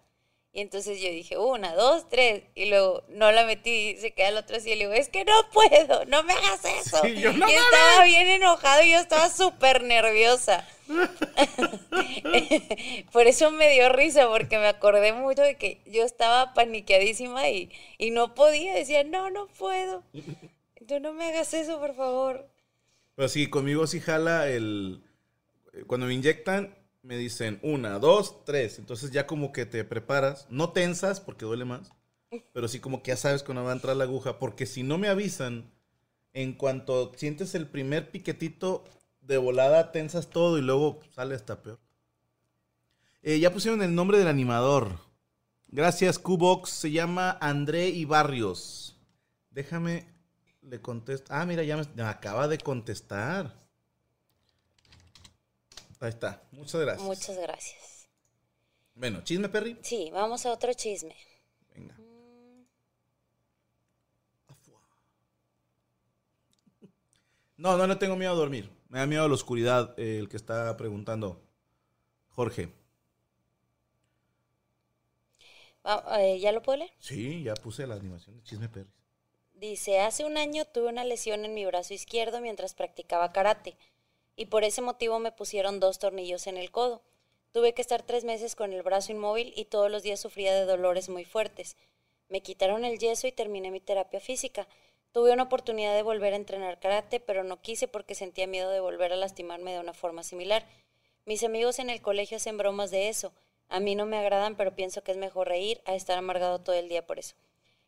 Y 0.57 0.63
entonces 0.63 0.99
yo 1.03 1.11
dije, 1.11 1.37
una, 1.37 1.75
dos, 1.75 2.09
tres. 2.09 2.45
Y 2.55 2.71
luego 2.71 3.05
no 3.11 3.31
la 3.31 3.45
metí 3.45 3.91
y 3.91 3.97
se 3.99 4.13
queda 4.13 4.31
el 4.31 4.39
otro 4.39 4.57
así. 4.57 4.71
Y 4.71 4.77
le 4.77 4.87
digo, 4.87 4.95
es 4.95 5.11
que 5.11 5.23
no 5.27 5.35
puedo, 5.53 6.07
no 6.07 6.23
me 6.23 6.33
hagas 6.33 6.65
eso. 6.65 6.97
Sí, 7.03 7.17
yo, 7.21 7.31
"No 7.35 7.47
y 7.47 7.53
estaba 7.53 8.05
bien 8.05 8.27
enojado 8.27 8.83
y 8.83 8.93
yo 8.93 8.99
estaba 8.99 9.29
súper 9.29 9.83
nerviosa. 9.83 10.67
Por 13.13 13.27
eso 13.27 13.51
me 13.51 13.71
dio 13.71 13.91
risa, 13.91 14.29
porque 14.29 14.57
me 14.57 14.69
acordé 14.69 15.13
mucho 15.13 15.43
de 15.43 15.57
que 15.57 15.83
yo 15.85 16.05
estaba 16.05 16.55
paniqueadísima 16.55 17.51
y, 17.51 17.71
y 17.99 18.11
no 18.11 18.35
podía. 18.35 18.73
Decía, 18.73 19.05
no, 19.05 19.29
no 19.29 19.49
puedo. 19.49 20.05
Tú 20.89 21.01
no 21.01 21.13
me 21.13 21.27
hagas 21.27 21.53
eso, 21.53 21.79
por 21.79 21.95
favor. 21.95 22.49
Pero 23.15 23.29
sí, 23.29 23.51
conmigo 23.51 23.87
sí 23.87 24.01
jala 24.01 24.49
el... 24.49 25.03
Cuando 25.87 26.07
me 26.07 26.15
inyectan, 26.15 26.75
me 27.07 27.17
dicen 27.17 27.61
una, 27.63 27.99
dos, 27.99 28.45
tres. 28.45 28.79
Entonces 28.79 29.13
ya 29.13 29.27
como 29.27 29.53
que 29.53 29.65
te 29.65 29.85
preparas. 29.85 30.47
No 30.51 30.73
tensas 30.73 31.21
porque 31.21 31.45
duele 31.45 31.65
más. 31.65 31.93
Pero 32.53 32.67
sí 32.69 32.81
como 32.81 33.03
que 33.03 33.13
ya 33.13 33.17
sabes 33.17 33.43
cuando 33.43 33.63
va 33.63 33.71
a 33.71 33.75
entrar 33.75 33.97
la 33.97 34.05
aguja. 34.05 34.39
Porque 34.39 34.67
si 34.67 34.83
no 34.83 34.99
me 34.99 35.09
avisan, 35.09 35.71
en 36.33 36.53
cuanto 36.53 37.13
sientes 37.15 37.55
el 37.55 37.69
primer 37.69 38.11
piquetito 38.11 38.85
de 39.21 39.39
volada, 39.39 39.93
tensas 39.93 40.29
todo 40.29 40.59
y 40.59 40.63
luego 40.63 41.01
sale 41.15 41.35
hasta 41.35 41.63
peor. 41.63 41.79
Eh, 43.23 43.39
ya 43.39 43.53
pusieron 43.53 43.83
el 43.83 43.95
nombre 43.95 44.19
del 44.19 44.29
animador. 44.29 44.99
Gracias, 45.69 46.19
Qbox. 46.19 46.71
Se 46.71 46.91
llama 46.91 47.39
André 47.41 47.89
Ibarrios. 47.89 48.97
Déjame, 49.51 50.07
le 50.61 50.81
contesto. 50.81 51.33
Ah, 51.33 51.47
mira, 51.47 51.63
ya 51.63 51.77
me, 51.77 51.85
me 51.95 52.03
acaba 52.03 52.49
de 52.49 52.59
contestar. 52.59 53.66
Ahí 56.01 56.11
está. 56.11 56.43
Muchas 56.53 56.81
gracias. 56.81 57.07
Muchas 57.07 57.37
gracias. 57.39 58.09
Bueno, 58.95 59.23
chisme, 59.25 59.49
Perry. 59.49 59.79
Sí, 59.83 60.11
vamos 60.13 60.47
a 60.47 60.53
otro 60.53 60.73
chisme. 60.75 61.15
Venga. 61.75 61.95
No, 67.57 67.77
no 67.77 67.87
le 67.87 67.97
tengo 67.97 68.17
miedo 68.17 68.33
a 68.33 68.37
dormir. 68.37 68.71
Me 68.89 68.99
da 68.99 69.07
miedo 69.07 69.25
a 69.25 69.29
la 69.29 69.35
oscuridad, 69.35 69.95
eh, 69.99 70.19
el 70.19 70.29
que 70.29 70.37
está 70.37 70.77
preguntando. 70.77 71.43
Jorge. 72.31 72.73
Va- 75.87 76.05
eh, 76.23 76.39
¿Ya 76.39 76.53
lo 76.53 76.63
puedo 76.63 76.79
leer? 76.79 76.91
Sí, 76.99 77.43
ya 77.45 77.55
puse 77.55 77.87
la 77.87 77.95
animación 77.95 78.37
de 78.37 78.43
chisme, 78.43 78.69
Perry. 78.69 78.91
Dice, 79.55 80.01
hace 80.01 80.25
un 80.25 80.37
año 80.37 80.67
tuve 80.67 80.89
una 80.89 81.05
lesión 81.05 81.45
en 81.47 81.55
mi 81.55 81.65
brazo 81.65 81.95
izquierdo 81.95 82.41
mientras 82.43 82.75
practicaba 82.75 83.33
karate 83.33 83.77
y 84.37 84.47
por 84.47 84.65
ese 84.65 84.83
motivo 84.83 85.19
me 85.19 85.33
pusieron 85.33 85.81
dos 85.81 85.99
tornillos 85.99 86.47
en 86.47 86.59
el 86.59 86.71
codo. 86.71 87.03
Tuve 87.53 87.73
que 87.73 87.81
estar 87.81 88.03
tres 88.03 88.25
meses 88.25 88.55
con 88.55 88.75
el 88.75 88.83
brazo 88.83 89.13
inmóvil 89.13 89.55
y 89.57 89.65
todos 89.65 89.91
los 89.91 90.03
días 90.03 90.21
sufría 90.21 90.55
de 90.55 90.67
dolores 90.67 91.09
muy 91.09 91.25
fuertes. 91.25 91.77
Me 92.29 92.43
quitaron 92.43 92.85
el 92.85 92.99
yeso 92.99 93.27
y 93.27 93.33
terminé 93.33 93.71
mi 93.71 93.81
terapia 93.81 94.21
física. 94.21 94.69
Tuve 95.13 95.33
una 95.33 95.45
oportunidad 95.45 95.95
de 95.95 96.03
volver 96.03 96.35
a 96.35 96.37
entrenar 96.37 96.79
karate, 96.79 97.19
pero 97.19 97.45
no 97.45 97.63
quise 97.63 97.89
porque 97.89 98.15
sentía 98.15 98.47
miedo 98.47 98.71
de 98.71 98.81
volver 98.81 99.15
a 99.15 99.17
lastimarme 99.17 99.73
de 99.73 99.81
una 99.81 99.95
forma 99.95 100.23
similar. 100.23 100.67
Mis 101.25 101.43
amigos 101.43 101.79
en 101.79 101.89
el 101.89 102.03
colegio 102.03 102.37
hacen 102.37 102.59
bromas 102.59 102.91
de 102.91 103.09
eso. 103.09 103.33
A 103.69 103.81
mí 103.81 103.95
no 103.95 104.05
me 104.05 104.19
agradan, 104.19 104.57
pero 104.57 104.77
pienso 104.77 105.03
que 105.03 105.13
es 105.13 105.17
mejor 105.17 105.49
reír 105.49 105.81
a 105.87 105.95
estar 105.95 106.19
amargado 106.19 106.61
todo 106.61 106.77
el 106.77 106.91
día 106.91 107.07
por 107.07 107.19
eso. 107.19 107.37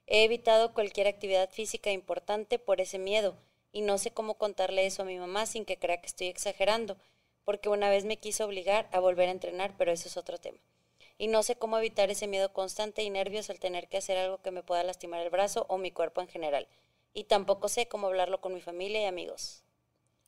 He 0.06 0.24
evitado 0.24 0.72
cualquier 0.72 1.06
actividad 1.08 1.50
física 1.50 1.92
importante 1.92 2.58
por 2.58 2.80
ese 2.80 2.98
miedo 2.98 3.36
y 3.72 3.82
no 3.82 3.98
sé 3.98 4.10
cómo 4.10 4.34
contarle 4.34 4.86
eso 4.86 5.02
a 5.02 5.06
mi 5.06 5.18
mamá 5.18 5.46
sin 5.46 5.64
que 5.64 5.78
crea 5.78 6.00
que 6.00 6.06
estoy 6.06 6.28
exagerando, 6.28 6.96
porque 7.44 7.68
una 7.68 7.90
vez 7.90 8.04
me 8.04 8.18
quiso 8.18 8.44
obligar 8.44 8.88
a 8.92 9.00
volver 9.00 9.28
a 9.28 9.32
entrenar, 9.32 9.74
pero 9.76 9.92
eso 9.92 10.08
es 10.08 10.16
otro 10.16 10.38
tema. 10.38 10.58
Y 11.16 11.26
no 11.26 11.42
sé 11.42 11.56
cómo 11.56 11.78
evitar 11.78 12.10
ese 12.10 12.26
miedo 12.26 12.52
constante 12.52 13.02
y 13.02 13.10
nervios 13.10 13.50
al 13.50 13.58
tener 13.58 13.88
que 13.88 13.96
hacer 13.96 14.16
algo 14.18 14.40
que 14.42 14.50
me 14.50 14.62
pueda 14.62 14.84
lastimar 14.84 15.20
el 15.20 15.30
brazo 15.30 15.66
o 15.68 15.78
mi 15.78 15.90
cuerpo 15.90 16.20
en 16.20 16.28
general. 16.28 16.68
Y 17.12 17.24
tampoco 17.24 17.68
sé 17.68 17.88
cómo 17.88 18.06
hablarlo 18.06 18.40
con 18.40 18.54
mi 18.54 18.60
familia 18.60 19.02
y 19.02 19.06
amigos. 19.06 19.64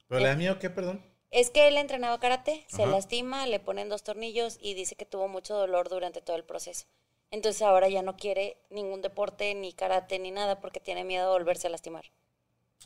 ¿Pero 0.09 0.20
le 0.20 0.28
da 0.28 0.34
miedo 0.34 0.59
qué, 0.59 0.70
perdón? 0.70 1.05
Es 1.30 1.51
que 1.51 1.68
él 1.68 1.76
entrenaba 1.76 2.18
karate, 2.18 2.64
se 2.66 2.86
lastima, 2.86 3.47
le 3.47 3.61
ponen 3.61 3.88
dos 3.88 4.03
tornillos 4.03 4.59
y 4.61 4.74
dice 4.74 4.97
que 4.97 5.07
tuvo 5.07 5.28
mucho 5.28 5.55
dolor 5.55 5.88
durante 5.88 6.20
todo 6.20 6.36
el 6.36 6.45
proceso. 6.45 6.86
Entonces 7.30 7.62
ahora 7.62 7.88
ya 7.88 8.03
no 8.03 8.16
quiere 8.16 8.57
ningún 8.70 9.03
deporte, 9.03 9.55
ni 9.55 9.72
karate, 9.72 10.18
ni 10.18 10.32
nada, 10.32 10.61
porque 10.61 10.80
tiene 10.80 11.05
miedo 11.05 11.26
de 11.26 11.38
volverse 11.38 11.68
a 11.68 11.70
lastimar. 11.70 12.11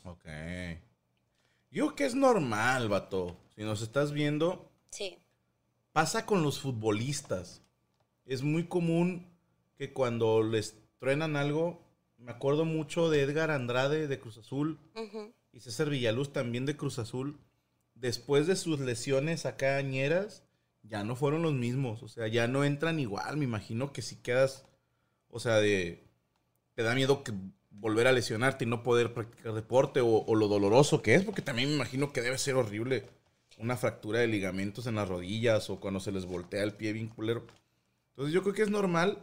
Ok. 0.03 0.25
Yo 1.71 1.85
creo 1.85 1.95
que 1.95 2.05
es 2.05 2.15
normal, 2.15 2.89
vato. 2.89 3.37
Si 3.55 3.63
nos 3.63 3.81
estás 3.81 4.11
viendo, 4.11 4.71
Sí, 4.91 5.17
pasa 5.91 6.25
con 6.25 6.43
los 6.43 6.59
futbolistas. 6.59 7.61
Es 8.25 8.43
muy 8.43 8.67
común 8.67 9.27
que 9.77 9.93
cuando 9.93 10.41
les 10.43 10.77
truenan 10.99 11.35
algo, 11.35 11.81
me 12.17 12.31
acuerdo 12.31 12.65
mucho 12.65 13.09
de 13.09 13.21
Edgar 13.21 13.51
Andrade 13.51 14.07
de 14.07 14.19
Cruz 14.19 14.37
Azul 14.37 14.79
ujú, 14.95 15.33
y 15.51 15.59
César 15.59 15.89
Villaluz 15.89 16.31
también 16.31 16.65
de 16.65 16.77
Cruz 16.77 16.97
Azul. 16.99 17.39
Después 17.93 18.47
de 18.47 18.55
sus 18.55 18.79
lesiones 18.79 19.45
acá 19.45 19.77
añeras, 19.77 20.43
ya 20.83 21.03
no 21.03 21.15
fueron 21.15 21.41
los 21.41 21.53
mismos. 21.53 22.03
O 22.03 22.07
sea, 22.07 22.27
ya 22.27 22.47
no 22.47 22.63
entran 22.63 22.99
igual. 22.99 23.37
Me 23.37 23.45
imagino 23.45 23.91
que 23.93 24.01
si 24.01 24.17
quedas, 24.17 24.65
o 25.29 25.39
sea, 25.39 25.57
de... 25.57 26.03
Te 26.73 26.83
da 26.83 26.93
miedo 26.93 27.23
que 27.23 27.33
volver 27.79 28.07
a 28.07 28.11
lesionarte 28.11 28.65
y 28.65 28.67
no 28.67 28.83
poder 28.83 29.13
practicar 29.13 29.53
deporte 29.53 30.01
o, 30.01 30.35
lo 30.35 30.47
doloroso 30.47 31.01
que 31.01 31.15
es, 31.15 31.23
porque 31.23 31.41
también 31.41 31.69
me 31.69 31.75
imagino 31.75 32.11
que 32.11 32.21
debe 32.21 32.37
ser 32.37 32.55
horrible 32.55 33.07
una 33.57 33.77
fractura 33.77 34.19
de 34.19 34.27
ligamentos 34.27 34.87
en 34.87 34.95
las 34.95 35.07
rodillas 35.07 35.69
o 35.69 35.79
cuando 35.79 35.99
se 35.99 36.11
les 36.11 36.25
voltea 36.25 36.63
el 36.63 36.73
pie 36.73 36.93
bien 36.93 37.07
culero. 37.07 37.45
Entonces 38.09 38.33
yo 38.33 38.41
creo 38.41 38.53
que 38.53 38.63
es 38.63 38.69
normal 38.69 39.19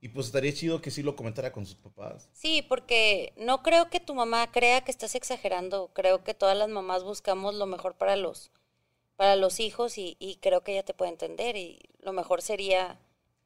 y 0.00 0.08
pues 0.08 0.26
estaría 0.26 0.52
chido 0.52 0.80
que 0.80 0.90
sí 0.90 1.02
lo 1.02 1.16
comentara 1.16 1.52
con 1.52 1.66
sus 1.66 1.76
papás. 1.76 2.28
Sí, 2.32 2.62
porque 2.62 3.32
no 3.36 3.62
creo 3.62 3.88
que 3.90 4.00
tu 4.00 4.14
mamá 4.14 4.50
crea 4.50 4.82
que 4.82 4.90
estás 4.90 5.14
exagerando. 5.14 5.90
Creo 5.94 6.24
que 6.24 6.34
todas 6.34 6.56
las 6.56 6.68
mamás 6.68 7.04
buscamos 7.04 7.54
lo 7.54 7.66
mejor 7.66 7.94
para 7.94 8.16
los, 8.16 8.50
para 9.16 9.36
los 9.36 9.60
hijos 9.60 9.98
y, 9.98 10.16
y 10.18 10.36
creo 10.36 10.62
que 10.62 10.72
ella 10.72 10.84
te 10.84 10.94
puede 10.94 11.10
entender. 11.10 11.56
Y 11.56 11.80
lo 12.00 12.12
mejor 12.12 12.42
sería 12.42 12.98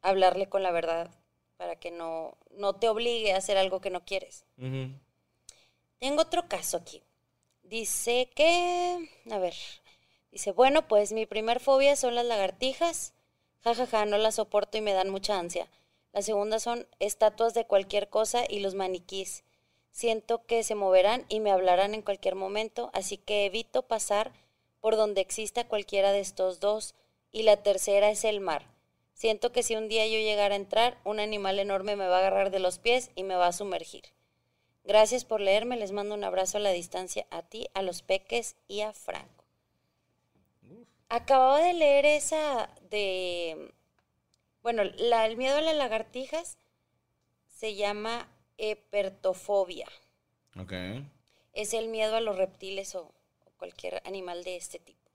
hablarle 0.02 0.48
con 0.48 0.62
la 0.62 0.72
verdad 0.72 1.10
para 1.58 1.76
que 1.76 1.90
no, 1.90 2.38
no 2.52 2.76
te 2.76 2.88
obligue 2.88 3.34
a 3.34 3.36
hacer 3.36 3.58
algo 3.58 3.80
que 3.80 3.90
no 3.90 4.04
quieres. 4.06 4.46
Tengo 5.98 6.22
otro 6.22 6.48
caso 6.48 6.78
aquí. 6.78 7.02
Dice 7.62 8.30
que, 8.34 9.10
a 9.30 9.38
ver, 9.38 9.54
dice, 10.30 10.52
bueno, 10.52 10.88
pues 10.88 11.12
mi 11.12 11.26
primer 11.26 11.60
fobia 11.60 11.96
son 11.96 12.14
las 12.14 12.24
lagartijas. 12.24 13.12
Ja, 13.60 13.74
ja, 13.74 13.86
ja, 13.86 14.06
no 14.06 14.16
las 14.16 14.36
soporto 14.36 14.78
y 14.78 14.80
me 14.80 14.94
dan 14.94 15.10
mucha 15.10 15.38
ansia. 15.38 15.68
La 16.12 16.22
segunda 16.22 16.60
son 16.60 16.86
estatuas 17.00 17.52
de 17.52 17.66
cualquier 17.66 18.08
cosa 18.08 18.44
y 18.48 18.60
los 18.60 18.74
maniquís. 18.74 19.44
Siento 19.90 20.46
que 20.46 20.62
se 20.62 20.76
moverán 20.76 21.26
y 21.28 21.40
me 21.40 21.50
hablarán 21.50 21.92
en 21.92 22.02
cualquier 22.02 22.36
momento, 22.36 22.90
así 22.94 23.18
que 23.18 23.46
evito 23.46 23.82
pasar 23.82 24.32
por 24.80 24.96
donde 24.96 25.20
exista 25.20 25.66
cualquiera 25.66 26.12
de 26.12 26.20
estos 26.20 26.60
dos. 26.60 26.94
Y 27.32 27.42
la 27.42 27.58
tercera 27.58 28.08
es 28.10 28.24
el 28.24 28.40
mar. 28.40 28.77
Siento 29.18 29.50
que 29.50 29.64
si 29.64 29.74
un 29.74 29.88
día 29.88 30.06
yo 30.06 30.12
llegara 30.20 30.54
a 30.54 30.58
entrar, 30.58 30.96
un 31.04 31.18
animal 31.18 31.58
enorme 31.58 31.96
me 31.96 32.06
va 32.06 32.16
a 32.16 32.18
agarrar 32.20 32.52
de 32.52 32.60
los 32.60 32.78
pies 32.78 33.10
y 33.16 33.24
me 33.24 33.34
va 33.34 33.48
a 33.48 33.52
sumergir. 33.52 34.04
Gracias 34.84 35.24
por 35.24 35.40
leerme, 35.40 35.76
les 35.76 35.90
mando 35.90 36.14
un 36.14 36.22
abrazo 36.22 36.58
a 36.58 36.60
la 36.60 36.70
distancia 36.70 37.26
a 37.30 37.42
ti, 37.42 37.66
a 37.74 37.82
los 37.82 38.02
peques 38.02 38.54
y 38.68 38.82
a 38.82 38.92
Franco. 38.92 39.44
Acababa 41.08 41.60
de 41.60 41.72
leer 41.72 42.06
esa 42.06 42.70
de, 42.90 43.72
bueno, 44.62 44.84
la- 44.84 45.26
el 45.26 45.36
miedo 45.36 45.56
a 45.56 45.62
las 45.62 45.74
lagartijas 45.74 46.56
se 47.48 47.74
llama 47.74 48.28
hepertofobia. 48.56 49.88
Ok. 50.60 50.72
Es 51.54 51.74
el 51.74 51.88
miedo 51.88 52.14
a 52.14 52.20
los 52.20 52.36
reptiles 52.36 52.94
o, 52.94 53.00
o 53.46 53.50
cualquier 53.58 54.00
animal 54.06 54.44
de 54.44 54.54
este 54.54 54.78
tipo. 54.78 55.10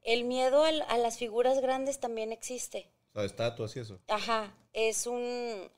El 0.00 0.24
miedo 0.24 0.64
a 0.64 0.96
las 0.96 1.18
figuras 1.18 1.60
grandes 1.60 2.00
también 2.00 2.32
existe. 2.32 2.88
O 3.12 3.14
sea, 3.14 3.24
estatuas 3.24 3.76
y 3.76 3.80
eso. 3.80 4.00
Ajá, 4.08 4.54
es 4.72 5.06
un 5.08 5.70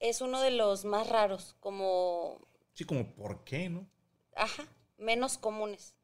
es 0.00 0.20
uno 0.20 0.40
de 0.42 0.50
los 0.50 0.84
más 0.84 1.08
raros, 1.08 1.56
como 1.60 2.38
Sí, 2.74 2.84
como 2.84 3.14
por 3.14 3.44
qué, 3.44 3.68
¿no? 3.70 3.88
ajá, 4.36 4.66
menos 4.98 5.38
comunes. 5.38 5.94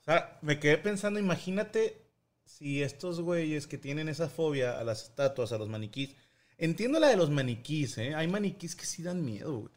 O 0.00 0.04
sea, 0.04 0.38
me 0.42 0.58
quedé 0.58 0.78
pensando, 0.78 1.20
imagínate 1.20 2.02
si 2.44 2.82
estos 2.82 3.20
güeyes 3.20 3.66
que 3.66 3.78
tienen 3.78 4.08
esa 4.08 4.28
fobia 4.28 4.78
a 4.78 4.84
las 4.84 5.04
estatuas, 5.04 5.52
a 5.52 5.58
los 5.58 5.68
maniquís. 5.68 6.16
Entiendo 6.58 6.98
la 7.00 7.08
de 7.08 7.16
los 7.16 7.30
maniquís, 7.30 7.98
¿eh? 7.98 8.14
Hay 8.14 8.26
maniquís 8.28 8.76
que 8.76 8.84
sí 8.84 9.02
dan 9.02 9.24
miedo, 9.24 9.60
güey. 9.60 9.72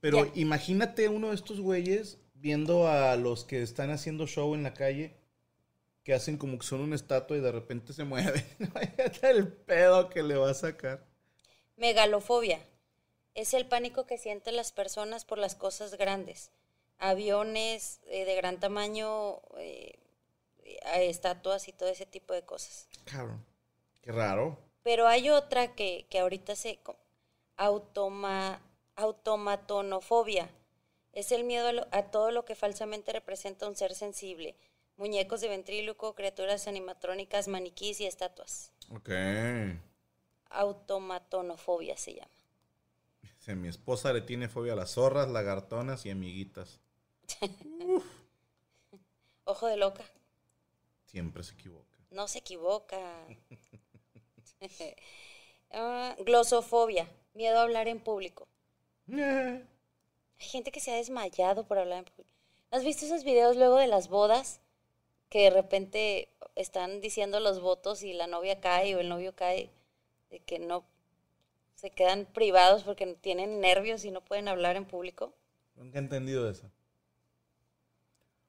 Pero 0.00 0.30
imagínate 0.34 1.08
uno 1.08 1.28
de 1.28 1.34
estos 1.34 1.60
güeyes 1.60 2.18
viendo 2.34 2.88
a 2.88 3.16
los 3.16 3.44
que 3.44 3.62
están 3.62 3.90
haciendo 3.90 4.26
show 4.26 4.54
en 4.54 4.62
la 4.62 4.72
calle, 4.72 5.19
que 6.10 6.14
hacen 6.16 6.38
como 6.38 6.58
que 6.58 6.66
son 6.66 6.80
una 6.80 6.96
estatua 6.96 7.36
y 7.36 7.40
de 7.40 7.52
repente 7.52 7.92
se 7.92 8.02
mueven. 8.02 8.44
Imagínate 8.58 9.30
el 9.30 9.46
pedo 9.46 10.10
que 10.10 10.24
le 10.24 10.34
va 10.34 10.50
a 10.50 10.54
sacar. 10.54 11.06
Megalofobia 11.76 12.58
es 13.36 13.54
el 13.54 13.68
pánico 13.68 14.06
que 14.06 14.18
sienten 14.18 14.56
las 14.56 14.72
personas 14.72 15.24
por 15.24 15.38
las 15.38 15.54
cosas 15.54 15.94
grandes, 15.96 16.50
aviones 16.98 18.00
eh, 18.08 18.24
de 18.24 18.34
gran 18.34 18.58
tamaño, 18.58 19.40
eh, 19.56 20.00
eh, 20.64 21.08
estatuas 21.08 21.68
y 21.68 21.72
todo 21.72 21.88
ese 21.88 22.06
tipo 22.06 22.34
de 22.34 22.42
cosas. 22.42 22.88
Cabrón. 23.04 23.46
Qué 24.02 24.10
raro. 24.10 24.58
Pero 24.82 25.06
hay 25.06 25.30
otra 25.30 25.76
que, 25.76 26.06
que 26.10 26.18
ahorita 26.18 26.56
se... 26.56 26.80
Automa, 27.56 28.60
automatonofobia. 28.96 30.50
Es 31.12 31.30
el 31.30 31.44
miedo 31.44 31.68
a, 31.68 31.72
lo- 31.72 31.86
a 31.92 32.10
todo 32.10 32.32
lo 32.32 32.44
que 32.44 32.56
falsamente 32.56 33.12
representa 33.12 33.68
un 33.68 33.76
ser 33.76 33.94
sensible. 33.94 34.56
Muñecos 35.00 35.40
de 35.40 35.48
ventríloco, 35.48 36.14
criaturas 36.14 36.68
animatrónicas, 36.68 37.48
maniquís 37.48 38.02
y 38.02 38.06
estatuas. 38.06 38.70
Ok. 38.90 39.08
Automatonofobia 40.50 41.96
se 41.96 42.16
llama. 42.16 42.30
Dice, 43.22 43.54
mi 43.54 43.68
esposa 43.68 44.12
le 44.12 44.20
tiene 44.20 44.50
fobia 44.50 44.74
a 44.74 44.76
las 44.76 44.90
zorras, 44.90 45.30
lagartonas 45.30 46.04
y 46.04 46.10
amiguitas. 46.10 46.80
Ojo 49.44 49.66
de 49.68 49.78
loca. 49.78 50.04
Siempre 51.06 51.44
se 51.44 51.54
equivoca. 51.54 51.96
No 52.10 52.28
se 52.28 52.40
equivoca. 52.40 53.26
Ah, 55.72 56.16
glosofobia. 56.18 57.08
Miedo 57.32 57.58
a 57.58 57.62
hablar 57.62 57.86
en 57.86 58.00
público. 58.00 58.48
Hay 59.08 59.62
gente 60.36 60.72
que 60.72 60.80
se 60.80 60.90
ha 60.92 60.96
desmayado 60.96 61.64
por 61.66 61.78
hablar 61.78 62.00
en 62.00 62.04
público. 62.06 62.36
¿Has 62.70 62.84
visto 62.84 63.06
esos 63.06 63.24
videos 63.24 63.56
luego 63.56 63.76
de 63.76 63.86
las 63.86 64.08
bodas? 64.08 64.60
Que 65.30 65.44
de 65.44 65.50
repente 65.50 66.28
están 66.56 67.00
diciendo 67.00 67.40
los 67.40 67.60
votos 67.60 68.02
y 68.02 68.12
la 68.12 68.26
novia 68.26 68.60
cae 68.60 68.94
o 68.96 69.00
el 69.00 69.08
novio 69.08 69.34
cae. 69.34 69.70
De 70.30 70.40
que 70.40 70.58
no 70.58 70.84
se 71.74 71.90
quedan 71.90 72.26
privados 72.26 72.82
porque 72.82 73.06
tienen 73.14 73.60
nervios 73.60 74.04
y 74.04 74.10
no 74.10 74.22
pueden 74.22 74.48
hablar 74.48 74.76
en 74.76 74.84
público. 74.84 75.32
Nunca 75.76 75.98
he 75.98 76.02
entendido 76.02 76.50
eso. 76.50 76.70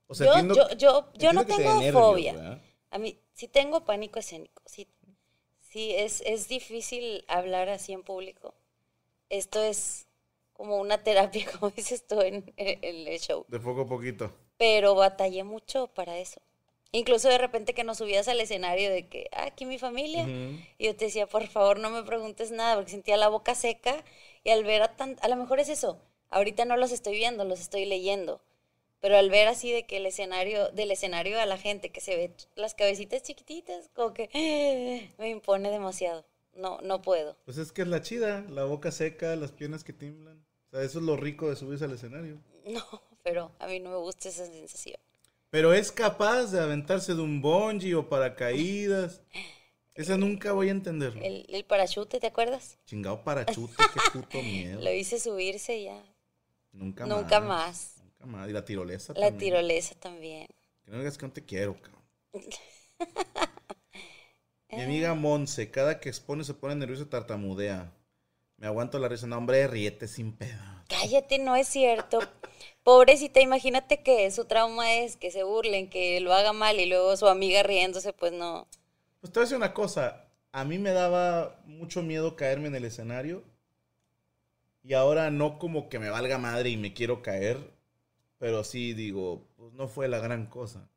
O 0.07 0.13
yo, 0.13 0.25
entiendo- 0.25 0.55
yo, 0.55 0.75
yo, 0.75 1.11
yo 1.13 1.34
no 1.34 1.45
te 1.45 1.53
tengo 1.55 1.75
nervios, 1.75 1.93
fobia. 1.93 2.34
¿verdad? 2.34 2.61
A 2.89 2.97
mí 2.97 3.17
sí 3.34 3.47
tengo 3.47 3.86
pánico 3.86 4.19
escénico. 4.19 4.61
Sí, 4.65 4.88
sí 5.61 5.93
es, 5.95 6.21
es 6.25 6.49
difícil 6.49 7.23
hablar 7.27 7.69
así 7.69 7.93
en 7.93 8.03
público. 8.03 8.53
Esto 9.29 9.63
es 9.63 10.07
como 10.53 10.77
una 10.77 11.01
terapia, 11.03 11.45
como 11.59 11.71
dices 11.71 12.05
tú 12.05 12.19
en, 12.21 12.53
en 12.57 13.07
el 13.07 13.19
show. 13.19 13.45
De 13.47 13.59
poco 13.59 13.82
a 13.82 13.88
poquito. 13.88 14.34
Pero 14.57 14.95
batallé 14.95 15.43
mucho 15.45 15.88
para 15.88 16.17
eso. 16.19 16.41
Incluso 16.93 17.29
de 17.29 17.37
repente 17.37 17.73
que 17.73 17.85
nos 17.85 17.99
subías 17.99 18.27
al 18.27 18.41
escenario 18.41 18.91
de 18.91 19.07
que, 19.07 19.29
ah, 19.31 19.45
aquí 19.45 19.65
mi 19.65 19.79
familia. 19.79 20.27
Y 20.77 20.85
yo 20.85 20.95
te 20.95 21.05
decía, 21.05 21.25
por 21.25 21.47
favor, 21.47 21.79
no 21.79 21.89
me 21.89 22.03
preguntes 22.03 22.51
nada, 22.51 22.75
porque 22.75 22.91
sentía 22.91 23.15
la 23.15 23.29
boca 23.29 23.55
seca. 23.55 24.03
Y 24.43 24.49
al 24.49 24.63
ver 24.65 24.81
a 24.81 24.95
tan, 24.95 25.17
a 25.21 25.29
lo 25.29 25.37
mejor 25.37 25.59
es 25.59 25.69
eso. 25.69 25.99
Ahorita 26.29 26.65
no 26.65 26.75
los 26.75 26.91
estoy 26.91 27.15
viendo, 27.15 27.45
los 27.45 27.61
estoy 27.61 27.85
leyendo. 27.85 28.41
Pero 28.99 29.17
al 29.17 29.29
ver 29.29 29.47
así 29.47 29.71
de 29.71 29.85
que 29.85 29.97
el 29.97 30.05
escenario, 30.05 30.69
del 30.71 30.91
escenario 30.91 31.39
a 31.39 31.45
la 31.45 31.57
gente, 31.57 31.91
que 31.91 32.01
se 32.01 32.15
ve 32.17 32.31
las 32.55 32.75
cabecitas 32.75 33.23
chiquititas, 33.23 33.89
como 33.95 34.13
que 34.13 34.29
me 35.17 35.29
impone 35.29 35.71
demasiado. 35.71 36.25
No, 36.55 36.79
no 36.81 37.01
puedo. 37.01 37.37
Pues 37.45 37.57
es 37.57 37.71
que 37.71 37.83
es 37.83 37.87
la 37.87 38.01
chida, 38.01 38.45
la 38.49 38.65
boca 38.65 38.91
seca, 38.91 39.35
las 39.37 39.53
piernas 39.53 39.85
que 39.85 39.93
tiemblan. 39.93 40.45
O 40.67 40.71
sea, 40.71 40.83
eso 40.83 40.99
es 40.99 41.05
lo 41.05 41.15
rico 41.15 41.49
de 41.49 41.55
subirse 41.55 41.85
al 41.85 41.93
escenario. 41.93 42.37
No, 42.65 43.01
pero 43.23 43.51
a 43.57 43.65
mí 43.65 43.79
no 43.79 43.89
me 43.89 43.97
gusta 43.97 44.29
esa 44.29 44.45
sensación. 44.45 44.99
Pero 45.52 45.74
es 45.74 45.91
capaz 45.91 46.45
de 46.52 46.60
aventarse 46.60 47.14
de 47.14 47.22
un 47.22 47.41
bungee 47.41 47.93
o 47.93 48.10
paracaídas. 48.10 49.22
Esa 49.93 50.18
nunca 50.18 50.54
voy 50.54 50.70
a 50.70 50.72
entenderlo. 50.72 51.22
El, 51.22 51.45
el 51.49 51.66
parachute, 51.66 52.20
¿te 52.20 52.28
acuerdas? 52.28 52.80
Chingado 52.86 53.24
parachute, 53.24 53.76
qué 53.93 53.99
puto 54.20 54.41
miedo. 54.41 54.82
Lo 54.82 54.91
hice 54.91 55.20
subirse 55.20 55.78
y 55.78 55.84
ya. 55.86 56.02
Nunca, 56.72 57.06
Nunca 57.06 57.39
más. 57.41 57.47
más. 57.47 58.04
Nunca 58.04 58.26
más. 58.26 58.49
Y 58.49 58.54
la 58.54 58.66
tirolesa 58.66 59.14
La 59.14 59.28
también. 59.28 59.38
tirolesa 59.38 59.95
también. 59.95 60.47
Que 60.86 60.91
no 60.91 60.97
digas 60.99 61.18
que 61.18 61.26
no 61.28 61.32
te 61.34 61.43
quiero, 61.45 61.76
cabrón. 61.80 62.02
Mi 64.72 64.82
amiga 64.82 65.14
Monse, 65.16 65.70
cada 65.70 65.99
que 65.99 66.08
expone 66.08 66.45
se 66.45 66.54
pone 66.54 66.76
nerviosa 66.76 67.04
y 67.04 67.08
tartamudea. 67.08 67.91
Me 68.56 68.68
aguanto 68.68 68.99
la 68.99 69.10
risa. 69.10 69.28
No, 69.28 69.38
hombre, 69.38 69.68
ríete 69.68 70.08
sin 70.08 70.32
pedo. 70.32 70.62
Cállate, 70.88 71.39
no 71.39 71.58
es 71.58 71.68
cierto. 71.68 72.20
Pobrecita, 72.84 73.39
imagínate 73.41 74.01
que 74.01 74.29
su 74.32 74.45
trauma 74.45 74.95
es 74.95 75.15
que 75.15 75.29
se 75.29 75.43
burlen, 75.43 75.89
que 75.89 76.19
lo 76.19 76.34
haga 76.34 76.51
mal 76.51 76.79
y 76.79 76.88
luego 76.88 77.15
su 77.15 77.27
amiga 77.27 77.61
riéndose, 77.61 78.11
pues 78.11 78.34
no. 78.34 78.67
Pues 79.19 79.32
te 79.32 79.39
voy 79.39 79.43
a 79.43 79.45
decir 79.45 79.57
una 79.57 79.73
cosa. 79.73 80.25
A 80.51 80.65
mí 80.65 80.79
me 80.79 80.91
daba 80.91 81.61
mucho 81.65 82.01
miedo 82.01 82.36
caerme 82.36 82.67
en 82.67 82.75
el 82.75 82.86
escenario. 82.86 83.43
Y 84.84 84.93
ahora 84.93 85.29
no 85.29 85.59
como 85.59 85.89
que 85.89 85.99
me 85.99 86.09
valga 86.09 86.39
madre 86.39 86.69
y 86.69 86.77
me 86.77 86.93
quiero 86.93 87.21
caer. 87.21 87.71
Pero 88.39 88.63
sí 88.63 88.93
digo, 88.93 89.47
pues 89.55 89.73
no 89.73 89.88
fue 89.88 90.07
la 90.07 90.17
gran 90.17 90.47
cosa. 90.47 90.89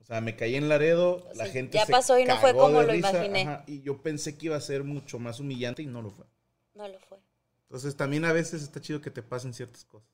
O 0.00 0.06
sea, 0.06 0.20
me 0.20 0.36
caí 0.36 0.54
en 0.54 0.68
Laredo, 0.68 1.26
la 1.34 1.46
gente 1.46 1.78
ya 1.78 1.86
se 1.86 1.92
pasó 1.92 2.18
y 2.18 2.24
no 2.24 2.36
fue 2.36 2.52
como 2.52 2.82
lo 2.82 2.86
risa, 2.88 3.10
imaginé. 3.10 3.42
ajá, 3.42 3.64
y 3.66 3.80
yo 3.80 4.02
pensé 4.02 4.36
que 4.36 4.46
iba 4.46 4.56
a 4.56 4.60
ser 4.60 4.84
mucho 4.84 5.18
más 5.18 5.40
humillante 5.40 5.82
y 5.82 5.86
no 5.86 6.02
lo 6.02 6.10
fue. 6.10 6.26
No 6.74 6.86
lo 6.86 6.98
fue. 7.00 7.18
Entonces 7.62 7.96
también 7.96 8.26
a 8.26 8.32
veces 8.32 8.62
está 8.62 8.82
chido 8.82 9.00
que 9.00 9.10
te 9.10 9.22
pasen 9.22 9.54
ciertas 9.54 9.84
cosas. 9.86 10.13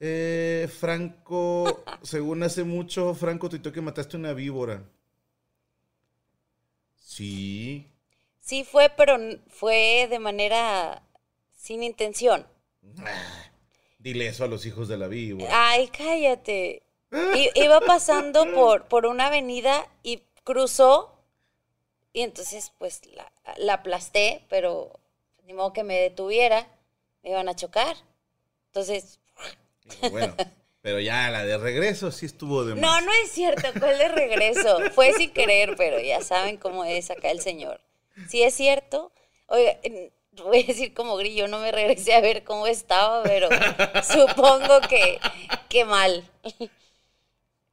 Eh, 0.00 0.68
Franco, 0.78 1.82
según 2.02 2.42
hace 2.42 2.64
mucho, 2.64 3.14
Franco 3.14 3.48
tuiteó 3.48 3.72
que 3.72 3.80
mataste 3.80 4.16
una 4.16 4.32
víbora. 4.32 4.84
Sí. 7.00 7.86
Sí 8.40 8.64
fue, 8.64 8.90
pero 8.90 9.16
fue 9.48 10.06
de 10.08 10.18
manera 10.18 11.02
sin 11.54 11.82
intención. 11.82 12.46
Ah, 12.98 13.50
Dile 13.98 14.28
eso 14.28 14.44
a 14.44 14.48
los 14.48 14.64
hijos 14.66 14.88
de 14.88 14.96
la 14.98 15.08
víbora. 15.08 15.50
Ay, 15.52 15.88
cállate. 15.88 16.82
I- 17.34 17.50
iba 17.54 17.80
pasando 17.80 18.44
por, 18.54 18.86
por 18.88 19.06
una 19.06 19.26
avenida 19.26 19.88
y 20.02 20.22
cruzó 20.44 21.12
y 22.12 22.22
entonces 22.22 22.72
pues 22.78 23.02
la, 23.14 23.30
la 23.56 23.74
aplasté, 23.74 24.44
pero 24.48 24.92
ni 25.44 25.52
modo 25.52 25.72
que 25.72 25.84
me 25.84 25.96
detuviera, 26.00 26.68
me 27.22 27.30
iban 27.30 27.48
a 27.48 27.56
chocar. 27.56 27.96
Entonces, 28.68 29.18
Digo, 29.88 30.10
bueno, 30.10 30.34
pero 30.80 31.00
ya 31.00 31.30
la 31.30 31.44
de 31.44 31.58
regreso 31.58 32.12
sí 32.12 32.26
estuvo 32.26 32.64
de 32.64 32.74
no, 32.74 32.80
más. 32.80 33.04
no 33.04 33.10
es 33.24 33.32
cierto, 33.32 33.68
¿cuál 33.78 33.98
de 33.98 34.08
regreso? 34.08 34.78
Fue 34.92 35.12
sin 35.14 35.32
querer, 35.32 35.74
pero 35.76 35.98
ya 36.00 36.20
saben 36.20 36.56
cómo 36.58 36.84
es 36.84 37.10
acá 37.10 37.30
el 37.30 37.40
señor. 37.40 37.80
Si 38.28 38.42
es 38.42 38.54
cierto, 38.54 39.12
oiga, 39.46 39.78
voy 40.44 40.62
a 40.62 40.66
decir 40.66 40.94
como 40.94 41.16
grillo, 41.16 41.48
no 41.48 41.58
me 41.58 41.72
regresé 41.72 42.14
a 42.14 42.20
ver 42.20 42.44
cómo 42.44 42.66
estaba, 42.66 43.22
pero 43.22 43.48
supongo 44.02 44.80
que, 44.88 45.18
que 45.68 45.84
mal. 45.84 46.24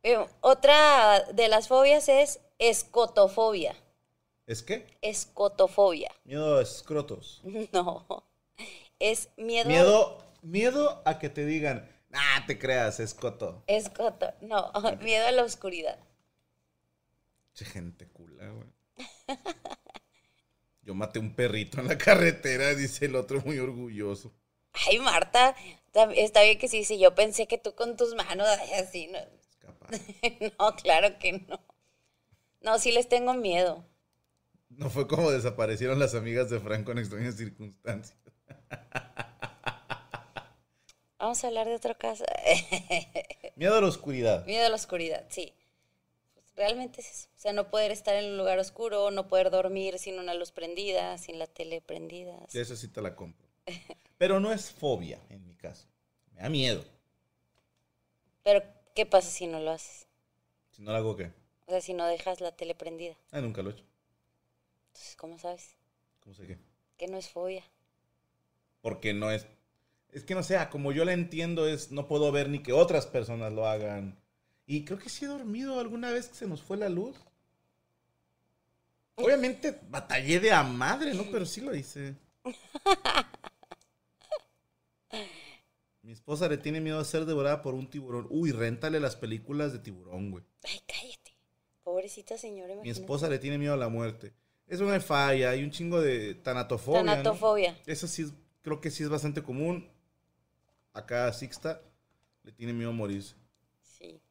Bien, 0.02 0.26
Otra 0.42 1.24
de 1.34 1.48
las 1.48 1.68
fobias 1.68 2.10
es 2.10 2.40
escotofobia. 2.60 3.76
¿Es 4.46 4.62
qué? 4.64 4.86
Escotofobia. 5.02 6.12
Miedo 6.26 6.58
a 6.58 6.62
escrotos. 6.62 7.42
No. 7.72 8.06
Es 9.00 9.30
miedo. 9.38 9.68
Miedo, 9.68 10.18
miedo 10.42 11.02
a 11.06 11.20
que 11.20 11.30
te 11.30 11.46
digan, 11.46 11.93
ah, 12.14 12.44
te 12.46 12.58
creas, 12.58 13.00
escoto. 13.00 13.64
Escoto. 13.68 14.34
No, 14.42 14.72
miedo 15.02 15.28
a 15.28 15.32
la 15.32 15.44
oscuridad. 15.44 16.00
Che, 17.54 17.66
gente 17.66 18.08
cula, 18.08 18.50
güey. 18.50 18.68
Yo 20.82 20.94
maté 20.94 21.20
un 21.20 21.34
perrito 21.34 21.80
en 21.80 21.88
la 21.88 21.98
carretera, 21.98 22.76
dice 22.76 23.06
el 23.06 23.16
otro 23.16 23.42
muy 23.42 23.58
orgulloso. 23.58 24.34
Ay, 24.74 25.00
Marta, 25.00 25.56
está 26.16 26.42
bien 26.42 26.58
que 26.58 26.68
sí, 26.68 26.84
sí, 26.84 27.00
yo 27.00 27.14
pensé 27.16 27.48
que 27.48 27.58
tú 27.58 27.76
con 27.76 27.96
tus 27.96 28.16
manos, 28.16 28.48
así, 28.76 29.08
no. 29.08 29.20
Es 29.20 29.56
capaz. 29.60 29.90
No, 30.60 30.76
claro 30.76 31.20
que 31.20 31.34
no. 31.48 31.60
No, 32.62 32.80
sí 32.80 32.92
les 32.92 33.08
tengo 33.08 33.34
miedo. 33.34 33.86
No 34.70 34.90
fue 34.90 35.08
como 35.08 35.30
desaparecieron 35.30 36.00
las 36.00 36.16
amigas 36.16 36.50
de 36.50 36.60
Franco 36.60 36.92
en 36.92 36.98
extrañas 36.98 37.36
circunstancias. 37.36 38.18
Vamos 41.24 41.42
a 41.46 41.48
hablar 41.48 41.70
de 41.70 41.76
otro 41.76 41.98
caso. 41.98 42.26
Miedo 43.56 43.78
a 43.78 43.80
la 43.80 43.88
oscuridad. 43.88 44.46
miedo 44.46 44.66
a 44.66 44.70
la 44.70 44.76
oscuridad, 44.76 45.26
sí. 45.30 45.54
Pues 46.34 46.54
realmente 46.58 47.00
es 47.00 47.10
eso. 47.10 47.30
O 47.38 47.40
sea, 47.40 47.54
no 47.54 47.70
poder 47.70 47.92
estar 47.92 48.14
en 48.18 48.32
un 48.32 48.38
lugar 48.38 48.60
oscuro, 48.60 49.10
no 49.10 49.30
poder 49.30 49.50
dormir 49.50 50.00
sin 50.00 50.20
una 50.20 50.34
luz 50.34 50.52
prendida, 50.52 51.18
sin 51.18 51.40
la 51.40 51.48
tele 51.48 51.80
prendida. 51.80 52.38
Sí, 52.50 52.60
Esa 52.60 52.76
sí 52.76 52.90
te 52.90 53.02
la 53.02 53.16
compro. 53.16 53.48
Pero 54.18 54.42
no 54.42 54.52
es 54.52 54.70
fobia, 54.70 55.18
en 55.30 55.48
mi 55.48 55.56
caso. 55.56 55.88
Me 56.34 56.42
da 56.42 56.50
miedo. 56.50 56.84
Pero, 58.44 58.62
¿qué 58.94 59.06
pasa 59.06 59.30
si 59.30 59.48
no 59.48 59.62
lo 59.62 59.72
haces? 59.72 60.06
Si 60.72 60.82
no 60.82 60.92
lo 60.92 60.98
hago, 60.98 61.16
¿qué? 61.16 61.32
O 61.68 61.72
sea, 61.72 61.80
si 61.80 61.94
no 61.94 62.06
dejas 62.06 62.42
la 62.42 62.52
tele 62.52 62.76
prendida. 62.76 63.16
Ah, 63.32 63.40
nunca 63.40 63.62
lo 63.62 63.70
he 63.70 63.74
hecho. 63.76 63.86
Entonces, 64.88 65.16
¿cómo 65.16 65.40
sabes? 65.40 65.78
¿Cómo 66.20 66.36
sé 66.36 66.48
qué? 66.48 66.58
Que 66.98 67.08
no 67.08 67.16
es 67.16 67.30
fobia. 67.30 67.64
Porque 68.82 69.14
no 69.14 69.32
es... 69.32 69.48
Es 70.14 70.24
que 70.24 70.36
no 70.36 70.44
sea, 70.44 70.70
como 70.70 70.92
yo 70.92 71.06
la 71.06 71.14
entiendo, 71.14 71.68
es 71.68 71.92
no 71.92 72.08
puedo 72.08 72.32
ver 72.32 72.50
ni 72.50 72.60
que 72.60 72.72
otras 72.74 73.08
personas 73.08 73.52
lo 73.52 73.68
hagan. 73.68 74.20
Y 74.66 74.86
creo 74.86 74.98
que 75.00 75.10
sí 75.10 75.26
he 75.26 75.28
dormido 75.28 75.80
alguna 75.80 76.12
vez 76.12 76.28
que 76.30 76.36
se 76.36 76.48
nos 76.48 76.62
fue 76.62 76.78
la 76.78 76.90
luz. 76.90 77.18
Obviamente 79.16 79.80
batallé 79.90 80.40
de 80.40 80.52
a 80.52 80.64
madre, 80.64 81.14
¿no? 81.14 81.24
Pero 81.32 81.46
sí 81.46 81.62
lo 81.62 81.76
hice. 81.76 82.16
Mi 86.02 86.12
esposa 86.12 86.48
le 86.50 86.58
tiene 86.58 86.82
miedo 86.82 87.00
a 87.00 87.06
ser 87.06 87.26
devorada 87.26 87.62
por 87.62 87.74
un 87.76 87.90
tiburón. 87.90 88.28
Uy, 88.30 88.52
réntale 88.52 89.00
las 89.00 89.16
películas 89.16 89.72
de 89.72 89.80
tiburón, 89.80 90.32
güey. 90.32 90.44
Ay, 90.64 90.82
cállate. 90.86 91.38
Pobrecita 91.84 92.38
señora, 92.38 92.74
Mi 92.82 92.90
esposa 92.90 93.30
le 93.30 93.40
tiene 93.40 93.58
miedo 93.58 93.74
a 93.74 93.78
la 93.78 93.90
muerte. 93.90 94.34
Es 94.68 94.80
una 94.82 95.00
falla, 95.00 95.52
hay 95.52 95.64
un 95.64 95.72
chingo 95.72 96.02
de 96.02 96.36
tanatofobia. 96.36 97.04
¿no? 97.04 97.12
Tanatofobia. 97.12 97.78
Esa 97.86 98.08
sí 98.08 98.24
es- 98.24 98.34
creo 98.62 98.82
que 98.82 98.92
sí 98.92 99.04
es 99.04 99.10
bastante 99.10 99.44
común. 99.44 99.90
Acá 100.94 101.28
a 101.28 101.34
Sixta 101.34 101.82
le 102.44 102.52
tiene 102.52 102.74
miedo 102.74 102.90
a 102.92 102.94
morirse. 102.94 103.36
Sí. 103.84 104.22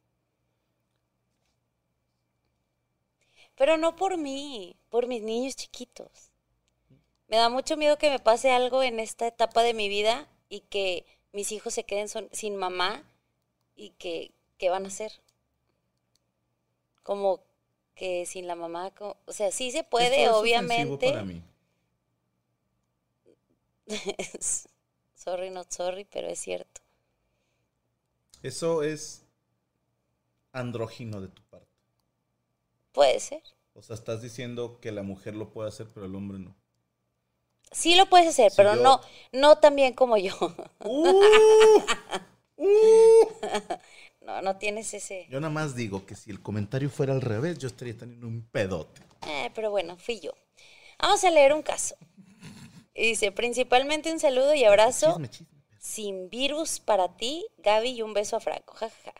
Pero 3.55 3.77
no 3.77 3.95
por 3.95 4.17
mí, 4.17 4.75
por 4.89 5.07
mis 5.07 5.23
niños 5.23 5.55
chiquitos. 5.55 6.31
Me 7.27 7.37
da 7.37 7.49
mucho 7.49 7.77
miedo 7.77 7.97
que 7.97 8.09
me 8.09 8.19
pase 8.19 8.51
algo 8.51 8.83
en 8.83 8.99
esta 9.01 9.27
etapa 9.27 9.63
de 9.63 9.73
mi 9.73 9.89
vida 9.89 10.29
y 10.49 10.61
que 10.61 11.05
mis 11.33 11.51
hijos 11.51 11.73
se 11.73 11.83
queden 11.85 12.07
son- 12.09 12.29
sin 12.31 12.55
mamá 12.55 13.03
y 13.75 13.91
que, 13.91 14.33
¿qué 14.59 14.69
van 14.69 14.85
a 14.85 14.89
hacer? 14.89 15.13
Como 17.03 17.43
que 17.95 18.25
sin 18.25 18.47
la 18.47 18.55
mamá, 18.55 18.89
co- 18.95 19.17
o 19.27 19.31
sea, 19.31 19.51
sí 19.51 19.69
se 19.71 19.83
puede, 19.83 20.23
Esto 20.23 20.31
es 20.31 20.41
obviamente. 20.41 21.09
para 21.11 21.23
mí. 21.23 21.43
sorry, 25.23 25.49
not 25.49 25.71
sorry, 25.71 26.05
pero 26.05 26.27
es 26.27 26.39
cierto. 26.39 26.81
Eso 28.41 28.83
es 28.83 29.25
andrógino 30.51 31.21
de 31.21 31.29
tu 31.29 31.41
parte. 31.43 31.67
Puede 32.91 33.19
ser. 33.19 33.41
O 33.73 33.81
sea, 33.81 33.95
estás 33.95 34.21
diciendo 34.21 34.79
que 34.81 34.91
la 34.91 35.03
mujer 35.03 35.35
lo 35.35 35.51
puede 35.51 35.69
hacer, 35.69 35.87
pero 35.93 36.05
el 36.05 36.15
hombre 36.15 36.39
no. 36.39 36.55
Sí 37.71 37.95
lo 37.95 38.05
puedes 38.07 38.27
hacer, 38.27 38.51
Si 38.51 38.57
pero 38.57 38.75
yo- 38.75 38.83
no, 38.83 39.01
no 39.31 39.57
tan 39.57 39.75
bien 39.75 39.93
como 39.93 40.17
yo. 40.17 40.33
No, 44.21 44.41
no 44.41 44.55
tienes 44.57 44.93
ese. 44.93 45.27
Yo 45.29 45.41
nada 45.41 45.51
más 45.51 45.75
digo 45.75 46.05
que 46.05 46.15
si 46.15 46.31
el 46.31 46.41
comentario 46.41 46.89
fuera 46.89 47.11
al 47.11 47.19
revés, 47.21 47.57
yo 47.57 47.67
estaría 47.67 47.97
teniendo 47.97 48.25
un 48.25 48.41
pedote. 48.41 49.01
Eh, 49.27 49.51
pero 49.53 49.69
bueno, 49.69 49.97
fui 49.97 50.21
yo. 50.21 50.31
Vamos 50.97 51.21
a 51.25 51.29
leer 51.29 51.51
un 51.53 51.61
caso. 51.61 51.95
Y 52.93 53.07
dice, 53.09 53.31
principalmente 53.31 54.11
un 54.11 54.19
saludo 54.19 54.53
y 54.53 54.63
abrazo 54.65 55.07
Chisme, 55.11 55.29
chisme. 55.29 55.47
sin 55.79 56.29
virus 56.29 56.79
para 56.79 57.15
ti, 57.17 57.45
Gaby, 57.57 57.89
y 57.91 58.01
un 58.01 58.13
beso 58.13 58.35
a 58.35 58.39
Franco. 58.39 58.73
Ja, 58.75 58.89
ja, 58.89 58.95
ja. 59.05 59.13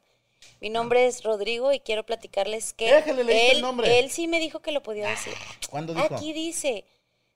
Mi 0.60 0.70
nombre 0.70 1.06
es 1.08 1.24
Rodrigo 1.24 1.74
y 1.74 1.80
quiero 1.80 2.06
platicarles 2.06 2.74
que 2.74 2.94
Déjale, 2.94 3.24
leíste 3.24 3.52
el 3.52 3.56
él, 3.58 3.62
nombre. 3.62 4.00
él 4.00 4.12
sí 4.12 4.28
me 4.28 4.40
dijo 4.40 4.62
que 4.62 4.72
lo 4.72 4.82
podía 4.84 5.10
decir. 5.10 5.34
¿Cuándo 5.70 5.94
dijo? 5.94 6.06
Aquí 6.06 6.34
dice, 6.34 6.86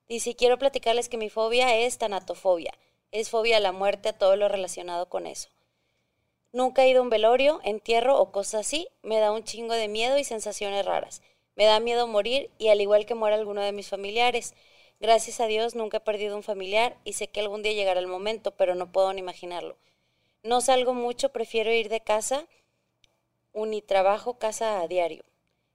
dice, 0.08 0.36
quiero 0.36 0.58
platicarles 0.58 1.10
que 1.10 1.18
mi 1.18 1.30
fobia 1.30 1.76
es 1.76 1.98
tanatofobia. 1.98 2.74
Es 3.12 3.30
fobia 3.30 3.58
a 3.58 3.62
la 3.62 3.72
muerte, 3.72 4.10
a 4.10 4.18
todo 4.18 4.36
lo 4.36 4.48
relacionado 4.48 5.10
con 5.10 5.26
eso. 5.28 5.50
Nunca 6.54 6.84
he 6.84 6.90
ido 6.90 7.00
a 7.00 7.04
un 7.04 7.10
velorio, 7.10 7.60
entierro 7.64 8.18
o 8.20 8.32
cosas 8.32 8.62
así. 8.68 8.88
Me 9.02 9.18
da 9.20 9.32
un 9.32 9.44
chingo 9.44 9.74
de 9.74 9.88
miedo 9.88 10.18
y 10.18 10.24
sensaciones 10.24 10.86
raras. 10.86 11.22
Me 11.56 11.66
da 11.66 11.80
miedo 11.80 12.08
morir 12.08 12.50
y 12.58 12.70
al 12.70 12.82
igual 12.82 13.06
que 13.06 13.16
muera 13.16 13.36
alguno 13.36 13.62
de 13.62 13.72
mis 13.72 13.90
familiares. 13.90 14.54
Gracias 15.00 15.40
a 15.40 15.48
Dios 15.48 15.76
nunca 15.76 15.98
he 15.98 16.02
perdido 16.02 16.36
un 16.36 16.44
familiar 16.44 16.98
y 17.04 17.14
sé 17.14 17.28
que 17.28 17.40
algún 17.40 17.62
día 17.62 17.74
llegará 17.74 18.00
el 18.00 18.08
momento, 18.08 18.52
pero 18.52 18.74
no 18.74 18.92
puedo 18.92 19.14
ni 19.14 19.20
imaginarlo. 19.20 19.78
No 20.42 20.60
salgo 20.62 20.94
mucho, 20.94 21.30
prefiero 21.30 21.72
ir 21.72 21.90
de 21.90 22.02
casa, 22.02 22.48
unitrabajo, 23.54 24.40
casa 24.40 24.82
a 24.82 24.88
diario. 24.88 25.24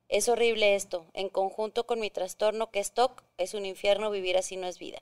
Es 0.08 0.28
horrible 0.28 0.74
esto. 0.74 1.06
En 1.14 1.28
conjunto 1.28 1.86
con 1.86 2.00
mi 2.00 2.10
trastorno 2.10 2.70
que 2.70 2.80
es 2.80 2.92
TOC, 2.92 3.22
es 3.38 3.54
un 3.54 3.64
infierno 3.64 4.10
vivir 4.10 4.36
así 4.36 4.56
no 4.56 4.66
es 4.66 4.78
vida. 4.78 4.98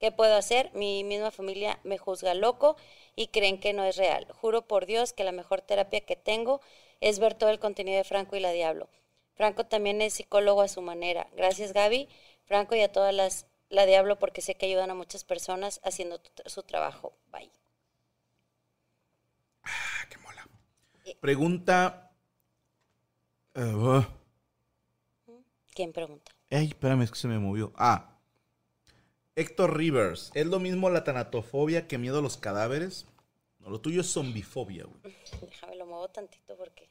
¿Qué 0.00 0.10
puedo 0.10 0.34
hacer? 0.34 0.70
Mi 0.72 1.04
misma 1.04 1.30
familia 1.30 1.78
me 1.84 1.98
juzga 1.98 2.34
loco 2.34 2.76
y 3.14 3.28
creen 3.28 3.60
que 3.60 3.72
no 3.72 3.84
es 3.84 3.96
real. 3.96 4.26
Juro 4.32 4.62
por 4.62 4.86
Dios 4.86 5.12
que 5.12 5.24
la 5.24 5.32
mejor 5.32 5.60
terapia 5.60 6.00
que 6.00 6.16
tengo 6.16 6.60
es 7.00 7.18
ver 7.18 7.34
todo 7.34 7.50
el 7.50 7.58
contenido 7.58 7.98
de 7.98 8.04
Franco 8.04 8.34
y 8.34 8.40
la 8.40 8.50
Diablo. 8.50 8.88
Franco 9.34 9.64
también 9.64 10.02
es 10.02 10.14
psicólogo 10.14 10.62
a 10.62 10.68
su 10.68 10.82
manera. 10.82 11.28
Gracias 11.36 11.72
Gaby, 11.72 12.08
Franco 12.44 12.74
y 12.74 12.80
a 12.80 12.90
todas 12.92 13.14
las 13.14 13.46
la 13.70 13.86
Diablo 13.86 14.18
porque 14.18 14.42
sé 14.42 14.56
que 14.56 14.66
ayudan 14.66 14.90
a 14.90 14.94
muchas 14.94 15.24
personas 15.24 15.80
haciendo 15.84 16.20
su 16.46 16.62
trabajo. 16.64 17.16
Bye. 17.32 17.50
Ah, 19.64 20.06
qué 20.10 20.18
mola. 20.18 20.46
Pregunta. 21.20 22.12
eh, 23.54 23.64
uh, 23.64 24.04
¿Quién 25.72 25.92
pregunta? 25.92 26.32
Ay, 26.50 26.66
espérame, 26.66 27.02
es 27.02 27.10
que 27.12 27.18
se 27.18 27.28
me 27.28 27.38
movió. 27.38 27.72
Ah. 27.76 28.18
Héctor 29.36 29.76
Rivers. 29.76 30.32
¿Es 30.34 30.46
lo 30.46 30.58
mismo 30.58 30.90
la 30.90 31.04
tanatofobia 31.04 31.86
que 31.86 31.96
miedo 31.96 32.18
a 32.18 32.22
los 32.22 32.36
cadáveres? 32.36 33.06
No, 33.60 33.70
lo 33.70 33.80
tuyo 33.80 34.00
es 34.00 34.12
zombifobia, 34.12 34.84
güey. 34.84 35.00
Déjame 35.40 35.76
lo 35.76 35.86
muevo 35.86 36.08
tantito 36.08 36.56
porque 36.56 36.90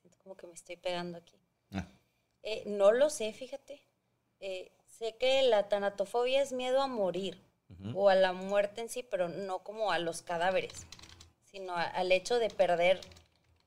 siento 0.00 0.18
como 0.18 0.36
que 0.36 0.46
me 0.48 0.54
estoy 0.54 0.76
pegando 0.76 1.18
aquí. 1.18 1.38
Ah. 1.72 1.86
Eh, 2.42 2.64
no 2.66 2.90
lo 2.92 3.10
sé, 3.10 3.32
fíjate. 3.32 3.80
Eh, 4.40 4.72
sé 4.86 5.16
que 5.18 5.42
la 5.42 5.68
tanatofobia 5.68 6.42
es 6.42 6.52
miedo 6.52 6.80
a 6.82 6.86
morir 6.86 7.40
o 7.94 8.08
a 8.08 8.14
la 8.14 8.32
muerte 8.32 8.80
en 8.80 8.88
sí, 8.88 9.02
pero 9.02 9.28
no 9.28 9.58
como 9.64 9.90
a 9.90 9.98
los 9.98 10.22
cadáveres, 10.22 10.86
sino 11.44 11.74
a- 11.74 11.82
al 11.82 12.12
hecho 12.12 12.38
de 12.38 12.48
perder 12.48 13.00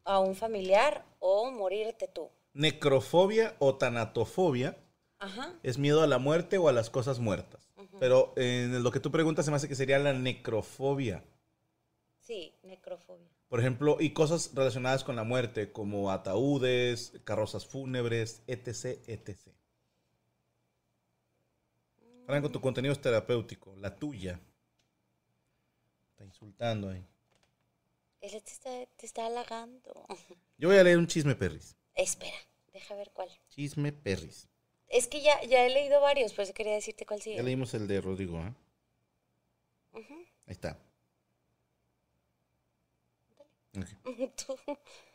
a 0.06 0.20
un 0.20 0.36
familiar 0.36 1.04
o 1.20 1.52
morirte 1.52 2.08
tú. 2.08 2.30
Necrofobia 2.54 3.56
o 3.60 3.76
tanatofobia 3.76 4.78
Ajá. 5.20 5.54
es 5.64 5.78
miedo 5.78 6.02
a 6.02 6.08
la 6.08 6.18
muerte 6.18 6.58
o 6.58 6.70
a 6.70 6.74
las 6.74 6.90
cosas 6.90 7.20
muertas. 7.20 7.70
Pero 8.00 8.32
en 8.38 8.82
lo 8.82 8.92
que 8.92 9.02
tú 9.02 9.12
preguntas 9.12 9.44
se 9.46 9.52
me 9.52 9.58
hace 9.58 9.68
que 9.68 9.76
sería 9.76 10.00
la 10.00 10.14
necrofobia. 10.14 11.24
Sí, 12.20 12.56
necrofobia. 12.64 13.28
Por 13.50 13.60
ejemplo, 13.60 13.98
y 14.00 14.12
cosas 14.14 14.52
relacionadas 14.54 15.04
con 15.04 15.16
la 15.18 15.24
muerte, 15.24 15.72
como 15.74 16.12
ataúdes, 16.12 17.14
carrozas 17.26 17.66
fúnebres, 17.66 18.44
etc, 18.48 19.00
etc. 19.08 19.54
Franco, 22.30 22.52
tu 22.52 22.62
contenido 22.62 22.94
es 22.94 23.02
terapéutico, 23.02 23.76
la 23.78 23.98
tuya. 23.98 24.40
Está 26.12 26.24
insultando 26.24 26.90
ahí. 26.90 27.04
Él 28.22 28.44
te 28.44 28.52
está, 28.52 28.86
te 28.98 29.08
está 29.08 29.26
halagando. 29.26 30.06
Yo 30.60 30.70
voy 30.70 30.78
a 30.78 30.84
leer 30.84 31.00
un 31.00 31.08
chisme 31.08 31.34
perris. 31.34 31.76
Espera, 31.96 32.38
deja 32.72 32.94
ver 32.94 33.10
cuál. 33.16 33.30
Chisme 33.50 33.92
perris. 33.92 34.48
Es 34.90 35.08
que 35.08 35.22
ya, 35.24 35.42
ya 35.46 35.66
he 35.66 35.72
leído 35.72 36.02
varios, 36.02 36.34
por 36.34 36.44
eso 36.44 36.54
quería 36.54 36.76
decirte 36.76 37.04
cuál 37.04 37.20
sigue. 37.20 37.38
Ya 37.38 37.42
leímos 37.42 37.74
el 37.74 37.88
de 37.88 38.00
Rodrigo, 38.00 38.38
¿eh? 38.38 38.54
Ahí 39.96 40.04
está. 40.50 40.78
Ok. 43.76 43.88
Tú. 44.46 44.56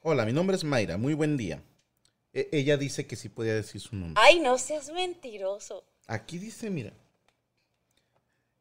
Hola, 0.02 0.26
mi 0.26 0.32
nombre 0.32 0.56
es 0.56 0.64
Mayra. 0.64 0.96
Muy 0.96 1.14
buen 1.14 1.36
día. 1.36 1.62
E- 2.32 2.48
ella 2.50 2.76
dice 2.76 3.06
que 3.06 3.14
sí 3.14 3.28
podía 3.28 3.54
decir 3.54 3.80
su 3.80 3.94
nombre. 3.94 4.20
Ay, 4.20 4.40
no 4.40 4.58
seas 4.58 4.90
mentiroso. 4.90 5.84
Aquí 6.08 6.38
dice, 6.40 6.70
mira. 6.70 6.92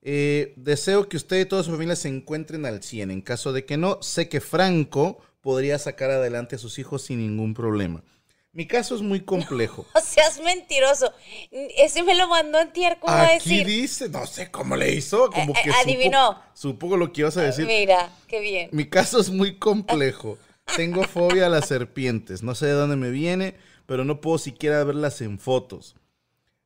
Eh, 0.06 0.54
deseo 0.58 1.08
que 1.08 1.16
usted 1.18 1.40
y 1.40 1.46
toda 1.46 1.64
su 1.64 1.72
familia 1.72 1.96
se 1.96 2.10
encuentren 2.10 2.66
al 2.66 2.84
100. 2.84 3.10
En 3.12 3.22
caso 3.22 3.54
de 3.54 3.66
que 3.66 3.78
no, 3.78 4.02
sé 4.02 4.28
que 4.28 4.42
Franco 4.42 5.18
podría 5.42 5.80
sacar 5.80 6.12
adelante 6.12 6.58
a 6.58 6.60
sus 6.60 6.78
hijos 6.78 7.04
sin 7.04 7.20
ningún 7.20 7.54
problema. 7.54 8.04
Mi 8.52 8.68
caso 8.68 8.96
es 8.96 9.02
muy 9.02 9.22
complejo. 9.22 9.86
No 9.96 10.02
seas 10.02 10.40
mentiroso. 10.42 11.12
Ese 11.52 12.04
me 12.04 12.16
lo 12.16 12.28
mandó 12.28 12.60
Antier, 12.60 12.98
¿cómo 13.00 13.12
va 13.14 13.22
a 13.22 13.36
Aquí 13.36 13.50
decir? 13.62 13.66
dice, 13.66 14.10
no 14.10 14.28
sé 14.28 14.52
cómo 14.52 14.76
le 14.76 14.94
hizo, 14.94 15.32
como 15.32 15.54
Eh, 15.54 15.60
que 15.64 15.70
eh, 15.70 15.74
supo- 15.74 15.84
adivinó. 15.84 16.40
Supo, 16.54 16.98
lo 16.98 17.12
que 17.12 17.22
ibas 17.22 17.38
a 17.38 17.42
decir. 17.44 17.66
Mira, 17.66 18.12
qué 18.28 18.42
bien. 18.42 18.70
Mi 18.72 18.86
caso 18.86 19.20
es 19.20 19.30
muy 19.30 19.56
complejo. 19.58 20.38
Tengo 20.76 21.04
fobia 21.04 21.48
a 21.48 21.50
las 21.50 21.68
serpientes. 21.68 22.44
No 22.44 22.54
sé 22.56 22.68
de 22.68 22.72
dónde 22.74 22.96
me 22.96 23.10
viene, 23.10 23.56
pero 23.86 24.04
no 24.06 24.22
puedo 24.22 24.38
siquiera 24.38 24.84
verlas 24.84 25.22
en 25.22 25.40
fotos 25.40 25.96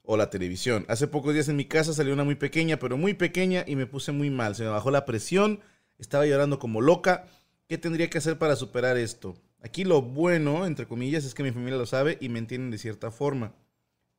o 0.09 0.15
la 0.15 0.29
televisión. 0.29 0.85
Hace 0.87 1.05
pocos 1.07 1.33
días 1.33 1.49
en 1.49 1.57
mi 1.57 1.65
casa 1.65 1.93
salió 1.93 2.13
una 2.13 2.23
muy 2.23 2.35
pequeña, 2.35 2.79
pero 2.79 2.97
muy 2.97 3.13
pequeña 3.13 3.65
y 3.67 3.75
me 3.75 3.85
puse 3.85 4.13
muy 4.13 4.29
mal. 4.29 4.55
Se 4.55 4.63
me 4.63 4.69
bajó 4.69 4.89
la 4.89 5.05
presión, 5.05 5.59
estaba 5.99 6.25
llorando 6.25 6.59
como 6.59 6.79
loca. 6.81 7.27
¿Qué 7.67 7.77
tendría 7.77 8.09
que 8.09 8.17
hacer 8.17 8.37
para 8.39 8.55
superar 8.55 8.95
esto? 8.97 9.35
Aquí 9.61 9.83
lo 9.83 10.01
bueno, 10.01 10.65
entre 10.65 10.87
comillas, 10.87 11.25
es 11.25 11.33
que 11.33 11.43
mi 11.43 11.51
familia 11.51 11.77
lo 11.77 11.85
sabe 11.85 12.17
y 12.21 12.29
me 12.29 12.39
entienden 12.39 12.71
de 12.71 12.77
cierta 12.77 13.11
forma. 13.11 13.53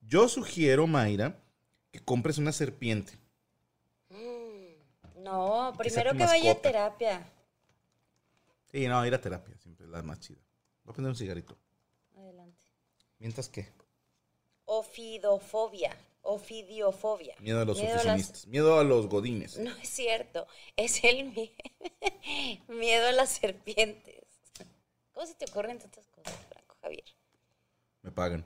Yo 0.02 0.28
sugiero, 0.28 0.86
Mayra, 0.86 1.40
que 1.90 2.00
compres 2.00 2.36
una 2.36 2.52
serpiente. 2.52 3.14
Mm, 4.10 5.22
No, 5.24 5.72
que 5.72 5.88
primero 5.88 6.12
que 6.12 6.24
vaya 6.24 6.52
a 6.52 6.54
terapia. 6.56 7.32
Sí, 8.70 8.86
no, 8.86 9.06
ir 9.06 9.14
a 9.14 9.20
terapia, 9.22 9.56
siempre 9.56 9.86
es 9.86 9.90
la 9.90 10.02
más 10.02 10.20
chida. 10.20 10.40
Voy 10.84 10.92
a 10.92 10.94
prender 10.94 11.10
un 11.12 11.16
cigarrito. 11.16 11.56
Adelante. 12.14 12.66
Mientras 13.18 13.48
que, 13.48 13.68
Ofidofobia. 14.70 15.96
Ofidiofobia. 16.20 17.34
miedo 17.40 17.62
a 17.62 17.64
los 17.64 17.78
Miedo 17.78 17.92
a 17.92 17.96
las- 17.96 18.06
oficinistas, 18.06 18.46
miedo 18.48 18.78
a 18.78 18.84
los 18.84 19.06
godines. 19.08 19.56
No 19.58 19.74
es 19.76 19.88
cierto. 19.88 20.46
Es 20.76 21.02
el 21.04 21.32
mie- 21.32 21.54
miedo 22.68 23.06
a 23.08 23.12
las 23.12 23.30
serpientes. 23.30 24.24
¿Cómo 25.12 25.26
se 25.26 25.34
te 25.34 25.46
ocurren 25.46 25.78
tantas 25.78 26.06
cosas, 26.08 26.34
Franco 26.50 26.76
Javier? 26.82 27.04
Me 28.02 28.10
pagan. 28.12 28.44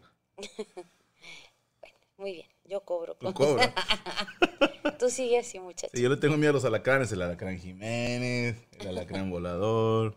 Muy 2.17 2.33
bien, 2.35 2.49
yo 2.65 2.81
cobro. 2.85 3.15
Tú 3.17 3.35
cobras. 3.35 3.73
Tú 5.01 5.11
sigue 5.11 5.39
así, 5.41 5.59
muchacho. 5.59 5.91
Sí, 5.93 6.03
yo 6.03 6.09
le 6.09 6.17
tengo 6.19 6.37
miedo 6.37 6.51
a 6.51 6.55
los 6.55 6.65
alacranes, 6.65 7.11
el 7.11 7.23
alacrán 7.23 7.59
Jiménez, 7.59 8.57
el 8.79 8.89
alacrán 8.89 9.29
volador. 9.31 10.15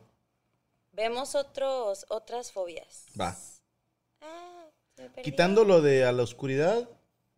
Vemos 0.91 1.33
otros, 1.33 2.05
otras 2.09 2.51
fobias. 2.51 3.05
Va. 3.19 3.35
Ah, 4.97 4.97
Se 4.97 5.03
me 5.03 5.09
perdió. 5.09 5.23
Quitando 5.23 5.63
lo 5.63 5.81
de 5.81 6.03
a 6.05 6.11
la 6.11 6.23
oscuridad, 6.23 6.89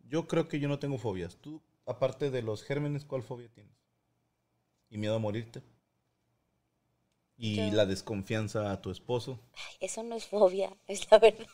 yo 0.08 0.26
creo 0.26 0.48
que 0.48 0.60
yo 0.60 0.68
no 0.68 0.78
tengo 0.78 0.98
fobias. 0.98 1.36
Tú, 1.36 1.62
aparte 1.86 2.30
de 2.30 2.42
los 2.42 2.62
gérmenes, 2.64 3.04
¿cuál 3.04 3.22
fobia 3.22 3.48
tienes? 3.52 3.74
¿Y 4.90 4.98
miedo 4.98 5.14
a 5.14 5.18
morirte? 5.18 5.62
¿Y 7.38 7.70
Yo- 7.70 7.76
la 7.76 7.86
desconfianza 7.86 8.70
a 8.70 8.82
tu 8.82 8.90
esposo? 8.90 9.40
Eso 9.80 10.02
no 10.02 10.14
es 10.16 10.26
fobia, 10.26 10.76
es 10.86 11.10
la 11.10 11.18
verdad. 11.18 11.46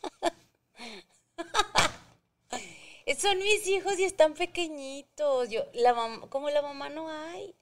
Son 3.19 3.39
mis 3.39 3.67
hijos 3.67 3.99
y 3.99 4.05
están 4.05 4.35
pequeñitos. 4.35 5.49
Yo, 5.51 5.65
la 5.75 5.95
mam- 5.95 6.29
como 6.29 6.51
la 6.51 6.63
mamá 6.63 6.89
no 6.89 7.09
hay. 7.11 7.55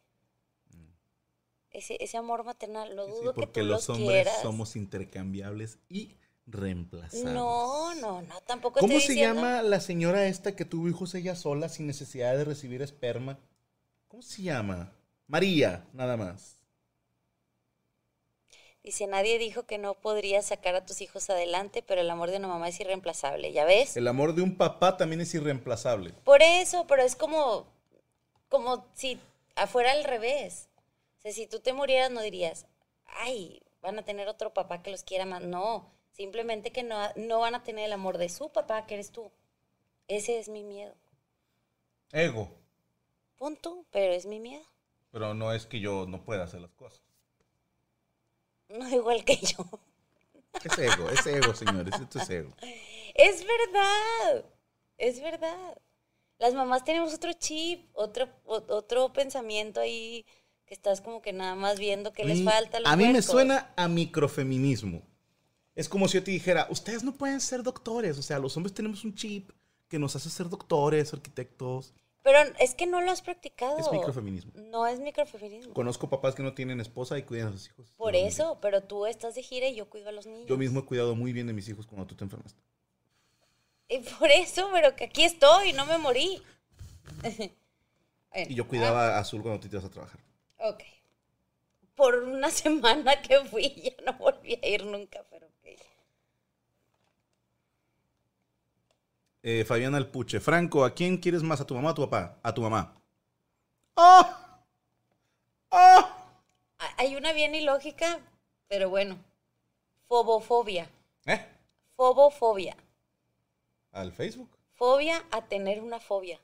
Ese, 1.71 1.97
ese 2.01 2.17
amor 2.19 2.45
maternal, 2.45 2.95
lo 2.95 3.07
Sí, 3.07 3.13
dudo 3.13 3.33
que 3.35 3.47
porque 3.47 3.61
tú 3.61 3.67
los 3.67 3.89
los 3.89 3.89
hombres 3.89 4.25
quieras. 4.25 4.43
somos 4.43 4.77
intercambiables 4.77 5.79
y 5.89 6.17
reemplazables. 6.53 7.25
No, 7.25 7.95
no, 7.97 8.23
no, 8.23 8.41
tampoco 8.43 8.81
¿Cómo 8.81 8.93
estoy 8.93 9.07
se 9.07 9.13
diciendo- 9.15 9.41
llama 9.43 9.63
la 9.63 9.81
señora 9.81 10.27
esta 10.27 10.55
que 10.55 10.65
tuvo 10.65 10.89
hijos 10.89 11.15
ella 11.15 11.35
sola 11.35 11.69
sin 11.69 11.87
necesidad 11.87 12.37
de 12.37 12.45
recibir 12.45 12.83
esperma? 12.83 13.39
¿Cómo 14.09 14.23
se 14.23 14.43
llama? 14.43 14.93
María, 15.27 15.85
nada 15.93 16.17
más. 16.17 16.59
Dice, 18.83 19.07
nadie 19.07 19.39
dijo 19.39 19.63
que 19.65 19.79
no 19.79 19.95
podrías 19.95 20.47
sacar 20.47 20.75
a 20.75 20.85
tus 20.85 21.01
hijos 21.03 21.31
adelante, 21.31 21.83
pero 21.87 22.01
el 22.01 22.11
amor 22.11 22.31
de 22.33 22.39
una 22.39 22.49
mamá 22.49 22.69
es 22.69 22.81
irreemplazable, 22.81 23.53
¿ya 23.53 23.65
ves? 23.65 23.97
El 23.97 24.09
amor 24.09 24.35
de 24.35 24.43
un 24.43 24.57
papá 24.57 24.97
también 24.97 25.21
es 25.21 25.33
irreemplazable. 25.35 26.13
Por 26.25 26.43
eso, 26.43 26.85
pero 26.89 27.03
es 27.03 27.15
como, 27.15 27.67
como 28.49 28.85
si 28.95 29.21
afuera 29.55 29.93
al 29.93 30.03
revés. 30.03 30.69
O 31.19 31.23
sea, 31.23 31.33
si 31.33 31.47
tú 31.47 31.61
te 31.61 31.73
murieras 31.73 32.11
no 32.11 32.23
dirías, 32.23 32.67
ay, 33.07 33.63
van 33.83 34.01
a 34.01 34.05
tener 34.05 34.27
otro 34.27 34.53
papá 34.53 34.83
que 34.83 34.91
los 34.91 35.05
quiera 35.05 35.27
más. 35.27 35.43
No, 35.43 35.89
simplemente 36.13 36.73
que 36.73 36.83
no, 36.83 36.97
no 37.17 37.41
van 37.41 37.55
a 37.55 37.63
tener 37.63 37.87
el 37.87 37.93
amor 37.93 38.19
de 38.19 38.29
su 38.29 38.51
papá, 38.51 38.87
que 38.87 38.95
eres 38.95 39.11
tú. 39.11 39.31
Ese 40.09 40.39
es 40.39 40.49
mi 40.49 40.63
miedo. 40.63 40.95
Ego. 42.13 42.51
Punto, 43.37 43.85
pero 43.91 44.13
es 44.13 44.27
mi 44.27 44.39
miedo. 44.39 44.65
Pero 45.11 45.35
no 45.35 45.53
es 45.53 45.67
que 45.67 45.81
yo 45.81 46.07
no 46.07 46.25
pueda 46.25 46.45
hacer 46.45 46.61
las 46.61 46.73
cosas. 46.73 47.03
No 48.69 48.89
igual 48.89 49.25
que 49.25 49.37
yo. 49.37 49.67
Es 50.65 50.79
ego, 50.79 51.11
es 51.11 51.27
ego, 51.27 51.55
señores. 51.55 51.95
Esto 52.01 52.19
es 52.19 52.31
ego. 52.31 52.53
Es 53.15 53.45
verdad, 53.45 54.45
es 54.99 55.21
verdad. 55.21 55.79
Las 56.39 56.55
mamás 56.55 56.85
tenemos 56.85 57.13
otro 57.15 57.33
chip, 57.35 57.89
otro, 57.93 58.29
otro 58.45 59.13
pensamiento 59.13 59.81
ahí 59.81 60.25
que 60.67 60.75
estás 60.75 61.01
como 61.01 61.21
que 61.21 61.33
nada 61.33 61.55
más 61.55 61.79
viendo 61.79 62.13
que 62.13 62.25
les 62.25 62.43
falta. 62.43 62.79
a 62.79 62.81
los 62.81 62.91
A 62.91 62.97
mí 62.97 63.09
me 63.09 63.23
suena 63.23 63.73
a 63.77 63.89
microfeminismo. 63.89 65.03
Es 65.75 65.89
como 65.89 66.07
si 66.09 66.19
yo 66.19 66.25
te 66.25 66.31
dijera, 66.31 66.67
ustedes 66.71 67.03
no 67.03 67.13
pueden 67.15 67.41
ser 67.41 67.63
doctores. 67.63 68.19
O 68.19 68.23
sea, 68.23 68.39
los 68.39 68.57
hombres 68.57 68.75
tenemos 68.75 69.05
un 69.05 69.15
chip 69.15 69.51
que 69.89 69.99
nos 69.99 70.15
hace 70.17 70.31
ser 70.31 70.49
doctores, 70.49 71.13
arquitectos. 71.13 71.95
Pero 72.23 72.39
es 72.61 72.75
que 72.75 72.87
no 72.87 73.01
lo 73.01 73.11
has 73.11 73.21
practicado. 73.21 73.79
Es 73.79 73.91
microfeminismo. 73.91 74.53
No 74.71 74.87
es 74.87 75.01
microfeminismo. 75.01 75.75
Conozco 75.75 76.09
papás 76.09 76.35
que 76.35 76.43
no 76.43 76.55
tienen 76.55 76.81
esposa 76.81 77.19
y 77.19 77.23
cuidan 77.25 77.49
a 77.49 77.53
sus 77.53 77.67
hijos. 77.67 77.93
Por 77.97 78.15
eso, 78.15 78.59
pero 78.61 78.83
tú 78.83 79.07
estás 79.07 79.35
de 79.35 79.43
gira 79.43 79.67
y 79.67 79.75
yo 79.75 79.91
cuido 79.91 80.11
a 80.11 80.13
los 80.13 80.27
niños. 80.27 80.47
Yo 80.47 80.57
mismo 80.57 80.81
he 80.81 80.85
cuidado 80.85 81.17
muy 81.17 81.33
bien 81.33 81.47
de 81.49 81.53
mis 81.53 81.69
hijos 81.69 81.87
cuando 81.87 82.07
tú 82.07 82.15
te 82.15 82.25
enfermaste. 82.25 82.61
Y 83.89 83.99
por 83.99 84.31
eso, 84.31 84.69
pero 84.73 84.95
que 84.95 85.05
aquí 85.05 85.25
estoy, 85.25 85.73
no 85.73 85.85
me 85.87 85.99
morí. 85.99 86.43
Y 88.35 88.55
yo 88.55 88.67
cuidaba 88.67 89.17
a 89.17 89.19
Azul 89.19 89.43
cuando 89.43 89.61
tú 89.61 89.69
te 89.69 89.77
ibas 89.77 89.85
a 89.85 89.91
trabajar. 89.91 90.19
ok. 90.57 90.83
Por 91.95 92.15
una 92.15 92.49
semana 92.63 93.21
que 93.21 93.39
fui, 93.45 93.69
ya 93.69 93.93
no 94.07 94.17
volví 94.17 94.59
a 94.63 94.67
ir 94.67 94.87
nunca, 94.87 95.23
pero 95.29 95.47
ok. 95.49 95.79
Eh, 99.43 99.65
Fabiana 99.65 99.97
Alpuche. 99.99 100.41
Franco, 100.41 100.85
¿a 100.85 100.95
quién 100.95 101.17
quieres 101.19 101.43
más? 101.43 101.61
¿A 101.61 101.67
tu 101.67 101.75
mamá 101.75 101.89
o 101.89 101.93
a 101.93 101.95
tu 101.95 102.03
papá? 102.09 102.39
A 102.43 102.55
tu 102.55 102.63
mamá. 102.63 102.95
¡Ah! 103.97 104.61
Ah, 105.71 106.09
Hay 106.99 107.17
una 107.17 107.33
bien 107.33 107.55
ilógica, 107.55 108.21
pero 108.69 108.89
bueno. 108.91 109.19
Fobofobia. 110.09 110.89
¿Eh? 111.27 111.45
Fobofobia. 111.97 112.77
¿Al 113.93 114.13
Facebook? 114.13 114.51
Fobia 114.75 115.25
a 115.31 115.43
tener 115.43 115.81
una 115.81 116.01
fobia. 116.01 116.39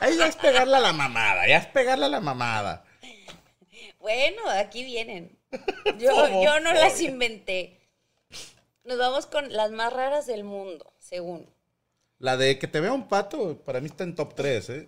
Ahí 0.00 0.16
ya 0.18 0.26
es 0.26 0.36
pegarle 0.36 0.76
a 0.76 0.80
la 0.80 0.92
mamada, 0.92 1.46
ya 1.46 1.58
es 1.58 1.66
pegarle 1.66 2.06
a 2.06 2.08
la 2.08 2.20
mamada. 2.20 2.84
Bueno, 4.00 4.42
aquí 4.50 4.84
vienen. 4.84 5.36
Yo, 5.98 6.42
yo 6.42 6.60
no 6.60 6.72
las 6.72 7.00
inventé. 7.00 7.75
Nos 8.86 8.98
vamos 8.98 9.26
con 9.26 9.52
las 9.52 9.70
más 9.72 9.92
raras 9.92 10.26
del 10.26 10.44
mundo, 10.44 10.92
según. 11.00 11.44
La 12.20 12.36
de 12.36 12.56
que 12.56 12.68
te 12.68 12.78
vea 12.78 12.92
un 12.92 13.08
pato, 13.08 13.56
para 13.64 13.80
mí 13.80 13.86
está 13.86 14.04
en 14.04 14.14
top 14.14 14.36
3, 14.36 14.70
¿eh? 14.70 14.86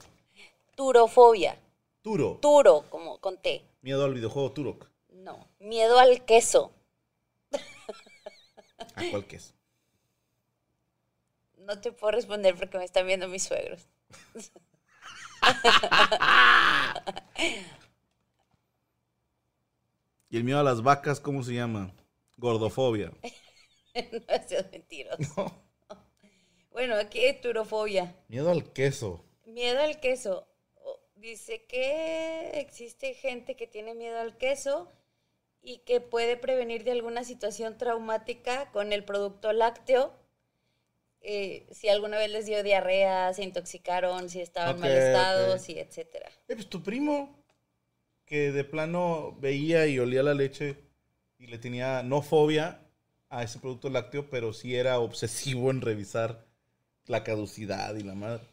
Turofobia. 0.76 1.58
Turo. 2.00 2.38
Turo, 2.40 2.84
como 2.90 3.18
con 3.18 3.38
T. 3.38 3.64
Miedo 3.82 4.04
al 4.04 4.14
videojuego 4.14 4.52
Turok. 4.52 4.88
No. 5.10 5.48
Miedo 5.58 5.98
al 5.98 6.24
queso. 6.24 6.70
¿A 8.94 9.02
cuál 9.10 9.26
que 9.26 9.34
es? 9.36 9.52
No 11.56 11.80
te 11.80 11.90
puedo 11.90 12.12
responder 12.12 12.54
porque 12.54 12.78
me 12.78 12.84
están 12.84 13.04
viendo 13.04 13.26
mis 13.26 13.42
suegros. 13.42 13.88
¿Y 20.30 20.36
el 20.36 20.44
miedo 20.44 20.60
a 20.60 20.62
las 20.62 20.84
vacas, 20.84 21.18
cómo 21.18 21.42
se 21.42 21.54
llama? 21.54 21.90
Gordofobia. 22.36 23.10
no 24.28 24.48
seas 24.48 24.70
mentiroso. 24.70 25.62
Bueno, 26.70 26.94
aquí 26.94 27.20
hay 27.20 27.40
turofobia. 27.40 28.14
Miedo 28.28 28.50
al 28.50 28.72
queso. 28.72 29.24
Miedo 29.46 29.80
al 29.80 30.00
queso. 30.00 30.46
Dice 31.16 31.64
que 31.64 32.60
existe 32.60 33.14
gente 33.14 33.56
que 33.56 33.66
tiene 33.66 33.94
miedo 33.94 34.18
al 34.18 34.36
queso 34.36 34.92
y 35.60 35.78
que 35.78 36.00
puede 36.00 36.36
prevenir 36.36 36.84
de 36.84 36.92
alguna 36.92 37.24
situación 37.24 37.76
traumática 37.76 38.70
con 38.70 38.92
el 38.92 39.04
producto 39.04 39.52
lácteo. 39.52 40.14
Eh, 41.20 41.66
si 41.72 41.88
alguna 41.88 42.18
vez 42.18 42.30
les 42.30 42.46
dio 42.46 42.62
diarrea, 42.62 43.34
se 43.34 43.42
intoxicaron, 43.42 44.28
si 44.28 44.40
estaban 44.40 44.76
Ok, 44.76 44.82
mal 44.82 44.92
estados, 44.92 45.68
y 45.68 45.80
etcétera. 45.80 46.30
Eh, 46.46 46.54
pues 46.54 46.68
tu 46.68 46.82
primo, 46.84 47.44
que 48.24 48.52
de 48.52 48.62
plano 48.62 49.36
veía 49.40 49.86
y 49.88 49.98
olía 49.98 50.22
la 50.22 50.34
leche 50.34 50.76
y 51.38 51.48
le 51.48 51.58
tenía 51.58 52.04
no 52.04 52.22
fobia 52.22 52.87
a 53.30 53.42
ese 53.42 53.58
producto 53.58 53.90
lácteo, 53.90 54.28
pero 54.30 54.52
sí 54.52 54.76
era 54.76 54.98
obsesivo 55.00 55.70
en 55.70 55.80
revisar 55.80 56.44
la 57.06 57.24
caducidad 57.24 57.94
y 57.94 58.02
la 58.02 58.14
madre. 58.14 58.44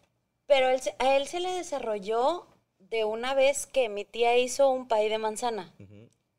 Pero 0.48 0.70
él 0.70 0.82
a 1.00 1.16
él 1.18 1.28
se 1.28 1.40
le 1.40 1.52
desarrolló 1.52 2.48
de 2.80 3.04
una 3.04 3.34
vez 3.34 3.66
que 3.66 3.90
mi 3.90 4.06
tía 4.06 4.38
hizo 4.38 4.70
un 4.70 4.88
pay 4.88 5.10
de 5.10 5.18
manzana 5.18 5.74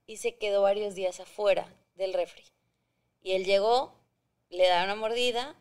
y 0.07 0.19
se 0.19 0.37
quedó 0.37 0.63
varios 0.63 0.95
días 0.95 1.21
afuera 1.21 1.69
del 1.95 2.15
refri. 2.15 2.45
Y 3.23 3.33
él 3.33 3.45
llegó, 3.45 3.95
le 4.51 4.69
da 4.69 4.85
una 4.85 4.95
mordida, 4.95 5.57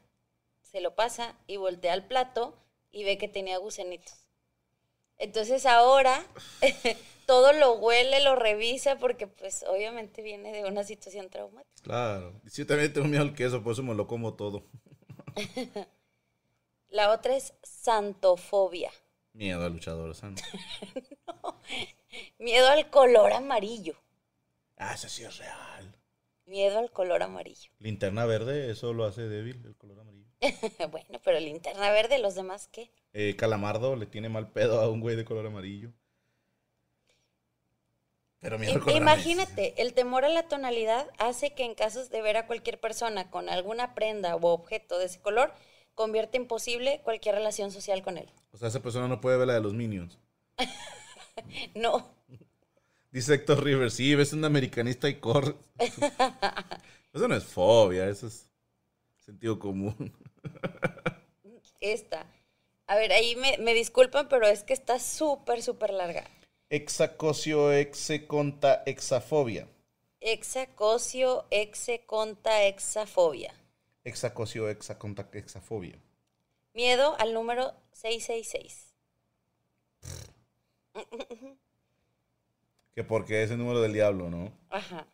se 0.62 0.82
lo 0.82 0.94
pasa 0.96 1.36
y 1.48 1.58
voltea 1.58 1.94
al 1.94 2.06
plato 2.06 2.56
y 2.92 3.04
ve 3.04 3.18
que 3.18 3.28
tenía 3.28 3.58
gusanitos. 3.58 4.14
Entonces 5.18 5.66
ahora 5.66 6.24
todo 7.26 7.54
lo 7.54 7.74
huele, 7.78 8.22
lo 8.24 8.36
revisa 8.36 8.98
porque 8.98 9.28
pues 9.28 9.64
obviamente 9.68 10.22
viene 10.22 10.52
de 10.52 10.66
una 10.70 10.84
situación 10.84 11.30
traumática. 11.30 11.84
Claro. 11.84 12.42
Yo 12.54 12.66
también 12.66 12.94
tengo 12.94 13.08
miedo 13.08 13.24
al 13.24 13.34
queso, 13.34 13.64
por 13.64 13.74
eso 13.74 13.84
me 13.84 13.94
lo 13.96 14.08
como 14.08 14.34
todo. 14.36 14.64
La 16.90 17.12
otra 17.12 17.36
es 17.36 17.54
santofobia, 17.64 18.92
Miedo 19.34 19.66
al 19.66 19.74
luchador 19.74 20.16
santo. 20.16 20.42
miedo 22.40 22.68
al 22.70 22.90
color 22.90 23.34
amarillo, 23.34 23.96
Ah, 24.78 24.94
eso 24.94 25.10
sí 25.10 25.24
es 25.24 25.38
real. 25.38 25.96
miedo 26.46 26.80
al 26.80 26.92
color 26.92 27.24
amarillo. 27.24 27.72
Linterna 27.80 28.26
verde, 28.26 28.72
eso 28.72 28.94
lo 28.94 29.06
hace 29.06 29.24
débil, 29.24 29.62
el 29.66 29.76
color 29.76 30.00
amarillo. 30.00 30.30
bueno, 30.92 31.20
pero 31.24 31.40
linterna 31.40 31.92
verde, 31.92 32.20
los 32.20 32.36
demás 32.36 32.68
qué? 32.72 32.92
Eh, 33.14 33.36
Calamardo 33.38 33.96
le 33.96 34.06
tiene 34.06 34.30
mal 34.30 34.52
pedo 34.52 34.80
a 34.82 34.90
un 34.90 35.00
güey 35.02 35.16
de 35.16 35.26
color 35.26 35.48
amarillo. 35.48 35.92
Pero 38.46 38.60
miedo. 38.60 38.80
Imagínate, 38.96 39.74
el 39.82 39.96
temor 39.96 40.24
a 40.24 40.30
la 40.30 40.48
tonalidad 40.48 41.10
hace 41.18 41.56
que 41.56 41.64
en 41.64 41.74
casos 41.74 42.12
de 42.12 42.22
ver 42.22 42.38
a 42.38 42.46
cualquier 42.46 42.80
persona 42.80 43.32
con 43.32 43.50
alguna 43.50 43.96
prenda 43.96 44.36
o 44.36 44.54
objeto 44.54 45.00
de 45.00 45.06
ese 45.06 45.20
color, 45.20 45.52
convierte 45.96 46.38
imposible 46.38 47.02
cualquier 47.04 47.34
relación 47.34 47.72
social 47.72 48.04
con 48.04 48.20
él. 48.20 48.30
O 48.52 48.58
sea, 48.58 48.68
esa 48.68 48.84
persona 48.84 49.08
no 49.08 49.20
puede 49.20 49.38
ver 49.38 49.48
la 49.48 49.56
de 49.56 49.62
los 49.62 49.74
Minions. 49.74 50.20
No, 51.74 52.16
Dice 53.12 53.34
Héctor 53.34 53.64
Rivers, 53.64 53.96
sí, 53.96 54.14
ves 54.14 54.32
un 54.32 54.46
americanista 54.46 55.10
y 55.10 55.16
corres. 55.16 55.56
eso 57.14 57.28
no 57.28 57.36
es 57.36 57.46
fobia, 57.46 58.08
eso 58.08 58.28
es 58.28 58.48
sentido 59.18 59.58
común. 59.58 60.14
esta. 61.80 62.28
A 62.88 62.96
ver, 62.96 63.12
ahí 63.12 63.36
me, 63.38 63.58
me 63.58 63.74
disculpan, 63.74 64.30
pero 64.30 64.46
es 64.48 64.64
que 64.64 64.74
está 64.74 65.00
súper, 65.00 65.64
súper 65.64 65.92
larga. 65.92 66.30
Exacocio 66.70 67.72
execonta 67.72 68.84
exafobia. 68.86 69.68
Exacosio, 70.20 71.46
execonta, 71.52 72.64
exafobia. 72.64 73.54
Exacosio, 74.04 74.70
exaconta, 74.70 75.30
exafobia. 75.34 76.00
Miedo 76.74 77.16
al 77.20 77.34
número 77.34 77.74
666. 77.92 78.94
Que 82.96 83.04
porque 83.04 83.44
es 83.44 83.52
el 83.52 83.58
número 83.60 83.82
del 83.82 83.94
diablo, 83.94 84.30
¿no? 84.30 84.52
Ajá. 84.70 85.06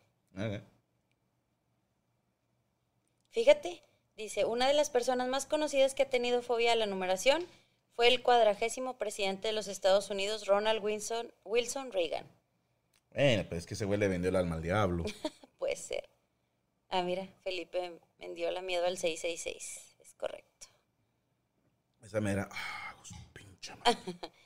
Fíjate, 3.30 3.82
dice, 4.16 4.44
una 4.44 4.68
de 4.68 4.74
las 4.74 4.88
personas 4.88 5.28
más 5.28 5.46
conocidas 5.46 5.94
que 5.94 6.04
ha 6.04 6.10
tenido 6.10 6.42
fobia 6.42 6.72
a 6.72 6.76
la 6.76 6.86
numeración 6.86 7.46
fue 7.94 8.08
el 8.08 8.22
cuadragésimo 8.22 8.98
presidente 8.98 9.48
de 9.48 9.52
los 9.52 9.66
Estados 9.66 10.10
Unidos, 10.10 10.46
Ronald 10.46 10.82
Wilson, 10.82 11.32
Wilson 11.44 11.92
Reagan. 11.92 12.26
Bueno, 13.12 13.44
pues 13.48 13.60
es 13.60 13.66
que 13.66 13.74
ese 13.74 13.84
güey 13.84 13.98
le 13.98 14.08
vendió 14.08 14.30
el 14.30 14.36
alma 14.36 14.56
al 14.56 14.62
diablo. 14.62 15.04
Puede 15.58 15.76
ser. 15.76 16.08
Ah, 16.88 17.02
mira, 17.02 17.26
Felipe 17.42 17.98
vendió 18.18 18.50
la 18.50 18.62
miedo 18.62 18.86
al 18.86 18.98
666. 18.98 19.96
Es 20.00 20.14
correcto. 20.14 20.68
Esa 22.02 22.20
mera. 22.20 22.48
Ah, 22.50 22.94
pinche. 23.32 23.72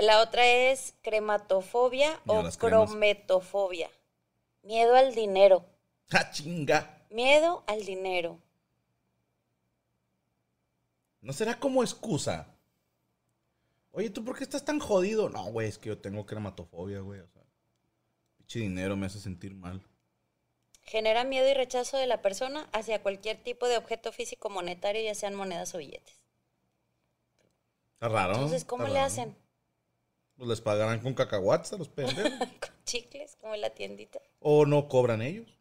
La 0.00 0.22
otra 0.22 0.46
es 0.46 0.94
crematofobia 1.02 2.18
o 2.26 2.42
crometofobia. 2.58 3.90
Miedo 4.62 4.96
al 4.96 5.14
dinero. 5.14 5.66
¡Ja, 6.08 6.30
chinga! 6.30 7.06
Miedo 7.10 7.62
al 7.66 7.84
dinero. 7.84 8.38
¿No 11.20 11.32
será 11.32 11.58
como 11.58 11.82
excusa? 11.82 12.53
Oye, 13.96 14.10
¿tú 14.10 14.24
por 14.24 14.36
qué 14.36 14.44
estás 14.44 14.64
tan 14.64 14.78
jodido? 14.80 15.28
No, 15.30 15.44
güey, 15.46 15.68
es 15.68 15.78
que 15.78 15.88
yo 15.88 15.98
tengo 15.98 16.26
crematofobia, 16.26 17.00
güey. 17.00 17.20
O 17.20 17.28
sea, 17.28 17.42
pinche 18.36 18.58
dinero 18.58 18.96
me 18.96 19.06
hace 19.06 19.20
sentir 19.20 19.54
mal. 19.54 19.82
Genera 20.82 21.24
miedo 21.24 21.48
y 21.48 21.54
rechazo 21.54 21.96
de 21.96 22.06
la 22.06 22.20
persona 22.20 22.68
hacia 22.72 23.02
cualquier 23.02 23.42
tipo 23.42 23.66
de 23.68 23.78
objeto 23.78 24.12
físico 24.12 24.50
monetario, 24.50 25.00
ya 25.02 25.14
sean 25.14 25.34
monedas 25.34 25.74
o 25.74 25.78
billetes. 25.78 26.20
Está 27.94 28.08
raro. 28.08 28.34
Entonces, 28.34 28.64
¿cómo 28.64 28.84
le 28.88 28.94
raro. 28.94 29.06
hacen? 29.06 29.36
Pues 30.36 30.48
les 30.48 30.60
pagarán 30.60 31.00
con 31.00 31.14
cacahuates 31.14 31.72
a 31.72 31.78
los 31.78 31.88
pendejos. 31.88 32.32
¿Con 32.38 32.84
chicles? 32.84 33.36
Como 33.40 33.54
en 33.54 33.60
la 33.60 33.70
tiendita. 33.70 34.20
o 34.40 34.66
no 34.66 34.88
cobran 34.88 35.22
ellos. 35.22 35.56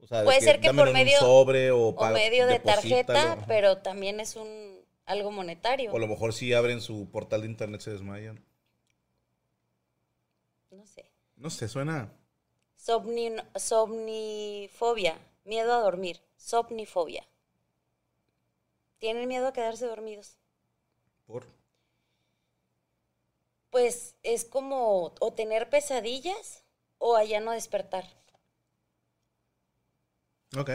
O 0.00 0.06
sea, 0.06 0.18
de 0.20 0.24
Puede 0.26 0.40
ser 0.40 0.60
que 0.60 0.72
por 0.72 0.92
medio- 0.92 1.18
sobre 1.18 1.70
o, 1.72 1.88
O 1.88 2.10
medio 2.10 2.46
de 2.46 2.52
deposítalo. 2.60 3.04
tarjeta, 3.04 3.44
pero 3.48 3.78
también 3.78 4.20
es 4.20 4.36
un 4.36 4.77
algo 5.08 5.30
monetario. 5.30 5.92
O 5.92 5.96
a 5.96 6.00
lo 6.00 6.06
mejor 6.06 6.32
si 6.32 6.52
abren 6.52 6.80
su 6.80 7.10
portal 7.10 7.40
de 7.42 7.48
internet 7.48 7.80
se 7.80 7.90
desmayan. 7.90 8.44
No 10.70 10.86
sé. 10.86 11.10
No 11.36 11.50
sé, 11.50 11.68
suena. 11.68 12.12
Somni- 12.76 13.42
somnifobia, 13.56 15.18
miedo 15.44 15.72
a 15.74 15.80
dormir. 15.80 16.20
Somnifobia. 16.36 17.26
¿Tienen 18.98 19.28
miedo 19.28 19.46
a 19.48 19.52
quedarse 19.52 19.86
dormidos? 19.86 20.36
Por. 21.26 21.46
Pues 23.70 24.16
es 24.22 24.44
como 24.44 25.14
o 25.20 25.32
tener 25.32 25.70
pesadillas 25.70 26.64
o 26.98 27.16
allá 27.16 27.40
no 27.40 27.52
despertar. 27.52 28.04
Ok. 30.56 30.70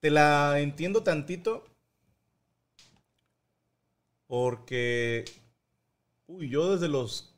Te 0.00 0.10
la 0.10 0.58
entiendo 0.60 1.02
tantito. 1.02 1.64
Porque. 4.26 5.24
Uy, 6.26 6.48
yo 6.48 6.72
desde 6.72 6.88
los. 6.88 7.34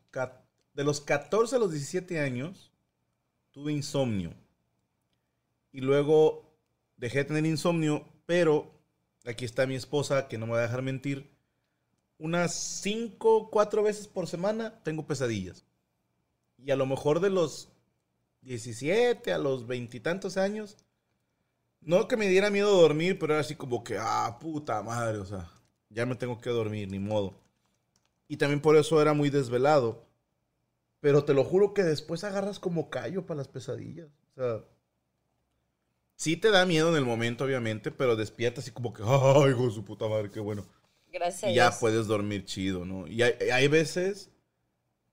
De 0.75 0.85
los 0.85 1.01
14 1.01 1.57
a 1.57 1.59
los 1.59 1.73
17 1.73 2.21
años. 2.21 2.73
Tuve 3.51 3.73
insomnio. 3.73 4.35
Y 5.73 5.81
luego 5.81 6.57
dejé 6.97 7.19
de 7.19 7.25
tener 7.25 7.47
insomnio. 7.47 8.07
Pero. 8.27 8.75
Aquí 9.25 9.45
está 9.45 9.67
mi 9.67 9.75
esposa, 9.75 10.29
que 10.29 10.39
no 10.39 10.47
me 10.47 10.53
va 10.53 10.61
a 10.61 10.63
dejar 10.63 10.81
mentir. 10.81 11.31
Unas 12.19 12.55
5, 12.55 13.51
4 13.51 13.83
veces 13.83 14.09
por 14.09 14.27
semana 14.27 14.83
tengo 14.83 15.07
pesadillas. 15.07 15.65
Y 16.57 16.71
a 16.71 16.77
lo 16.77 16.87
mejor 16.87 17.21
de 17.21 17.31
los 17.31 17.69
17 18.43 19.33
a 19.33 19.39
los 19.39 19.67
veintitantos 19.67 20.37
años. 20.37 20.77
No 21.81 22.09
que 22.09 22.17
me 22.17 22.29
diera 22.29 22.51
miedo 22.51 22.81
dormir, 22.81 23.19
pero 23.19 23.35
era 23.35 23.41
así 23.41 23.55
como 23.55 23.85
que, 23.85 23.99
ah, 23.99 24.39
puta 24.41 24.83
madre, 24.83 25.19
o 25.19 25.27
sea, 25.27 25.49
ya 25.91 26.07
me 26.07 26.17
tengo 26.17 26.41
que 26.41 26.51
dormir, 26.51 26.91
ni 26.91 26.99
modo. 26.99 27.35
Y 28.29 28.37
también 28.37 28.61
por 28.61 28.77
eso 28.77 29.01
era 29.01 29.15
muy 29.15 29.31
desvelado. 29.31 30.07
Pero 31.01 31.25
te 31.25 31.35
lo 31.35 31.45
juro 31.45 31.75
que 31.75 31.85
después 31.85 32.25
agarras 32.25 32.59
como 32.59 32.91
callo 32.91 33.25
para 33.25 33.39
las 33.39 33.49
pesadillas. 33.49 34.09
O 34.37 34.41
sea, 34.41 34.65
sí 36.17 36.37
te 36.37 36.51
da 36.51 36.67
miedo 36.67 36.91
en 36.91 36.97
el 36.97 37.05
momento, 37.05 37.45
obviamente, 37.45 37.91
pero 37.91 38.17
despiertas 38.17 38.65
así 38.65 38.73
como 38.73 38.93
que, 38.93 39.03
ay, 39.05 39.51
hijo 39.51 39.67
de 39.67 39.71
su 39.71 39.85
puta 39.85 40.09
madre, 40.09 40.31
qué 40.31 40.41
bueno. 40.41 40.67
Gracias 41.11 41.51
Y 41.51 41.55
ya 41.55 41.71
puedes 41.79 42.07
dormir 42.07 42.45
chido, 42.45 42.85
¿no? 42.85 43.07
Y 43.07 43.23
hay, 43.23 43.33
hay 43.51 43.69
veces 43.69 44.31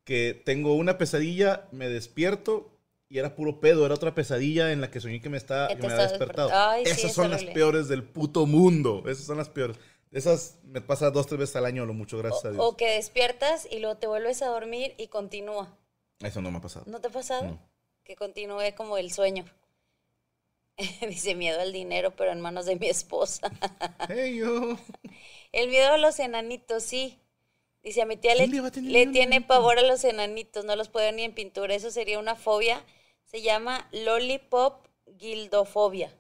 que 0.04 0.42
tengo 0.46 0.76
una 0.76 0.98
pesadilla, 0.98 1.68
me 1.72 1.88
despierto 1.88 2.76
y 3.08 3.20
era 3.20 3.36
puro 3.36 3.60
pedo, 3.60 3.86
era 3.86 3.96
otra 3.96 4.16
pesadilla 4.16 4.72
en 4.72 4.82
la 4.82 4.90
que 4.90 5.00
soñé 5.00 5.22
que 5.22 5.30
me, 5.30 5.38
está, 5.38 5.68
Que 5.68 5.76
me 5.76 5.86
había 5.86 6.06
estaba 6.06 6.10
despertado. 6.10 6.50
Ay, 6.52 6.84
Esas 6.84 7.04
es 7.06 7.14
son 7.14 7.32
las 7.32 7.44
peores 7.44 7.88
del 7.88 8.04
puto 8.04 8.46
mundo. 8.46 9.04
Esas 9.08 9.26
son 9.26 9.38
las 9.38 9.50
peores. 9.50 9.78
Esas 10.16 10.60
me 10.64 10.80
pasa 10.80 11.12
dos, 11.12 11.28
tres 11.28 11.40
veces 11.40 11.58
al 11.58 11.66
año, 11.66 11.86
lo 11.86 11.94
mucho, 11.94 12.18
gracias 12.18 12.46
a 12.46 12.52
Dios. 12.52 12.64
o 12.64 12.78
que 12.78 12.88
despiertas 12.92 13.68
y 13.70 13.80
luego 13.80 13.98
te 13.98 14.08
vuelves 14.08 14.42
a 14.42 14.48
dormir 14.48 14.96
y 14.98 15.08
continúa. 15.10 15.78
Eso 16.22 16.42
no 16.42 16.52
me 16.52 16.60
ha 16.60 16.62
pasado. 16.62 16.86
¿No 16.88 17.02
te 17.02 17.10
ha 17.10 17.12
pasado? 17.12 17.44
No. 17.44 17.60
Que 18.06 18.16
continúe 18.16 18.74
como 18.78 18.98
el 18.98 19.12
sueño. 19.12 19.44
Dice 21.02 21.36
miedo 21.36 21.60
al 21.60 21.74
dinero, 21.74 22.16
pero 22.16 22.32
en 22.32 22.40
manos 22.40 22.66
de 22.66 22.78
mi 22.78 22.88
esposa. 22.88 23.52
Hey, 24.08 24.38
yo. 24.38 24.78
El 25.52 25.68
miedo 25.70 25.92
a 25.92 25.98
los 25.98 26.18
enanitos, 26.20 26.84
sí. 26.84 27.20
Dice, 27.84 28.02
a 28.02 28.06
mi 28.06 28.16
tía 28.16 28.36
le, 28.36 28.46
¿Quién 28.46 28.52
le 28.52 28.62
va 28.62 28.68
a 28.70 28.72
tener 28.72 28.92
le 28.92 29.00
miedo 29.00 29.08
a 29.08 29.10
un 29.10 29.14
tiene 29.14 29.36
enanito? 29.36 29.48
pavor 29.50 29.80
a 29.80 29.82
los 29.82 30.06
enanitos, 30.06 30.64
no 30.64 30.78
los 30.78 30.88
puede 30.88 31.08
ver 31.08 31.16
ni 31.16 31.24
en 31.24 31.36
pintura. 31.36 31.76
Eso 31.76 31.92
sería 31.92 32.20
una 32.20 32.36
fobia. 32.36 32.82
Se 33.26 33.42
llama 33.42 33.90
lollipop 33.92 34.86
guildofobia. 35.08 36.18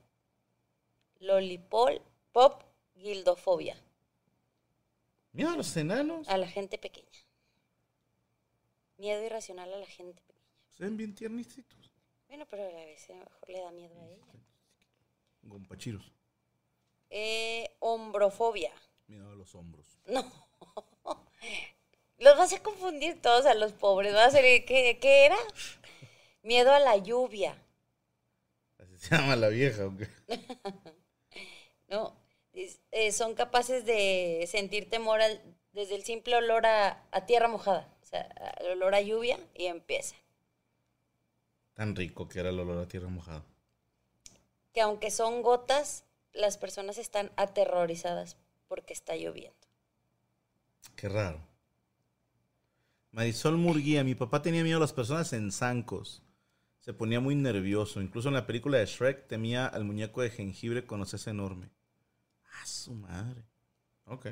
Lollipop 1.20 2.02
pop 2.34 2.64
guildofobia. 2.96 3.82
Mira 5.36 5.52
a 5.52 5.58
los 5.58 5.76
enanos. 5.76 6.30
A 6.30 6.38
la 6.38 6.48
gente 6.48 6.78
pequeña. 6.78 7.20
Miedo 8.98 9.22
irracional 9.22 9.74
a 9.74 9.78
la 9.78 9.86
gente 9.86 10.22
pequeña. 10.22 10.48
Se 10.70 10.84
ven 10.86 10.96
bien 10.96 11.14
tiernicitos. 11.14 11.92
Bueno, 12.30 12.46
pero 12.50 12.64
a 12.64 12.86
veces 12.86 13.10
a 13.10 13.14
lo 13.16 13.26
mejor 13.26 13.50
le 13.50 13.60
da 13.60 13.72
miedo 13.72 14.00
a 14.00 14.08
ella. 14.08 14.26
Gompachiros. 15.44 16.10
Eh, 17.10 17.76
hombrofobia. 17.80 18.72
Mira 19.08 19.30
a 19.30 19.36
los 19.36 19.54
hombros. 19.56 20.00
No. 20.06 20.24
Los 22.18 22.38
vas 22.38 22.54
a 22.54 22.64
confundir 22.64 23.22
todos 23.22 23.46
a 23.46 23.54
los 23.54 23.74
pobres. 23.74 24.16
Va 24.16 24.28
a 24.28 24.32
¿qué, 24.32 24.98
qué 25.02 25.26
era? 25.26 25.36
Miedo 26.44 26.72
a 26.72 26.80
la 26.80 26.96
lluvia. 26.96 27.62
Así 28.78 28.98
se 28.98 29.16
llama 29.16 29.36
la 29.36 29.50
vieja, 29.50 29.86
¿o 29.86 29.98
qué? 29.98 30.08
¿no? 31.90 32.25
Eh, 32.98 33.12
son 33.12 33.36
capaces 33.36 33.86
de 33.86 34.48
sentir 34.50 34.89
temor 34.89 35.20
al- 35.22 35.41
desde 35.74 35.96
el 35.96 36.04
simple 36.06 36.34
olor 36.38 36.66
a, 36.66 37.04
a 37.12 37.26
tierra 37.26 37.50
mojada. 37.50 37.93
O 38.02 38.06
sea, 38.06 38.22
el 38.62 38.68
olor 38.72 38.96
a 38.96 39.02
lluvia 39.02 39.38
y 39.54 39.66
empieza. 39.66 40.16
Tan 41.74 41.93
rico 41.93 42.30
que 42.30 42.39
era 42.39 42.52
el 42.52 42.60
olor 42.60 42.78
a 42.82 42.88
tierra 42.88 43.10
mojada. 43.10 43.43
Que 44.72 44.80
aunque 44.80 45.12
son 45.12 45.41
gotas, 45.41 46.06
las 46.32 46.58
personas 46.58 46.98
están 46.98 47.32
aterrorizadas 47.36 48.38
porque 48.70 48.93
está 48.93 49.18
lloviendo. 49.18 49.60
Qué 50.96 51.10
raro. 51.10 51.41
Marisol 53.12 53.58
Murguía, 53.58 54.06
mi 54.06 54.16
papá 54.16 54.41
tenía 54.41 54.64
miedo 54.64 54.78
a 54.78 54.82
las 54.82 54.93
personas 54.93 55.34
en 55.34 55.52
zancos. 55.52 56.24
Se 56.80 56.93
ponía 56.93 57.20
muy 57.20 57.36
nervioso. 57.36 58.02
Incluso 58.02 58.30
en 58.30 58.36
la 58.36 58.48
película 58.48 58.78
de 58.78 58.86
Shrek 58.86 59.28
temía 59.28 59.66
al 59.68 59.84
muñeco 59.84 60.22
de 60.22 60.30
jengibre 60.30 60.86
con 60.86 61.02
ese 61.02 61.30
enorme. 61.30 61.72
Ah, 62.62 62.66
su 62.66 62.93
madre. 62.93 63.41
Ok. 64.08 64.28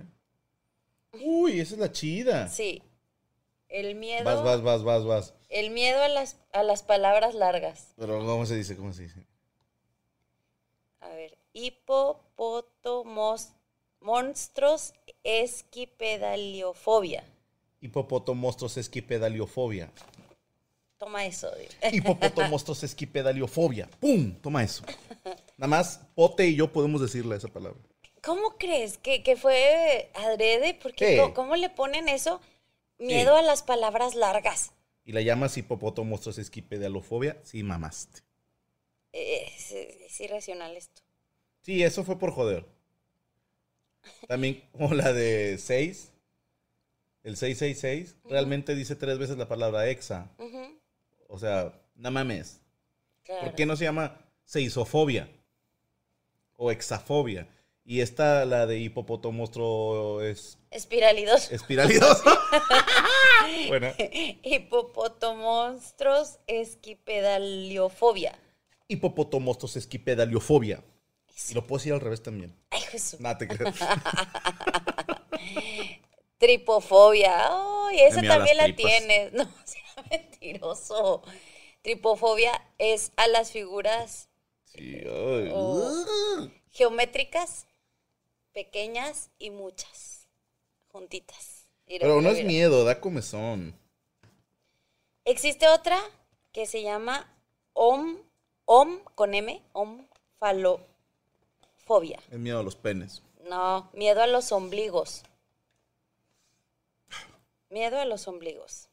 Uy, 1.23 1.59
esa 1.59 1.73
es 1.75 1.79
la 1.79 1.91
chida. 1.91 2.47
Sí. 2.47 2.81
El 3.69 3.95
miedo, 3.95 4.23
Vas, 4.23 4.43
vas, 4.43 4.61
vas, 4.61 4.83
vas, 4.83 5.05
vas. 5.05 5.33
el 5.49 5.71
miedo 5.71 6.01
a 6.03 6.07
las, 6.07 6.37
a 6.51 6.61
las 6.63 6.83
palabras 6.83 7.33
largas. 7.33 7.87
Pero 7.97 8.19
¿cómo 8.25 8.45
se 8.45 8.55
dice? 8.55 8.77
¿Cómo 8.77 8.93
se 8.93 9.03
dice? 9.03 9.25
A 11.01 11.09
ver, 11.09 11.37
hipopotomos, 11.53 13.49
monstruos, 13.99 14.93
esquipedaliofobia. 15.23 17.23
Hipopotomostros 17.81 18.77
esquipedaliofobia. 18.77 19.91
Toma 20.97 21.25
eso. 21.25 21.51
dile. 21.55 21.69
Hipopotomostros 21.97 22.83
esquipedaliofobia. 22.83 23.89
¡Pum! 23.99 24.33
Toma 24.41 24.63
eso. 24.63 24.83
Nada 25.57 25.67
más 25.67 25.99
Pote 26.15 26.47
y 26.47 26.55
yo 26.55 26.71
podemos 26.71 27.01
decirle 27.01 27.35
esa 27.35 27.47
palabra. 27.47 27.79
¿Cómo 28.23 28.57
crees 28.57 28.97
que, 28.97 29.21
que 29.23 29.35
fue 29.35 30.09
adrede? 30.15 30.73
Porque 30.81 31.11
Sí. 31.13 31.17
¿cómo, 31.19 31.33
cómo 31.33 31.55
le 31.55 31.69
ponen 31.69 32.07
eso? 32.09 32.39
Miedo 32.97 33.33
Sí. 33.33 33.39
a 33.39 33.41
las 33.41 33.63
palabras 33.63 34.15
largas. 34.15 34.71
y 35.05 35.11
la 35.11 35.19
llamas 35.21 35.57
hipopótomostros 35.57 36.37
esquipedalofobia, 36.37 37.37
sí 37.43 37.61
mamaste. 37.63 38.21
Eh, 39.11 39.45
Es, 39.53 39.71
es 39.71 40.21
irracional 40.21 40.77
esto. 40.77 41.01
Sí, 41.61 41.83
eso 41.83 42.03
fue 42.05 42.17
por 42.17 42.31
joder. 42.31 42.65
También 44.29 44.63
como 44.71 44.93
la 44.93 45.11
de 45.11 45.57
6, 45.57 46.11
el 47.23 47.35
666, 47.35 48.15
realmente 48.25 48.75
dice 48.75 48.95
tres 48.95 49.17
veces 49.17 49.37
la 49.37 49.47
palabra 49.49 49.89
exa. 49.89 50.29
O 51.27 51.37
sea, 51.37 51.73
no 51.95 52.11
mames. 52.11 52.61
claro. 53.23 53.41
¿Por 53.45 53.55
qué 53.55 53.65
no 53.65 53.75
se 53.75 53.83
llama 53.85 54.21
seisofobia? 54.45 55.29
O 56.55 56.71
exafobia. 56.71 57.47
Y 57.85 57.99
esta, 58.01 58.45
la 58.45 58.65
de 58.65 58.79
hipopótomostro 58.79 60.21
es 60.21 60.57
Espiralidos. 60.71 61.51
espiralidosa. 61.51 62.23
bueno, 63.67 63.91
Hipopotomonstros 64.43 66.39
esquipedaliofobia. 66.47 68.39
hipopótomostros 68.87 69.75
esquipedaliofobia. 69.75 70.83
Y 71.49 71.53
lo 71.55 71.67
puedo 71.67 71.79
decir 71.79 71.93
al 71.93 71.99
revés 71.99 72.23
también. 72.23 72.55
Ay, 72.69 72.81
Jesús. 72.81 73.19
Nada 73.19 73.37
te. 73.37 73.47
Tripofobia. 76.37 77.33
Ay, 77.87 77.99
esa 78.01 78.21
también 78.21 78.57
la 78.57 78.73
tienes. 78.75 79.33
No, 79.33 79.43
sea 79.65 80.03
mentiroso. 80.09 81.21
Tripofobia 81.81 82.51
es 82.77 83.11
a 83.17 83.27
las 83.27 83.51
figuras 83.51 84.29
Sí, 84.65 85.01
ay. 85.05 85.49
Oh. 85.53 86.49
geométricas, 86.71 87.67
pequeñas 88.53 89.29
y 89.39 89.49
muchas. 89.49 90.27
Juntitas. 90.91 91.67
Pero 91.85 92.21
no 92.21 92.29
es 92.29 92.43
miedo, 92.45 92.85
da 92.85 93.01
comezón. 93.01 93.77
Existe 95.25 95.67
otra 95.67 95.99
que 96.51 96.65
se 96.65 96.81
llama 96.81 97.33
OM, 97.73 98.17
OM 98.65 98.99
con 99.15 99.33
M, 99.33 99.61
omfalofobia. 99.73 100.87
Es 102.31 102.39
miedo 102.39 102.59
a 102.59 102.63
los 102.63 102.75
penes. 102.75 103.23
No, 103.49 103.89
miedo 103.93 104.21
a 104.21 104.27
los 104.27 104.51
ombligos. 104.51 105.23
Miedo 107.69 107.99
a 107.99 108.05
los 108.05 108.27
ombligos. 108.27 108.87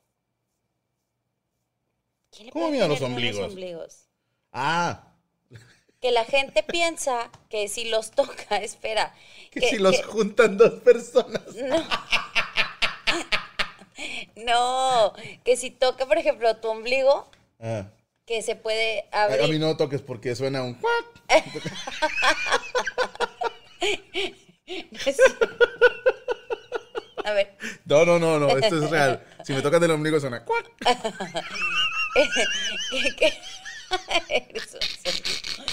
¿Quién 2.31 2.47
le 2.47 2.53
¿Cómo 2.53 2.65
puede 2.65 2.73
miedo 2.73 2.85
a 2.87 2.89
los 2.89 2.99
tener 2.99 3.13
ombligos? 3.13 3.49
ombligos? 3.49 4.09
Ah, 4.53 5.10
Que 6.01 6.13
la 6.13 6.25
gente 6.25 6.63
piensa 6.63 7.31
que 7.51 7.69
si 7.69 7.85
los 7.91 8.13
toca, 8.13 8.57
espera. 8.63 9.15
que, 9.51 9.61
si 9.69 9.77
los 9.79 10.03
juntan 10.07 10.57
dos 10.57 10.81
personas. 10.81 11.43
No, 14.35 15.13
que 15.45 15.59
si 15.59 15.71
toca, 15.71 16.07
por 16.07 16.17
ejemplo, 16.17 16.57
tu 16.57 16.69
ombligo, 16.69 17.31
Ah. 17.63 17.85
que 18.25 18.41
se 18.41 18.57
puede 18.57 19.05
A, 19.13 19.25
a 19.25 19.29
mí 19.29 19.35
abrir. 19.45 19.61
no 19.61 19.77
toques 19.77 20.01
porque 20.01 20.35
suena 20.35 20.63
un. 20.63 20.81
A 27.25 27.33
ver, 27.33 27.55
No, 27.85 28.05
no, 28.07 28.19
no, 28.19 28.39
no, 28.39 28.49
esto 28.57 28.83
es 28.83 28.91
real. 28.91 29.23
Si 29.45 29.53
me 29.53 29.61
tocas 29.61 29.81
del 29.81 29.91
ombligo 29.91 30.19
suena 30.19 30.43
cuac. 30.45 30.71
Eres 34.29 34.75
un 34.75 34.81
zorro. 34.81 35.71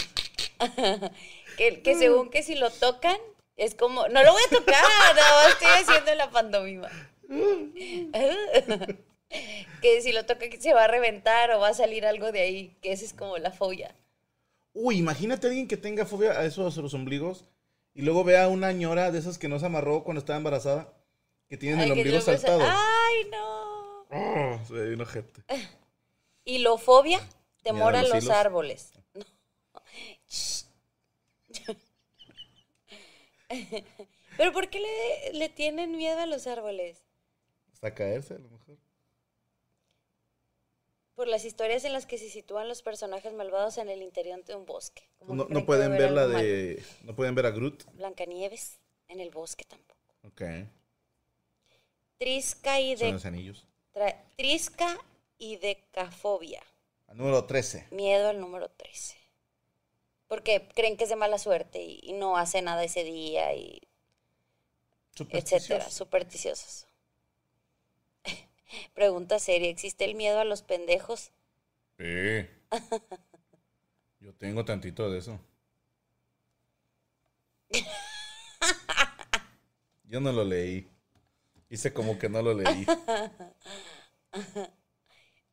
Que, 1.57 1.81
que 1.81 1.95
según 1.95 2.29
que 2.29 2.43
si 2.43 2.55
lo 2.55 2.69
tocan, 2.69 3.17
es 3.55 3.75
como, 3.75 4.07
no 4.07 4.23
lo 4.23 4.31
voy 4.31 4.41
a 4.47 4.55
tocar, 4.55 4.83
no, 5.15 5.49
estoy 5.49 5.67
haciendo 5.67 6.15
la 6.15 6.29
pantomima. 6.29 6.89
que 9.81 10.01
si 10.01 10.11
lo 10.11 10.25
toca 10.25 10.49
que 10.49 10.61
se 10.61 10.73
va 10.73 10.85
a 10.85 10.87
reventar 10.87 11.51
o 11.51 11.59
va 11.59 11.69
a 11.69 11.73
salir 11.73 12.05
algo 12.05 12.31
de 12.31 12.41
ahí, 12.41 12.77
que 12.81 12.91
esa 12.91 13.05
es 13.05 13.13
como 13.13 13.37
la 13.37 13.51
fobia. 13.51 13.95
Uy, 14.73 14.97
imagínate 14.97 15.47
a 15.47 15.49
alguien 15.49 15.67
que 15.67 15.77
tenga 15.77 16.05
fobia 16.05 16.31
a 16.31 16.45
esos 16.45 16.77
a 16.77 16.81
los 16.81 16.93
ombligos 16.93 17.45
y 17.93 18.03
luego 18.03 18.23
vea 18.23 18.43
a 18.43 18.47
una 18.47 18.71
ñora 18.71 19.11
de 19.11 19.19
esas 19.19 19.37
que 19.39 19.47
no 19.47 19.57
se 19.59 19.65
amarró 19.65 20.03
cuando 20.03 20.19
estaba 20.19 20.37
embarazada, 20.37 20.93
que 21.49 21.57
tienen 21.57 21.79
el 21.79 21.87
que 21.87 21.93
ombligo 21.93 22.21
saltado. 22.21 22.61
Ay, 22.61 23.27
no. 23.31 24.05
Oh, 24.09 24.59
se 24.67 24.73
ve 24.73 24.93
un 24.93 25.01
ojete. 25.01 25.41
Hilofobia, 26.45 27.19
temor 27.63 27.93
Miedo 27.93 27.97
a 27.97 27.99
a 27.99 28.03
los 28.03 28.11
los 28.13 28.23
hilos. 28.23 28.35
árboles. 28.35 28.91
No. 29.15 29.23
Pero 34.37 34.51
¿por 34.53 34.69
qué 34.69 34.79
le, 34.79 35.33
le 35.37 35.49
tienen 35.49 35.91
miedo 35.95 36.19
a 36.19 36.25
los 36.25 36.47
árboles? 36.47 37.03
Hasta 37.73 37.93
caerse, 37.93 38.35
a 38.35 38.39
lo 38.39 38.49
mejor. 38.49 38.77
Por 41.15 41.27
las 41.27 41.45
historias 41.45 41.83
en 41.83 41.93
las 41.93 42.05
que 42.05 42.19
se 42.19 42.29
sitúan 42.29 42.67
los 42.67 42.83
personajes 42.83 43.33
malvados 43.33 43.79
en 43.79 43.89
el 43.89 44.03
interior 44.03 44.43
de 44.45 44.55
un 44.55 44.65
bosque. 44.65 45.03
Como 45.17 45.33
No, 45.45 45.65
pueden 45.65 45.91
ver 45.97 46.11
la 46.11 46.27
de. 46.27 46.83
No 47.03 47.15
pueden 47.15 47.33
ver 47.33 47.47
a 47.47 47.51
Groot. 47.51 47.85
Blancanieves 47.93 48.79
en 49.07 49.19
el 49.19 49.31
bosque 49.31 49.63
tampoco. 49.63 49.99
Ok. 50.23 50.41
Trisca 52.19 52.79
y 52.79 52.97
Son 52.97 53.13
los 53.13 53.25
anillos. 53.25 53.65
trisca 54.35 54.97
y 55.39 55.57
decafobia. 55.57 56.61
Al 57.07 57.17
número 57.17 57.45
13. 57.45 57.87
Miedo 57.91 58.29
al 58.29 58.39
número 58.39 58.69
13. 58.69 59.17
Porque 60.27 60.67
creen 60.75 60.97
que 60.97 61.03
es 61.05 61.09
de 61.09 61.15
mala 61.15 61.37
suerte 61.37 61.81
y, 61.83 61.99
y 62.03 62.13
no 62.13 62.37
hace 62.37 62.61
nada 62.61 62.83
ese 62.83 63.03
día 63.03 63.53
y 63.55 63.81
etcétera, 65.29 65.89
Supersticioso. 65.89 65.89
supersticiosos. 65.89 66.87
Pregunta 68.93 69.39
seria, 69.39 69.69
¿existe 69.69 70.05
el 70.05 70.15
miedo 70.15 70.39
a 70.39 70.45
los 70.45 70.61
pendejos? 70.61 71.31
Sí. 71.97 72.47
Yo 74.19 74.33
tengo 74.35 74.63
tantito 74.65 75.09
de 75.09 75.19
eso. 75.19 75.39
Yo 80.05 80.19
no 80.19 80.31
lo 80.31 80.43
leí. 80.43 80.87
Hice 81.69 81.93
como 81.93 82.17
que 82.17 82.29
no 82.29 82.41
lo 82.41 82.53
leí. 82.53 82.85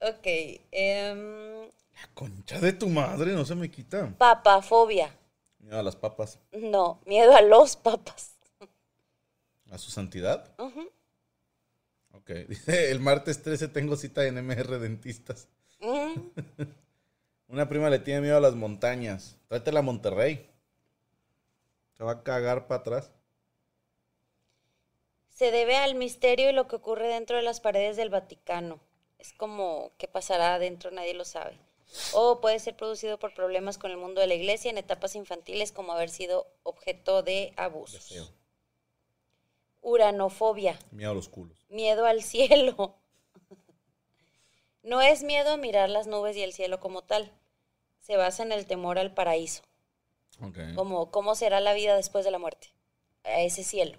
Ok. 0.01 0.27
em, 0.70 1.70
La 1.95 2.09
concha 2.14 2.61
de 2.61 2.72
tu 2.72 2.88
madre 2.88 3.32
no 3.34 3.45
se 3.45 3.55
me 3.55 3.70
quita. 3.70 4.12
papafobia. 4.18 5.14
Miedo 5.59 5.78
a 5.78 5.82
las 5.82 5.97
papas. 5.97 6.38
No, 6.53 7.01
miedo 7.07 7.34
a 7.34 7.40
los 7.40 7.76
papas. 7.76 8.34
A 9.70 9.78
su 9.78 9.90
santidad. 9.90 10.53
Ujú. 10.59 10.90
Ok. 12.12 12.30
Dice, 12.49 12.90
el 12.90 13.01
martes 13.01 13.42
13 13.42 13.68
tengo 13.68 13.97
cita 13.97 14.24
en 14.26 14.36
MR 14.45 14.78
Dentistas. 14.78 15.49
Mm, 15.80 16.12
Una 17.49 17.68
prima 17.68 17.90
le 17.90 17.99
tiene 17.99 18.20
miedo 18.20 18.36
a 18.36 18.40
las 18.40 18.55
montañas. 18.55 19.36
Tráetela 19.49 19.80
a 19.80 19.82
Monterrey. 19.82 20.51
Se 21.97 22.05
va 22.05 22.12
a 22.12 22.22
cagar 22.22 22.66
para 22.66 22.80
atrás. 22.80 23.11
Se 25.28 25.51
debe 25.51 25.76
al 25.76 25.95
misterio 25.95 26.51
y 26.51 26.53
lo 26.53 26.68
que 26.68 26.76
ocurre 26.76 27.09
dentro 27.09 27.36
de 27.36 27.42
las 27.42 27.61
paredes 27.61 27.97
del 27.97 28.11
Vaticano. 28.11 28.80
Es 29.18 29.32
como 29.32 29.92
qué 29.99 30.07
pasará 30.09 30.55
adentro, 30.55 30.90
nadie 30.90 31.14
lo 31.14 31.24
sabe. 31.24 31.59
O 32.12 32.40
puede 32.40 32.59
ser 32.59 32.76
producido 32.76 33.18
por 33.18 33.34
problemas 33.34 33.78
con 33.78 33.90
el 33.90 33.97
mundo 33.97 34.20
de 34.20 34.26
la 34.26 34.34
iglesia 34.34 34.70
en 34.70 34.78
etapas 34.78 35.14
infantiles 35.14 35.72
como 35.72 35.92
haber 35.92 36.11
sido 36.11 36.47
objeto 36.62 37.22
de 37.22 37.53
abusos. 37.57 38.09
Deseo. 38.09 38.28
Uranofobia. 39.80 40.78
Miedo 40.90 41.12
a 41.12 41.14
los 41.14 41.28
culos. 41.28 41.59
Miedo 41.68 42.07
al 42.07 42.22
cielo. 42.22 42.97
No 44.82 45.01
es 45.01 45.22
miedo 45.22 45.53
a 45.53 45.57
mirar 45.57 45.88
las 45.88 46.07
nubes 46.07 46.36
y 46.36 46.42
el 46.42 46.53
cielo 46.53 46.80
como 46.80 47.03
tal. 47.03 47.32
Se 48.01 48.16
basa 48.16 48.42
en 48.42 48.53
el 48.53 48.66
temor 48.66 48.99
al 48.99 49.14
paraíso. 49.14 49.62
Como 50.74 51.11
cómo 51.11 51.34
será 51.34 51.61
la 51.61 51.74
vida 51.74 51.97
después 51.97 52.24
de 52.24 52.30
la 52.30 52.38
muerte. 52.38 52.68
A 53.22 53.40
ese 53.40 53.64
cielo. 53.64 53.99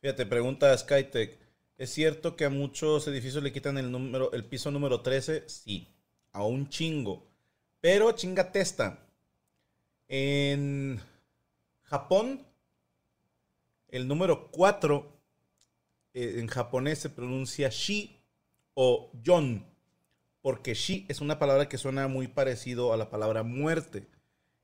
Fíjate, 0.00 0.26
pregunta 0.26 0.76
Skytech. 0.76 1.47
¿Es 1.78 1.90
cierto 1.90 2.34
que 2.34 2.44
a 2.44 2.50
muchos 2.50 3.06
edificios 3.06 3.40
le 3.40 3.52
quitan 3.52 3.78
el 3.78 3.92
número, 3.92 4.32
el 4.32 4.44
piso 4.44 4.72
número 4.72 5.00
13? 5.00 5.48
Sí. 5.48 5.94
A 6.32 6.42
un 6.42 6.68
chingo. 6.68 7.28
Pero 7.80 8.10
chinga 8.10 8.50
testa. 8.50 9.06
En 10.08 11.00
Japón, 11.84 12.44
el 13.86 14.08
número 14.08 14.50
4 14.50 15.20
eh, 16.14 16.40
en 16.40 16.48
japonés 16.48 16.98
se 16.98 17.10
pronuncia 17.10 17.68
shi 17.68 18.24
o 18.74 19.12
yon. 19.22 19.64
Porque 20.42 20.74
shi 20.74 21.06
es 21.08 21.20
una 21.20 21.38
palabra 21.38 21.68
que 21.68 21.78
suena 21.78 22.08
muy 22.08 22.26
parecido 22.26 22.92
a 22.92 22.96
la 22.96 23.08
palabra 23.08 23.44
muerte. 23.44 24.08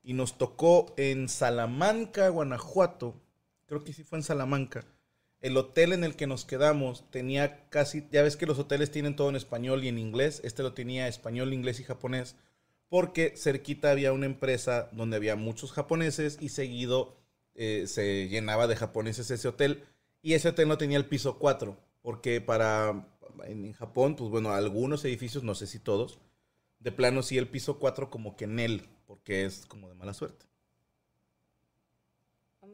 Y 0.03 0.15
nos 0.15 0.37
tocó 0.37 0.93
en 0.97 1.29
Salamanca, 1.29 2.29
Guanajuato. 2.29 3.23
Creo 3.67 3.85
que 3.85 3.93
sí 3.93 4.03
fue 4.03 4.19
en 4.19 4.25
Salamanca. 4.25 4.85
El 5.45 5.59
hotel 5.59 5.93
en 5.93 6.05
el 6.05 6.17
que 6.17 6.27
nos 6.27 6.47
quedamos 6.47 7.05
tenía 7.11 7.69
casi, 7.69 8.09
ya 8.11 8.23
ves 8.23 8.39
que 8.39 8.47
los 8.47 8.59
hoteles 8.59 8.91
tienen 8.91 9.15
todo 9.15 9.29
en 9.29 9.37
español 9.37 9.85
y 9.85 9.89
en 9.89 9.99
inglés. 9.99 10.41
Este 10.43 10.63
lo 10.63 10.73
tenía 10.73 11.07
español, 11.07 11.53
inglés 11.53 11.81
y 11.81 11.85
japonés. 11.85 12.37
Porque 12.89 13.35
cerquita 13.37 13.91
había 13.91 14.15
una 14.15 14.25
empresa 14.25 14.89
donde 14.93 15.17
había 15.17 15.37
muchos 15.37 15.71
japoneses 15.73 16.39
y 16.41 16.49
seguido 16.49 17.19
eh, 17.55 17.85
se 17.87 18.27
llenaba 18.29 18.67
de 18.67 18.77
japoneses 18.77 19.31
ese 19.31 19.47
hotel. 19.47 19.85
Y 20.23 20.33
ese 20.33 20.49
hotel 20.49 20.67
no 20.67 20.79
tenía 20.79 20.97
el 20.97 21.05
piso 21.05 21.39
4. 21.39 21.77
Porque 22.01 22.41
para 22.41 23.07
en, 23.45 23.75
Japón, 23.75 24.17
pues 24.17 24.31
bueno, 24.31 24.51
algunos 24.53 25.05
edificios, 25.05 25.45
no 25.45 25.55
sé 25.55 25.67
si 25.67 25.79
todos, 25.79 26.21
de 26.79 26.91
plano 26.91 27.23
sí 27.23 27.37
el 27.37 27.49
piso 27.49 27.79
4 27.79 28.09
como 28.09 28.35
que 28.35 28.45
en 28.45 28.61
él, 28.61 28.89
porque 29.07 29.45
es 29.45 29.67
como 29.67 29.91
de 29.91 29.95
mala 29.95 30.15
suerte. 30.15 30.47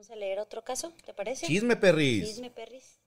Vamos 0.01 0.13
a 0.13 0.17
leer 0.17 0.39
otro 0.39 0.65
caso, 0.65 0.95
¿te 1.05 1.13
parece? 1.13 1.47
Chisme, 1.47 1.77
perris. 1.77 2.27
Chisme, 2.27 2.51
perris. 2.51 2.99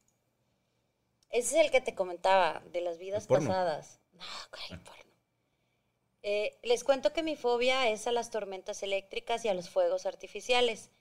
Ese 1.32 1.60
es 1.60 1.66
el 1.66 1.72
que 1.72 1.82
te 1.82 1.96
comentaba, 1.96 2.62
de 2.72 2.82
las 2.82 3.00
vidas 3.00 3.24
El 3.24 3.30
pasadas. 3.30 4.00
No, 4.12 4.24
¿cuál 4.52 4.80
porno? 4.84 5.12
Eh, 6.22 6.56
les 6.62 6.84
cuento 6.84 7.12
que 7.12 7.24
mi 7.24 7.36
fobia 7.36 7.90
es 7.90 8.06
a 8.06 8.12
las 8.12 8.30
tormentas 8.30 8.84
eléctricas 8.84 9.44
y 9.44 9.48
a 9.48 9.56
los 9.56 9.72
fuegos 9.72 10.06
artificiales. 10.06 10.92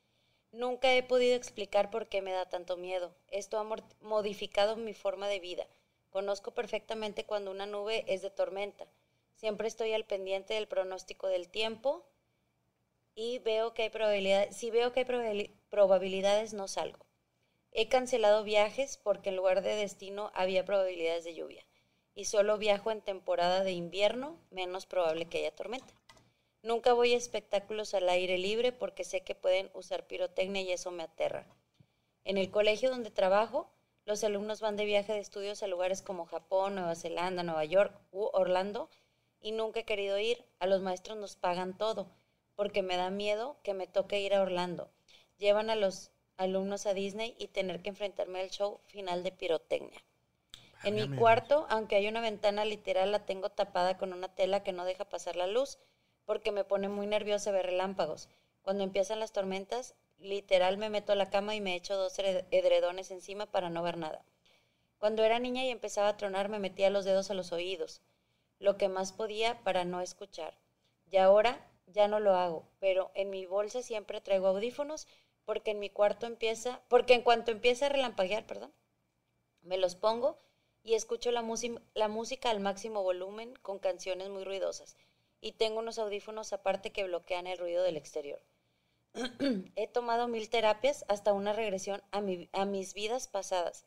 Nunca 0.50 0.94
he 0.94 1.02
podido 1.02 1.36
explicar 1.36 1.90
por 1.90 2.08
qué 2.08 2.22
me 2.22 2.32
da 2.32 2.48
tanto 2.48 2.78
miedo. 2.78 3.14
Esto 3.28 3.58
ha 3.58 3.82
modificado 4.00 4.76
mi 4.76 4.94
forma 4.94 5.28
de 5.28 5.40
vida. 5.40 5.66
Conozco 6.08 6.52
perfectamente 6.52 7.26
cuando 7.26 7.50
una 7.50 7.66
nube 7.66 8.06
es 8.08 8.22
de 8.22 8.30
tormenta. 8.30 8.86
Siempre 9.34 9.68
estoy 9.68 9.92
al 9.92 10.06
pendiente 10.06 10.54
del 10.54 10.68
pronóstico 10.68 11.26
del 11.26 11.50
tiempo 11.50 12.02
y 13.14 13.40
veo 13.40 13.74
que 13.74 13.82
hay 13.82 13.90
probabilidades. 13.90 14.56
Si 14.56 14.70
veo 14.70 14.94
que 14.94 15.00
hay 15.00 15.52
probabilidades, 15.72 16.52
no 16.52 16.68
salgo. 16.68 17.06
He 17.70 17.88
cancelado 17.88 18.44
viajes 18.44 18.98
porque 19.02 19.30
en 19.30 19.36
lugar 19.36 19.62
de 19.62 19.74
destino 19.74 20.30
había 20.34 20.66
probabilidades 20.66 21.24
de 21.24 21.34
lluvia. 21.34 21.64
Y 22.14 22.26
solo 22.26 22.58
viajo 22.58 22.90
en 22.90 23.00
temporada 23.00 23.64
de 23.64 23.72
invierno, 23.72 24.36
menos 24.50 24.84
probable 24.84 25.24
que 25.24 25.38
haya 25.38 25.56
tormenta. 25.56 25.94
Nunca 26.62 26.92
voy 26.92 27.14
a 27.14 27.16
espectáculos 27.16 27.94
al 27.94 28.10
aire 28.10 28.36
libre 28.36 28.70
porque 28.70 29.02
sé 29.02 29.22
que 29.22 29.34
pueden 29.34 29.70
usar 29.72 30.06
pirotecnia 30.06 30.60
y 30.60 30.72
eso 30.72 30.90
me 30.90 31.04
aterra. 31.04 31.46
En 32.24 32.36
el 32.36 32.50
colegio 32.50 32.90
donde 32.90 33.10
trabajo, 33.10 33.70
los 34.04 34.22
alumnos 34.24 34.60
van 34.60 34.76
de 34.76 34.84
viaje 34.84 35.14
de 35.14 35.20
estudios 35.20 35.62
a 35.62 35.68
lugares 35.68 36.02
como 36.02 36.26
Japón, 36.26 36.74
Nueva 36.74 36.96
Zelanda, 36.96 37.42
Nueva 37.44 37.64
York 37.64 37.98
u 38.10 38.28
Orlando 38.34 38.90
y 39.40 39.52
nunca 39.52 39.80
he 39.80 39.84
querido 39.84 40.18
ir. 40.18 40.44
A 40.58 40.66
los 40.66 40.82
maestros 40.82 41.16
nos 41.16 41.36
pagan 41.36 41.78
todo 41.78 42.08
porque 42.56 42.82
me 42.82 42.98
da 42.98 43.08
miedo 43.08 43.56
que 43.62 43.72
me 43.72 43.86
toque 43.86 44.20
ir 44.20 44.34
a 44.34 44.42
Orlando. 44.42 44.90
Llevan 45.42 45.68
a 45.70 45.74
los 45.74 46.12
alumnos 46.36 46.86
a 46.86 46.94
Disney 46.94 47.34
y 47.36 47.48
tener 47.48 47.82
que 47.82 47.88
enfrentarme 47.90 48.40
al 48.40 48.50
show 48.50 48.80
final 48.86 49.24
de 49.24 49.32
pirotecnia. 49.32 50.00
En 50.84 50.94
mi 50.94 51.08
cuarto, 51.08 51.66
aunque 51.68 51.96
hay 51.96 52.06
una 52.08 52.20
ventana 52.20 52.64
literal, 52.64 53.10
la 53.10 53.26
tengo 53.26 53.50
tapada 53.50 53.98
con 53.98 54.12
una 54.12 54.28
tela 54.34 54.62
que 54.62 54.72
no 54.72 54.84
deja 54.84 55.04
pasar 55.04 55.36
la 55.36 55.48
luz 55.48 55.78
porque 56.26 56.52
me 56.52 56.64
pone 56.64 56.88
muy 56.88 57.08
nerviosa 57.08 57.50
ver 57.50 57.66
relámpagos. 57.66 58.28
Cuando 58.62 58.84
empiezan 58.84 59.20
las 59.20 59.32
tormentas, 59.32 59.96
literal 60.18 60.76
me 60.78 60.90
meto 60.90 61.12
a 61.12 61.16
la 61.16 61.30
cama 61.30 61.56
y 61.56 61.60
me 61.60 61.74
echo 61.74 61.96
dos 61.96 62.18
ed- 62.20 62.44
edredones 62.52 63.10
encima 63.10 63.46
para 63.46 63.70
no 63.70 63.82
ver 63.82 63.96
nada. 63.98 64.24
Cuando 64.98 65.24
era 65.24 65.38
niña 65.40 65.64
y 65.64 65.70
empezaba 65.70 66.08
a 66.08 66.16
tronar, 66.16 66.48
me 66.48 66.60
metía 66.60 66.88
los 66.90 67.04
dedos 67.04 67.30
a 67.30 67.34
los 67.34 67.52
oídos, 67.52 68.00
lo 68.58 68.78
que 68.78 68.88
más 68.88 69.12
podía 69.12 69.62
para 69.64 69.84
no 69.84 70.00
escuchar. 70.00 70.56
Y 71.10 71.18
ahora 71.18 71.68
ya 71.86 72.08
no 72.08 72.20
lo 72.20 72.34
hago, 72.36 72.64
pero 72.78 73.10
en 73.14 73.30
mi 73.30 73.46
bolsa 73.46 73.82
siempre 73.82 74.20
traigo 74.20 74.46
audífonos 74.48 75.08
porque 75.44 75.72
en 75.72 75.78
mi 75.78 75.90
cuarto 75.90 76.26
empieza, 76.26 76.82
porque 76.88 77.14
en 77.14 77.22
cuanto 77.22 77.50
empieza 77.50 77.86
a 77.86 77.90
relampaguear, 77.90 78.46
perdón, 78.46 78.72
me 79.62 79.78
los 79.78 79.96
pongo 79.96 80.38
y 80.82 80.94
escucho 80.94 81.30
la, 81.30 81.44
la 81.94 82.08
música 82.08 82.50
al 82.50 82.60
máximo 82.60 83.02
volumen 83.02 83.54
con 83.62 83.78
canciones 83.78 84.28
muy 84.28 84.44
ruidosas. 84.44 84.96
Y 85.40 85.52
tengo 85.52 85.80
unos 85.80 85.98
audífonos 85.98 86.52
aparte 86.52 86.92
que 86.92 87.04
bloquean 87.04 87.46
el 87.46 87.58
ruido 87.58 87.82
del 87.82 87.96
exterior. 87.96 88.40
He 89.76 89.88
tomado 89.88 90.28
mil 90.28 90.48
terapias 90.48 91.04
hasta 91.08 91.32
una 91.32 91.52
regresión 91.52 92.02
a 92.12 92.64
mis 92.64 92.94
vidas 92.94 93.28
pasadas 93.28 93.84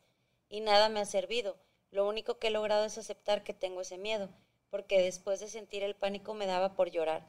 y 0.48 0.60
nada 0.60 0.88
me 0.88 1.00
ha 1.00 1.06
servido. 1.06 1.56
Lo 1.90 2.06
único 2.06 2.38
que 2.38 2.48
he 2.48 2.50
logrado 2.50 2.84
es 2.84 2.98
aceptar 2.98 3.42
que 3.42 3.54
tengo 3.54 3.80
ese 3.80 3.98
miedo, 3.98 4.28
porque 4.70 5.00
después 5.02 5.40
de 5.40 5.48
sentir 5.48 5.82
el 5.82 5.94
pánico 5.94 6.34
me 6.34 6.46
daba 6.46 6.74
por 6.74 6.90
llorar, 6.90 7.26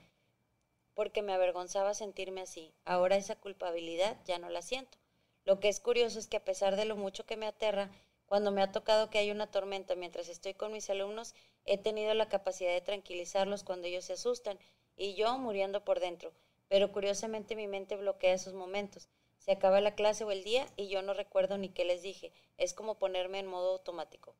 porque 0.98 1.22
me 1.22 1.32
avergonzaba 1.32 1.94
sentirme 1.94 2.42
así. 2.42 2.74
Ahora 2.84 3.18
esa 3.18 3.36
culpabilidad 3.36 4.18
ya 4.26 4.40
no 4.40 4.50
la 4.50 4.64
siento. 4.64 4.98
Lo 5.46 5.60
que 5.60 5.70
es 5.70 5.80
curioso 5.80 6.18
es 6.18 6.26
que 6.26 6.38
a 6.38 6.44
pesar 6.44 6.76
de 6.76 6.86
lo 6.86 6.96
mucho 6.96 7.24
que 7.24 7.38
me 7.38 7.46
aterra, 7.46 7.92
cuando 8.26 8.50
me 8.50 8.64
ha 8.64 8.72
tocado 8.72 9.12
que 9.12 9.20
hay 9.20 9.30
una 9.30 9.46
tormenta 9.46 9.94
mientras 9.94 10.28
estoy 10.28 10.56
con 10.56 10.74
mis 10.74 10.90
alumnos, 10.90 11.36
he 11.66 11.78
tenido 11.78 12.16
la 12.16 12.30
capacidad 12.30 12.74
de 12.74 12.82
tranquilizarlos 12.82 13.64
cuando 13.64 13.86
ellos 13.86 14.06
se 14.06 14.14
asustan 14.14 14.58
y 14.96 15.14
yo 15.14 15.38
muriendo 15.38 15.86
por 15.86 16.00
dentro. 16.00 16.34
Pero 16.68 16.92
curiosamente 16.92 17.56
mi 17.56 17.68
mente 17.68 17.96
bloquea 17.96 18.34
esos 18.34 18.56
momentos. 18.56 19.08
Se 19.38 19.52
acaba 19.52 19.82
la 19.82 19.94
clase 19.94 20.24
o 20.24 20.32
el 20.32 20.44
día 20.44 20.66
y 20.78 20.88
yo 20.88 21.04
no 21.04 21.14
recuerdo 21.14 21.60
ni 21.60 21.70
qué 21.70 21.86
les 21.86 22.02
dije. 22.02 22.32
Es 22.58 22.74
como 22.74 22.96
ponerme 22.96 23.38
en 23.38 23.46
modo 23.46 23.74
automático. 23.74 24.34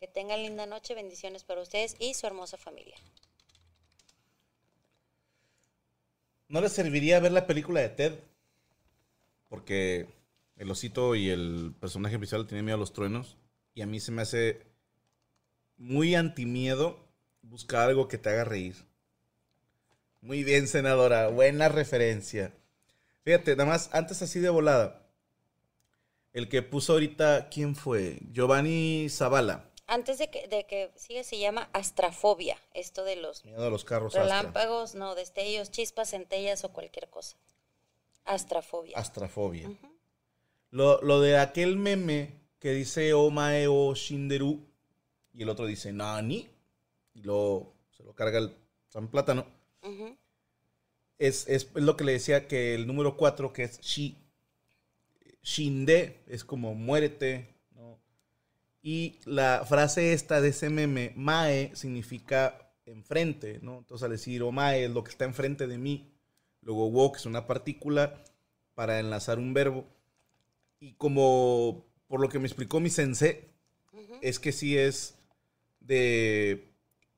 Que 0.00 0.08
tengan 0.08 0.42
linda 0.42 0.64
noche, 0.64 0.94
bendiciones 0.94 1.44
para 1.44 1.60
ustedes 1.60 1.96
y 1.98 2.14
su 2.14 2.26
hermosa 2.26 2.56
familia. 2.56 2.96
¿No 6.48 6.62
les 6.62 6.72
serviría 6.72 7.20
ver 7.20 7.32
la 7.32 7.46
película 7.46 7.80
de 7.80 7.90
Ted? 7.90 8.12
Porque 9.48 10.06
el 10.56 10.70
osito 10.70 11.14
y 11.14 11.28
el 11.28 11.74
personaje 11.78 12.18
principal 12.18 12.46
tienen 12.46 12.64
miedo 12.64 12.76
a 12.76 12.80
los 12.80 12.92
truenos. 12.92 13.36
Y 13.74 13.82
a 13.82 13.86
mí 13.86 14.00
se 14.00 14.12
me 14.12 14.22
hace 14.22 14.62
muy 15.76 16.14
antimiedo 16.14 17.06
buscar 17.42 17.88
algo 17.88 18.08
que 18.08 18.18
te 18.18 18.30
haga 18.30 18.44
reír. 18.44 18.74
Muy 20.20 20.42
bien, 20.42 20.66
senadora. 20.66 21.28
Buena 21.28 21.68
referencia. 21.68 22.52
Fíjate, 23.24 23.54
nada 23.54 23.68
más, 23.70 23.90
antes 23.92 24.22
así 24.22 24.40
de 24.40 24.48
volada. 24.48 25.06
El 26.32 26.48
que 26.48 26.62
puso 26.62 26.94
ahorita, 26.94 27.48
¿quién 27.50 27.76
fue? 27.76 28.20
Giovanni 28.32 29.08
Zavala. 29.10 29.67
Antes 29.90 30.18
de 30.18 30.28
que, 30.28 30.46
de 30.48 30.66
que 30.66 30.92
siga, 30.96 31.24
se 31.24 31.38
llama 31.38 31.70
astrafobia, 31.72 32.58
esto 32.74 33.04
de 33.04 33.16
los 33.16 33.44
Miedo 33.44 33.66
a 33.66 33.70
los 33.70 33.84
carros. 33.84 34.14
Astra. 34.14 34.22
relámpagos, 34.22 34.94
no, 34.94 35.14
destellos, 35.14 35.70
chispas, 35.70 36.10
centellas 36.10 36.62
o 36.64 36.72
cualquier 36.72 37.08
cosa. 37.08 37.38
Astrafobia. 38.26 38.98
Astrafobia. 38.98 39.70
lo, 40.70 41.00
lo 41.00 41.22
de 41.22 41.38
aquel 41.38 41.76
meme 41.76 42.38
que 42.58 42.72
dice 42.72 43.14
Omae 43.14 43.66
o 43.66 43.94
Shinderu 43.94 44.60
y 45.32 45.42
el 45.42 45.48
otro 45.48 45.64
dice 45.64 45.90
Nani 45.90 46.50
y 47.14 47.22
luego 47.22 47.72
se 47.96 48.02
lo 48.04 48.14
carga 48.14 48.38
el 48.38 48.54
San 48.88 49.08
Plátano. 49.08 49.46
Ujú. 49.82 50.16
Es, 51.18 51.48
es 51.48 51.70
lo 51.74 51.96
que 51.96 52.04
le 52.04 52.12
decía 52.12 52.46
que 52.46 52.74
el 52.74 52.86
número 52.86 53.16
4, 53.16 53.54
que 53.54 53.64
es 53.64 53.80
Shi, 53.80 54.18
Shinde, 55.42 56.22
es 56.26 56.44
como 56.44 56.74
muérete. 56.74 57.54
Y 58.90 59.18
la 59.26 59.66
frase 59.66 60.14
esta 60.14 60.40
de 60.40 60.48
ese 60.48 60.70
meme, 60.70 61.12
Mae, 61.14 61.76
significa 61.76 62.72
enfrente. 62.86 63.58
¿no? 63.60 63.76
Entonces 63.76 64.02
al 64.02 64.12
decir 64.12 64.42
Omae 64.42 64.84
es 64.86 64.90
lo 64.90 65.04
que 65.04 65.10
está 65.10 65.26
enfrente 65.26 65.66
de 65.66 65.76
mí. 65.76 66.10
Luego 66.62 66.90
wo, 66.90 67.12
que 67.12 67.18
es 67.18 67.26
una 67.26 67.46
partícula, 67.46 68.24
para 68.74 68.98
enlazar 68.98 69.38
un 69.38 69.52
verbo. 69.52 69.84
Y 70.80 70.94
como 70.94 71.84
por 72.06 72.18
lo 72.20 72.30
que 72.30 72.38
me 72.38 72.46
explicó 72.46 72.80
mi 72.80 72.88
sensei, 72.88 73.50
es 74.22 74.38
que 74.38 74.52
sí 74.52 74.78
es 74.78 75.18
de... 75.80 76.72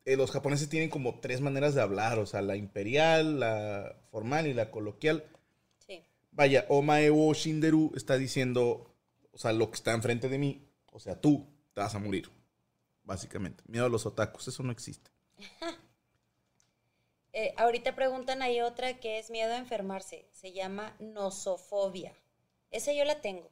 eh, 0.07 0.17
los 0.17 0.33
japoneses 0.33 0.69
tienen 0.69 0.91
como 0.91 1.21
tres 1.21 1.41
maneras 1.41 1.77
de 1.77 1.83
hablar, 1.83 2.19
o 2.19 2.27
sea, 2.27 2.43
la 2.43 2.57
imperial, 2.57 3.39
la 3.39 3.95
formal 4.11 4.49
y 4.49 4.55
la 4.55 4.73
coloquial. 4.73 5.23
Sí. 5.87 6.03
Vaya, 6.33 6.67
Omae 6.69 7.11
wo 7.11 7.33
Shinderu 7.33 7.93
está 7.95 8.19
diciendo, 8.19 8.93
o 9.31 9.39
sea, 9.39 9.53
lo 9.53 9.71
que 9.71 9.77
está 9.77 9.93
enfrente 9.93 10.29
de 10.29 10.39
mí, 10.39 10.67
o 10.91 10.99
sea, 10.99 11.21
tú 11.21 11.47
te 11.73 11.81
vas 11.81 11.95
a 11.95 11.99
morir, 11.99 12.31
básicamente. 13.05 13.63
Miedo 13.67 13.87
a 13.87 13.89
los 13.89 14.07
otakus, 14.07 14.49
eso 14.49 14.63
no 14.63 14.73
existe. 14.73 15.11
Eh, 17.33 17.55
ahorita 17.57 17.95
preguntan 17.95 18.43
ahí 18.43 18.61
otra 18.61 18.99
que 18.99 19.21
es 19.21 19.31
miedo 19.31 19.53
a 19.53 19.59
enfermarse. 19.59 20.29
Se 20.33 20.53
llama 20.53 20.97
nosofobia. 20.99 22.13
Esa 22.73 22.93
yo 22.93 23.05
la 23.05 23.21
tengo. 23.21 23.51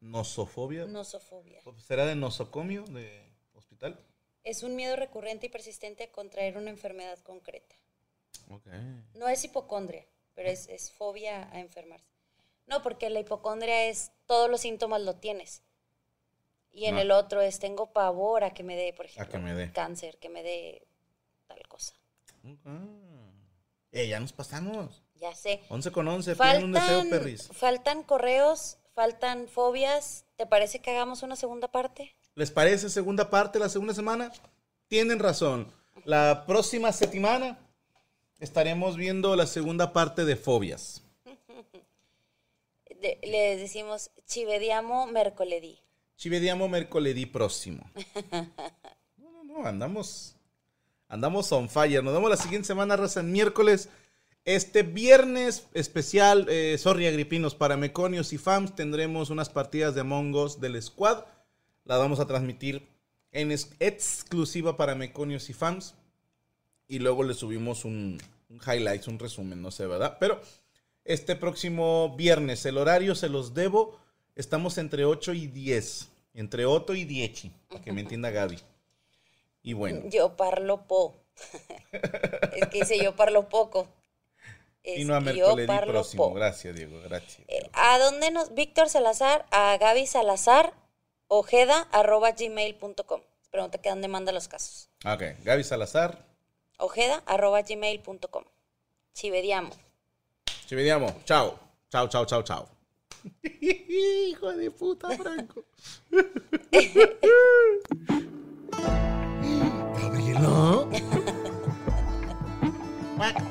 Nosofobia. 0.00 0.86
Nosofobia. 0.86 1.62
¿Será 1.78 2.04
de 2.04 2.14
nosocomio, 2.14 2.84
de 2.84 3.22
hospital? 3.54 3.98
Es 4.44 4.62
un 4.62 4.76
miedo 4.76 4.96
recurrente 4.96 5.46
y 5.46 5.48
persistente 5.48 6.04
a 6.04 6.12
contraer 6.12 6.56
una 6.56 6.70
enfermedad 6.70 7.18
concreta. 7.20 7.74
Ok. 8.50 8.66
No 9.14 9.28
es 9.28 9.44
hipocondria, 9.44 10.06
pero 10.34 10.48
es, 10.48 10.68
es 10.68 10.90
fobia 10.90 11.50
a 11.52 11.60
enfermarse. 11.60 12.06
No, 12.66 12.82
porque 12.82 13.10
la 13.10 13.20
hipocondria 13.20 13.86
es 13.88 14.12
todos 14.26 14.48
los 14.48 14.60
síntomas 14.60 15.02
lo 15.02 15.16
tienes. 15.16 15.62
Y 16.72 16.86
en 16.86 16.94
No. 16.96 17.00
el 17.00 17.10
otro 17.10 17.40
es 17.40 17.58
tengo 17.58 17.92
pavor 17.92 18.44
a 18.44 18.50
que 18.54 18.62
me 18.62 18.76
dé, 18.76 18.92
por 18.92 19.06
ejemplo, 19.06 19.30
que 19.32 19.38
me 19.38 19.54
dé. 19.54 19.72
cáncer, 19.72 20.18
que 20.18 20.28
me 20.28 20.42
dé 20.42 20.86
tal 21.46 21.66
cosa. 21.68 21.94
Eh, 23.92 24.08
ya 24.08 24.20
nos 24.20 24.32
pasamos. 24.32 25.02
Ya 25.16 25.34
sé. 25.34 25.60
11 25.68 25.90
con 25.92 26.06
11, 26.08 26.36
piden 26.36 26.64
un 26.64 26.72
deseo, 26.72 26.88
Faltan, 27.00 27.10
perris. 27.10 27.48
faltan 27.52 28.02
correos, 28.04 28.78
faltan 28.94 29.48
fobias. 29.48 30.24
¿Te 30.36 30.46
parece 30.46 30.78
que 30.80 30.90
hagamos 30.92 31.22
una 31.22 31.36
segunda 31.36 31.68
parte? 31.68 32.14
¿Les 32.36 32.50
parece 32.50 32.88
segunda 32.88 33.28
parte 33.28 33.58
la 33.58 33.68
segunda 33.68 33.92
semana? 33.92 34.32
Tienen 34.88 35.18
razón. 35.18 35.70
La 36.04 36.44
próxima 36.46 36.92
semana 36.92 37.58
estaremos 38.38 38.96
viendo 38.96 39.36
la 39.36 39.46
segunda 39.46 39.92
parte 39.92 40.24
de 40.24 40.36
fobias. 40.36 41.02
Les 43.00 43.58
decimos 43.60 44.10
chivediamo 44.26 45.06
mercoledì. 45.06 45.80
Ci 46.20 46.28
vediamo 46.28 46.68
mercoledì 46.68 47.26
próximo. 47.26 47.90
No, 49.42 49.64
andamos. 49.64 50.34
Andamos 51.08 51.50
on 51.50 51.70
fire. 51.70 52.02
Nos 52.02 52.12
vemos 52.12 52.28
la 52.28 52.36
siguiente 52.36 52.66
semana, 52.66 52.94
raza, 52.94 53.20
en 53.20 53.32
miércoles. 53.32 53.88
Este 54.44 54.82
viernes 54.82 55.66
especial, 55.72 56.46
eh, 56.50 56.76
sorry 56.76 57.06
agripinos, 57.06 57.54
para 57.54 57.78
meconios 57.78 58.34
y 58.34 58.38
fans, 58.38 58.74
tendremos 58.74 59.30
unas 59.30 59.48
partidas 59.48 59.94
de 59.94 60.02
Among 60.02 60.34
del 60.60 60.82
Squad. 60.82 61.24
La 61.84 61.96
vamos 61.96 62.20
a 62.20 62.26
transmitir 62.26 62.86
en 63.32 63.50
exclusiva 63.50 64.76
para 64.76 64.94
meconios 64.94 65.48
y 65.48 65.54
fans. 65.54 65.94
Y 66.86 66.98
luego 66.98 67.22
le 67.22 67.32
subimos 67.32 67.86
un, 67.86 68.20
un 68.50 68.60
highlights, 68.60 69.08
un 69.08 69.18
resumen, 69.18 69.62
no 69.62 69.70
sé, 69.70 69.86
¿verdad? 69.86 70.18
Pero 70.20 70.38
este 71.02 71.34
próximo 71.34 72.14
viernes, 72.14 72.66
el 72.66 72.76
horario 72.76 73.14
se 73.14 73.30
los 73.30 73.54
debo. 73.54 73.98
Estamos 74.36 74.78
entre 74.78 75.04
8 75.04 75.32
y 75.32 75.46
10. 75.46 76.08
Entre 76.34 76.64
8 76.64 76.94
y 76.94 77.04
10, 77.04 77.42
para 77.68 77.82
que 77.82 77.92
me 77.92 78.00
entienda 78.02 78.30
Gaby. 78.30 78.58
Y 79.62 79.72
bueno, 79.72 80.02
Yo 80.08 80.36
parlo 80.36 80.86
po. 80.86 81.16
es 81.92 82.68
que 82.68 82.78
dice 82.80 83.02
yo 83.02 83.16
parlo 83.16 83.48
poco. 83.48 83.88
y 84.84 85.00
Es 85.02 85.06
no 85.06 85.14
a 85.14 85.20
Mercoledí 85.20 85.66
próximo. 85.86 86.28
po. 86.28 86.34
Gracias, 86.34 86.74
Diego, 86.74 87.00
gracias. 87.02 87.40
Eh, 87.48 87.68
¿A 87.72 87.98
dónde 87.98 88.30
nos, 88.30 88.54
Víctor 88.54 88.88
Salazar, 88.88 89.44
a 89.50 89.76
Gaby 89.78 90.06
Salazar, 90.06 90.72
ojeda, 91.28 91.88
arroba 91.92 92.30
gmail.com? 92.32 93.20
Pregunta 93.50 93.78
que 93.78 93.90
dónde 93.90 94.08
manda 94.08 94.32
los 94.32 94.46
casos. 94.48 94.88
Ok, 95.04 95.22
Gaby 95.42 95.64
Salazar, 95.64 96.24
Ojeda, 96.78 97.22
arroba 97.26 97.60
gmail.com. 97.62 98.44
Si 99.12 99.28
vediamo. 99.30 99.70
ci 100.66 100.74
vediamo. 100.76 101.12
Chao, 101.24 101.58
chao, 101.90 102.08
chao, 102.08 102.24
chao, 102.24 102.42
chao. 102.42 102.79
Hijo 103.60 104.52
de 104.52 104.70
puta, 104.70 105.10
Franco. 105.16 105.64
Gabriela. 110.00 110.86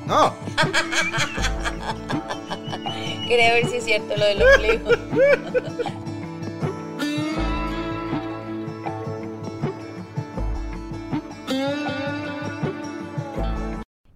No. 0.06 0.34
Quería 3.28 3.54
ver 3.54 3.66
si 3.68 3.76
es 3.76 3.84
cierto 3.84 4.16
lo 4.16 4.24
del 4.24 4.42
ombligo. 4.42 4.90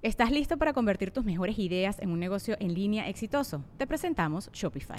¿Estás 0.02 0.30
listo 0.30 0.58
para 0.58 0.74
convertir 0.74 1.12
tus 1.12 1.24
mejores 1.24 1.58
ideas 1.58 1.98
en 1.98 2.10
un 2.10 2.20
negocio 2.20 2.56
en 2.60 2.74
línea 2.74 3.08
exitoso? 3.08 3.64
Te 3.78 3.86
presentamos 3.86 4.50
Shopify. 4.52 4.98